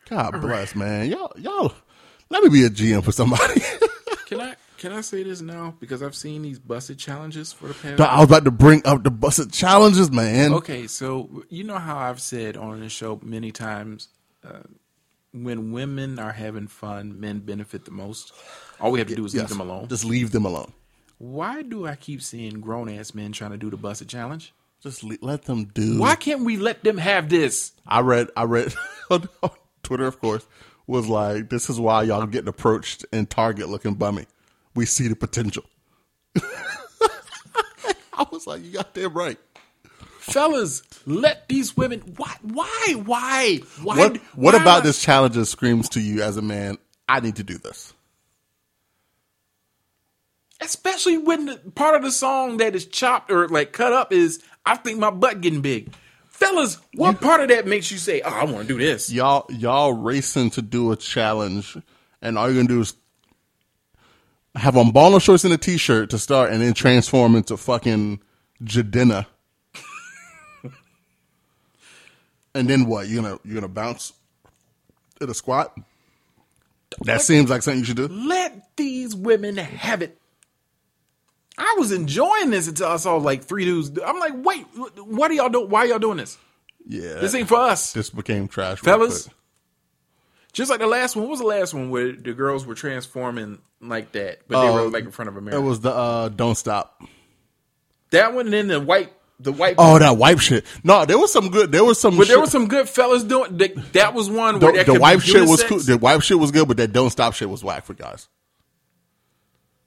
[0.10, 1.10] God bless, man.
[1.10, 1.74] Y'all y'all
[2.30, 3.62] let me be a GM for somebody.
[4.26, 5.76] can I can I say this now?
[5.80, 8.02] Because I've seen these Buss It challenges for the past.
[8.02, 10.54] I was about to bring up the Buss It challenges, man.
[10.54, 14.10] Okay, so you know how I've said on the show many times,
[14.44, 14.64] uh,
[15.34, 18.34] when women are having fun, men benefit the most.
[18.80, 19.44] All we have to do is yes.
[19.44, 19.88] leave them alone.
[19.88, 20.74] Just leave them alone.
[21.18, 24.54] Why do I keep seeing grown ass men trying to do the Buss It challenge?
[24.82, 26.00] Just let them do.
[26.00, 27.72] Why can't we let them have this?
[27.88, 28.28] I read.
[28.36, 28.74] I read
[29.10, 29.30] on
[29.84, 30.46] Twitter, of course
[30.88, 34.26] was like, "This is why y'all getting approached and Target looking bummy.
[34.76, 35.64] We see the potential."
[38.14, 39.38] I was like, "You got damn right."
[40.20, 42.00] Fellas, let these women.
[42.18, 42.36] Why?
[42.42, 42.96] Why?
[43.06, 43.60] Why?
[43.84, 43.98] Why?
[43.98, 46.78] What, what why about this challenge that screams to you as a man?
[47.08, 47.94] I need to do this.
[50.60, 54.42] Especially when the, part of the song that is chopped or like cut up is,
[54.66, 55.94] "I think my butt getting big."
[56.36, 59.12] Fellas, what part of that makes you say, "Oh, I want to do this"?
[59.12, 61.78] Y'all, y'all racing to do a challenge,
[62.22, 62.94] and all you're gonna do is
[64.56, 68.22] have on baller shorts and a t-shirt to start, and then transform into fucking
[68.64, 69.26] Jidenna.
[72.54, 73.08] and then what?
[73.08, 74.14] You gonna you gonna bounce
[75.22, 75.76] at a squat?
[77.02, 78.08] That seems like something you should do.
[78.08, 80.18] Let these women have it.
[81.58, 83.92] I was enjoying this until I saw like three dudes.
[84.06, 84.66] I'm like, wait,
[84.98, 85.70] what are y'all doing?
[85.70, 86.38] Why are y'all doing this?
[86.88, 87.94] Yeah, this ain't for us.
[87.94, 89.30] This became trash, fellas.
[90.54, 91.24] Just like the last one.
[91.24, 94.74] What was the last one where the girls were transforming like that, but they uh,
[94.74, 95.58] were oh, like in front of a mirror?
[95.58, 97.02] It was the uh, "Don't Stop."
[98.12, 99.76] That one, and then the white, the white.
[99.78, 100.66] Oh, that wipe shit.
[100.84, 101.72] No, there was some good.
[101.72, 102.18] There was some.
[102.18, 103.58] But there was some good fellas doing.
[103.58, 105.80] That, that was one where the, the wipe shit was cool.
[105.80, 108.30] The wipe shit was good, but that "Don't Stop" shit was whack for guys.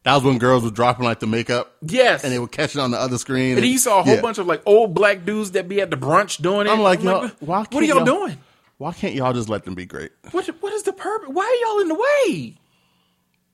[0.08, 1.76] That was when girls were dropping like the makeup.
[1.82, 2.24] Yes.
[2.24, 3.50] And they were catching on the other screen.
[3.50, 4.22] And, and he saw a whole yeah.
[4.22, 6.70] bunch of like old black dudes that be at the brunch doing it.
[6.70, 8.38] I'm like, I'm y'all, like, why what are y'all, y'all, doing?
[8.78, 10.12] Why can't y'all just let them be great?
[10.30, 11.28] What What is the purpose?
[11.30, 12.54] Why are y'all in the way?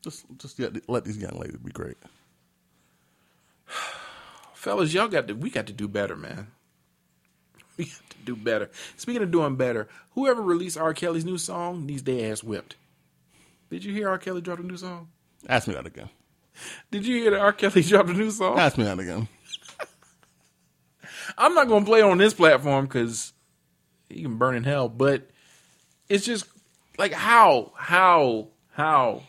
[0.03, 1.97] Just just let, let these young ladies be great.
[4.55, 6.47] Fellas, y'all got to we got to do better, man.
[7.77, 8.71] We got to do better.
[8.97, 10.95] Speaking of doing better, whoever released R.
[10.95, 12.77] Kelly's new song needs their ass whipped.
[13.71, 14.19] Did you hear R.
[14.19, 15.09] Kelly drop a new song?
[15.49, 16.09] Ask me that again.
[16.91, 17.53] Did you hear that R.
[17.53, 18.59] Kelly dropped a new song?
[18.59, 19.29] Ask me that again.
[21.37, 23.33] I'm not gonna play on this platform because
[24.09, 24.89] he can burn in hell.
[24.89, 25.29] But
[26.09, 26.47] it's just
[26.99, 29.23] like how, how, how,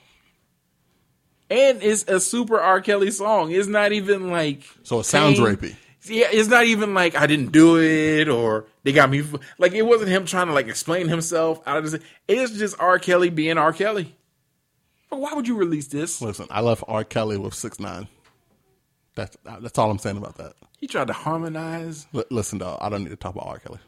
[1.49, 2.81] and it's a super R.
[2.81, 3.51] Kelly song.
[3.51, 5.75] It's not even like so it sounds rapey.
[6.07, 9.23] Yeah, it's not even like I didn't do it or they got me.
[9.57, 12.01] Like it wasn't him trying to like explain himself out of this.
[12.27, 12.99] It's just R.
[12.99, 13.73] Kelly being R.
[13.73, 14.15] Kelly.
[15.17, 16.21] Why would you release this?
[16.21, 17.03] Listen, I left R.
[17.03, 18.07] Kelly with six nine.
[19.15, 20.53] That's that's all I'm saying about that.
[20.77, 22.05] He tried to harmonize.
[22.13, 23.59] L- listen, dog, I don't need to talk about R.
[23.59, 23.79] Kelly.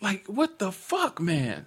[0.00, 1.66] Like, what the fuck, man?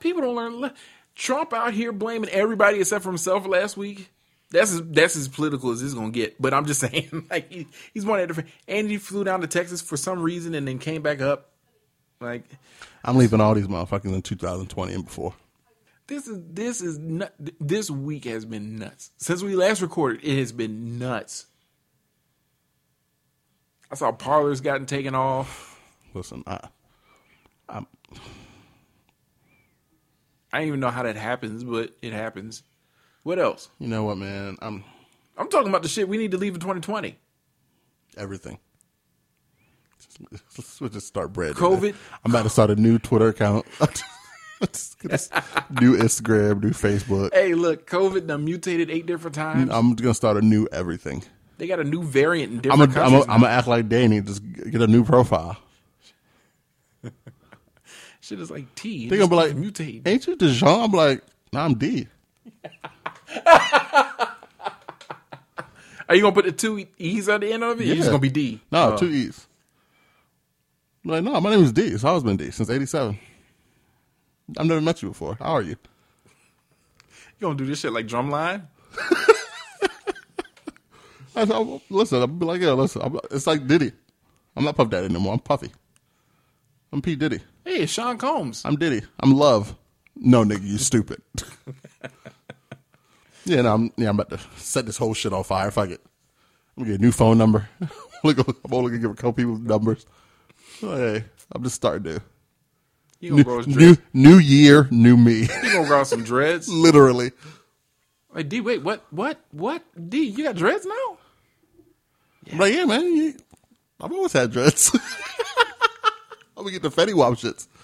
[0.00, 0.72] People don't learn.
[1.14, 4.10] Trump out here blaming everybody except for himself last week.
[4.50, 6.40] That's as, that's as political as it's gonna get.
[6.40, 8.50] But I'm just saying, like he, he's one of the different.
[8.66, 11.50] And he flew down to Texas for some reason and then came back up.
[12.20, 12.44] Like
[13.04, 15.34] I'm leaving all these motherfuckers in 2020 and before.
[16.08, 19.10] This is this is nut, this week has been nuts.
[19.18, 21.46] Since we last recorded, it has been nuts.
[23.90, 25.78] I saw Parler's gotten taken off.
[26.14, 26.68] Listen, I,
[27.68, 27.86] I'm.
[30.50, 32.62] I don't even know how that happens, but it happens.
[33.22, 33.68] What else?
[33.78, 34.56] You know what, man?
[34.62, 34.84] I'm.
[35.36, 37.18] I'm talking about the shit we need to leave in 2020.
[38.16, 38.58] Everything.
[40.30, 41.54] Let's just start bread.
[41.54, 41.94] COVID.
[42.24, 43.66] I'm about to start a new Twitter account.
[45.80, 47.32] new Instagram, new Facebook.
[47.32, 49.70] Hey, look, COVID done mutated eight different times.
[49.72, 51.22] I'm gonna start a new everything.
[51.58, 53.34] They got a new variant in I'm different gonna, I'm countries.
[53.34, 54.20] I'm gonna act like Danny.
[54.20, 55.56] Just get a new profile.
[58.20, 59.08] Shit is like T.
[59.08, 60.06] They're gonna be like, mutate.
[60.06, 61.22] "Ain't you Dijon?" I'm like,
[61.52, 62.08] "Nah, I'm D."
[66.08, 67.86] Are you gonna put the two e's at the end of it?
[67.86, 68.60] You're just gonna be D.
[68.72, 68.96] No, Oh.
[68.96, 69.46] two E's.
[71.04, 71.82] I'm like, no, my name is D.
[71.82, 73.18] It's always been D since '87.
[74.56, 75.36] I've never met you before.
[75.38, 75.76] How are you?
[77.38, 78.66] You gonna do this shit like drumline?
[81.36, 83.02] I, I, listen, be like, yeah, listen.
[83.02, 83.92] I'm, it's like Diddy.
[84.56, 85.34] I'm not Puff Daddy anymore.
[85.34, 85.70] I'm Puffy.
[86.92, 87.40] I'm P Diddy.
[87.64, 88.62] Hey, it's Sean Combs.
[88.64, 89.02] I'm Diddy.
[89.20, 89.76] I'm Love.
[90.16, 91.22] No, nigga, you stupid.
[93.44, 95.70] yeah, no, I'm yeah, I'm about to set this whole shit on fire.
[95.70, 96.00] Fuck it.
[96.76, 97.68] I'm gonna get a new phone number.
[97.80, 98.34] I'm
[98.72, 100.06] only gonna give a couple people numbers.
[100.80, 102.22] Hey, I'm just starting to.
[103.20, 104.00] You gonna New, grow his new, dreads?
[104.12, 105.40] new year, new me.
[105.42, 106.68] You gonna grow some dreads?
[106.72, 107.32] Literally.
[108.46, 109.04] D, wait, what?
[109.10, 109.40] What?
[109.50, 109.82] What?
[110.08, 111.18] D, you got dreads now?
[112.52, 113.02] I'm like, yeah, man.
[113.16, 113.34] You,
[114.00, 114.94] I've always had dreads.
[116.56, 117.66] I'm gonna get the Fetty Wap shits.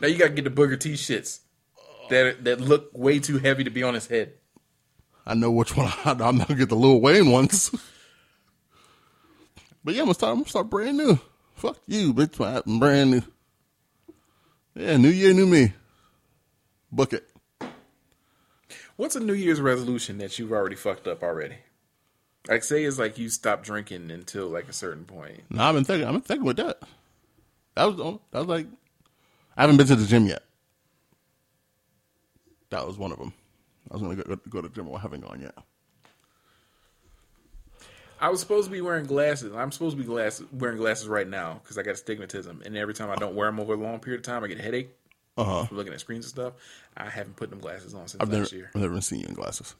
[0.00, 1.40] Now you gotta get the booger T shits
[2.08, 4.32] that that look way too heavy to be on his head.
[5.26, 5.88] I know which one.
[6.04, 7.70] I, I'm not gonna get the Lil Wayne ones.
[9.84, 10.30] but yeah, I'm gonna start.
[10.32, 11.18] I'm gonna start brand new.
[11.60, 12.40] Fuck you, bitch.
[12.66, 13.22] I'm brand new.
[14.74, 15.74] Yeah, new year, new me.
[16.90, 17.28] Book it.
[18.96, 21.56] What's a New Year's resolution that you've already fucked up already?
[22.48, 25.42] Like say it's like you stop drinking until like a certain point.
[25.50, 26.06] No, I've been thinking.
[26.06, 26.78] I've been thinking with that.
[27.74, 28.66] That was the only- that was like.
[29.54, 30.42] I haven't been to the gym yet.
[32.70, 33.34] That was one of them.
[33.90, 34.88] I was gonna go, go to the gym.
[34.94, 35.54] I haven't gone yet.
[38.20, 39.54] I was supposed to be wearing glasses.
[39.54, 42.94] I'm supposed to be glasses, wearing glasses right now because I got astigmatism, and every
[42.94, 44.90] time I don't wear them over a long period of time, I get a headache.
[45.38, 45.64] Uh huh.
[45.64, 46.54] from looking at screens and stuff.
[46.96, 48.70] I haven't put them glasses on since I've never, last year.
[48.74, 49.74] I've never seen you in glasses.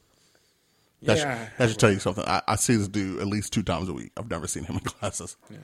[1.03, 2.25] That, yeah, should, that should tell you something.
[2.27, 4.13] I, I see this dude at least two times a week.
[4.17, 5.37] I've never seen him in glasses.
[5.51, 5.57] yeah.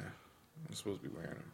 [0.68, 1.52] I'm supposed to be wearing them.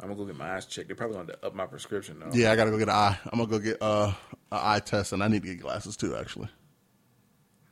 [0.00, 0.88] I'm gonna go get my eyes checked.
[0.88, 2.30] They're probably going to up my prescription though.
[2.32, 3.18] Yeah, I gotta go get an eye.
[3.32, 4.12] I'm gonna go get uh,
[4.52, 6.16] an eye test, and I need to get glasses too.
[6.16, 6.48] Actually,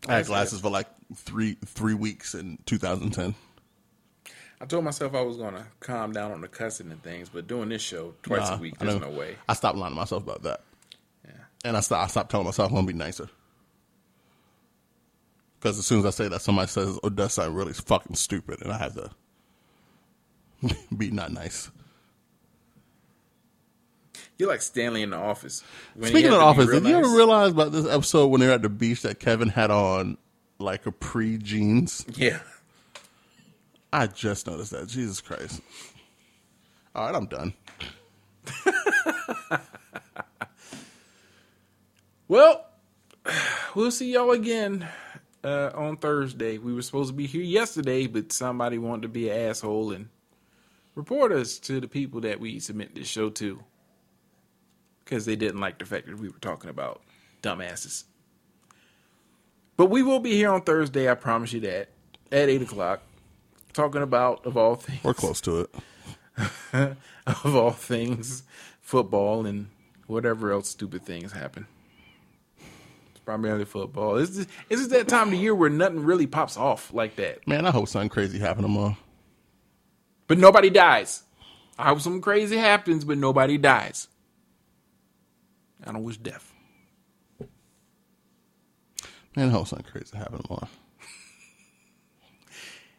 [0.08, 3.34] I had glasses for like three three weeks in 2010.
[4.60, 7.68] I told myself I was gonna calm down on the cussing and things, but doing
[7.68, 9.36] this show twice Nah, a week, there's no way.
[9.48, 10.60] I stopped lying to myself about that,
[11.24, 11.32] Yeah.
[11.64, 12.04] and I stopped.
[12.04, 13.28] I stopped telling myself I'm gonna be nicer.
[15.58, 18.62] Because as soon as I say that, somebody says, "Oh, does sound really fucking stupid,"
[18.62, 19.10] and I have to
[20.96, 21.70] be not nice.
[24.42, 25.62] You're like Stanley in the office.
[25.94, 28.48] When Speaking of to be office, did you ever realize about this episode when they
[28.48, 30.18] were at the beach that Kevin had on
[30.58, 32.04] like a pre jeans?
[32.16, 32.40] Yeah.
[33.92, 34.88] I just noticed that.
[34.88, 35.60] Jesus Christ.
[36.92, 37.54] All right, I'm done.
[42.26, 42.64] Well,
[43.76, 44.88] we'll see y'all again
[45.44, 46.58] uh, on Thursday.
[46.58, 50.08] We were supposed to be here yesterday, but somebody wanted to be an asshole and
[50.96, 53.62] report us to the people that we submit this show to
[55.04, 57.02] because they didn't like the fact that we were talking about
[57.42, 58.04] dumbasses.
[59.76, 61.88] But we will be here on Thursday, I promise you that,
[62.30, 63.02] at 8 o'clock,
[63.72, 65.74] talking about, of all things, We're close to it.
[67.26, 68.42] of all things,
[68.80, 69.68] football and
[70.06, 71.66] whatever else stupid things happen.
[73.10, 74.16] It's primarily football.
[74.18, 77.16] It's just, it's just that time of the year where nothing really pops off like
[77.16, 77.46] that.
[77.46, 78.96] Man, I hope something crazy happens tomorrow.
[80.26, 81.22] But nobody dies.
[81.78, 84.08] I hope something crazy happens, but nobody dies.
[85.86, 86.52] I don't wish death.
[89.36, 90.68] Man, I hope something crazy happened tomorrow.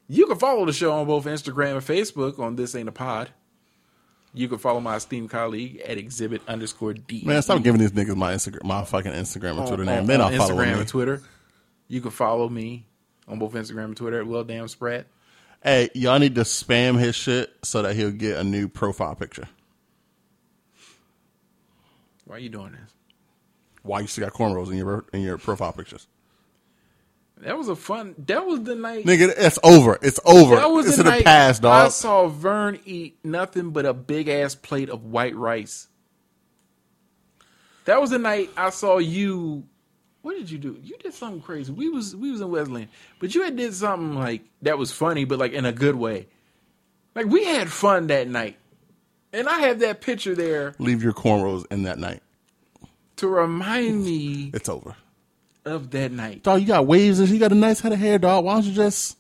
[0.08, 3.30] You can follow the show on both Instagram and Facebook on This Ain't a Pod.
[4.34, 7.22] You can follow my esteemed colleague at exhibit underscore D.
[7.24, 10.10] Man, stop giving these niggas my Instagram, my fucking Instagram and Twitter on- name.
[10.12, 10.80] On not following Instagram me.
[10.80, 11.22] and Twitter.
[11.88, 12.88] You can follow me
[13.28, 15.06] on both Instagram and Twitter at Well Damn Sprat.
[15.64, 19.48] Hey, y'all need to spam his shit so that he'll get a new profile picture.
[22.26, 22.94] Why are you doing this?
[23.82, 26.08] Why you still got cornrows in your in your profile pictures?
[27.42, 28.16] That was a fun.
[28.18, 29.06] That was the night.
[29.06, 30.00] Nigga, it's over.
[30.02, 30.56] It's over.
[30.56, 34.30] that was it's the in the past, I saw Vern eat nothing but a big
[34.30, 35.88] ass plate of white rice.
[37.86, 39.66] That was the night I saw you.
[40.22, 40.80] What did you do?
[40.82, 41.74] You did something crazy.
[41.74, 42.88] We was we was in Wesleyan,
[43.20, 46.28] but you had did something like that was funny, but like in a good way.
[47.14, 48.58] Like we had fun that night,
[49.34, 52.22] and I have that picture there Leave your cornrows in that night.
[53.18, 54.96] to remind me It's over.
[55.66, 56.44] of that night.
[56.44, 58.46] Dog, you got waves and you got a nice head of hair, dog.
[58.46, 59.18] Why don't you just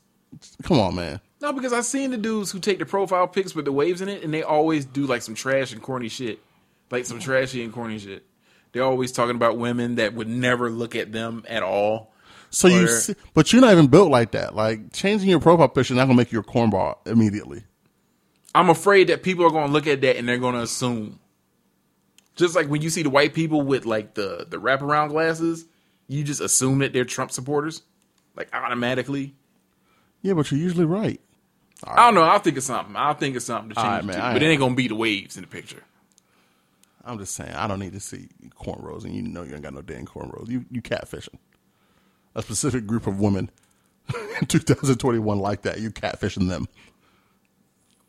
[0.63, 1.19] come on, man?
[1.41, 4.07] No, because I've seen the dudes who take the profile pics with the waves in
[4.07, 6.39] it, and they always do like some trash and corny shit,
[6.89, 8.25] like some trashy and corny shit.
[8.71, 12.13] They're always talking about women that would never look at them at all.
[12.49, 14.55] So you, see, but you're not even built like that.
[14.55, 17.63] Like changing your profile picture is not gonna make you a cornball immediately.
[18.55, 21.19] I'm afraid that people are going to look at that and they're going to assume.
[22.35, 25.65] Just like when you see the white people with like the the wraparound glasses,
[26.07, 27.83] you just assume that they're Trump supporters,
[28.35, 29.35] like automatically.
[30.21, 31.21] Yeah, but you're usually right.
[31.85, 32.23] I don't know.
[32.23, 32.95] I'll think of something.
[32.95, 34.87] I'll think of something to change, right, it man, to, but it ain't gonna be
[34.87, 35.83] the waves in the picture.
[37.05, 39.73] I'm just saying, I don't need to see cornrows, and you know you ain't got
[39.73, 40.49] no damn cornrows.
[40.49, 41.37] You you catfishing.
[42.35, 43.51] A specific group of women
[44.41, 45.79] in 2021 like that.
[45.81, 46.67] You catfishing them.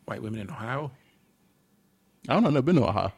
[0.05, 0.91] White women in Ohio.
[2.29, 2.51] I don't know.
[2.51, 3.13] Never been to Ohio.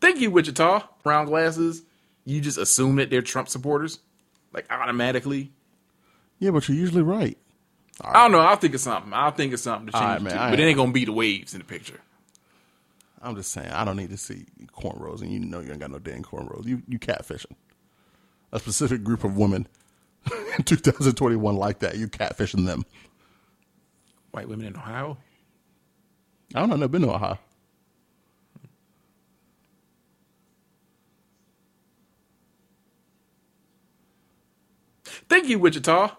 [0.00, 0.82] Thank you, Wichita.
[1.02, 1.82] Brown glasses.
[2.24, 3.98] You just assume that they're Trump supporters,
[4.52, 5.52] like automatically.
[6.38, 7.38] Yeah, but you're usually right.
[8.00, 8.40] I don't know.
[8.40, 9.12] I'll think of something.
[9.12, 11.04] I'll think of something to change, right, it man, to, but it ain't gonna be
[11.04, 12.00] the waves in the picture.
[13.20, 15.90] I'm just saying, I don't need to see cornrows, and you know you ain't got
[15.90, 16.66] no damn cornrows.
[16.66, 17.54] You you catfishing.
[18.52, 19.66] A specific group of women
[20.58, 21.96] in 2021 like that.
[21.96, 22.84] You catfishing them.
[24.32, 25.18] White women in Ohio.
[26.54, 26.76] I don't know.
[26.76, 27.38] Never been to Ohio.
[35.28, 36.16] Thank you, Wichita.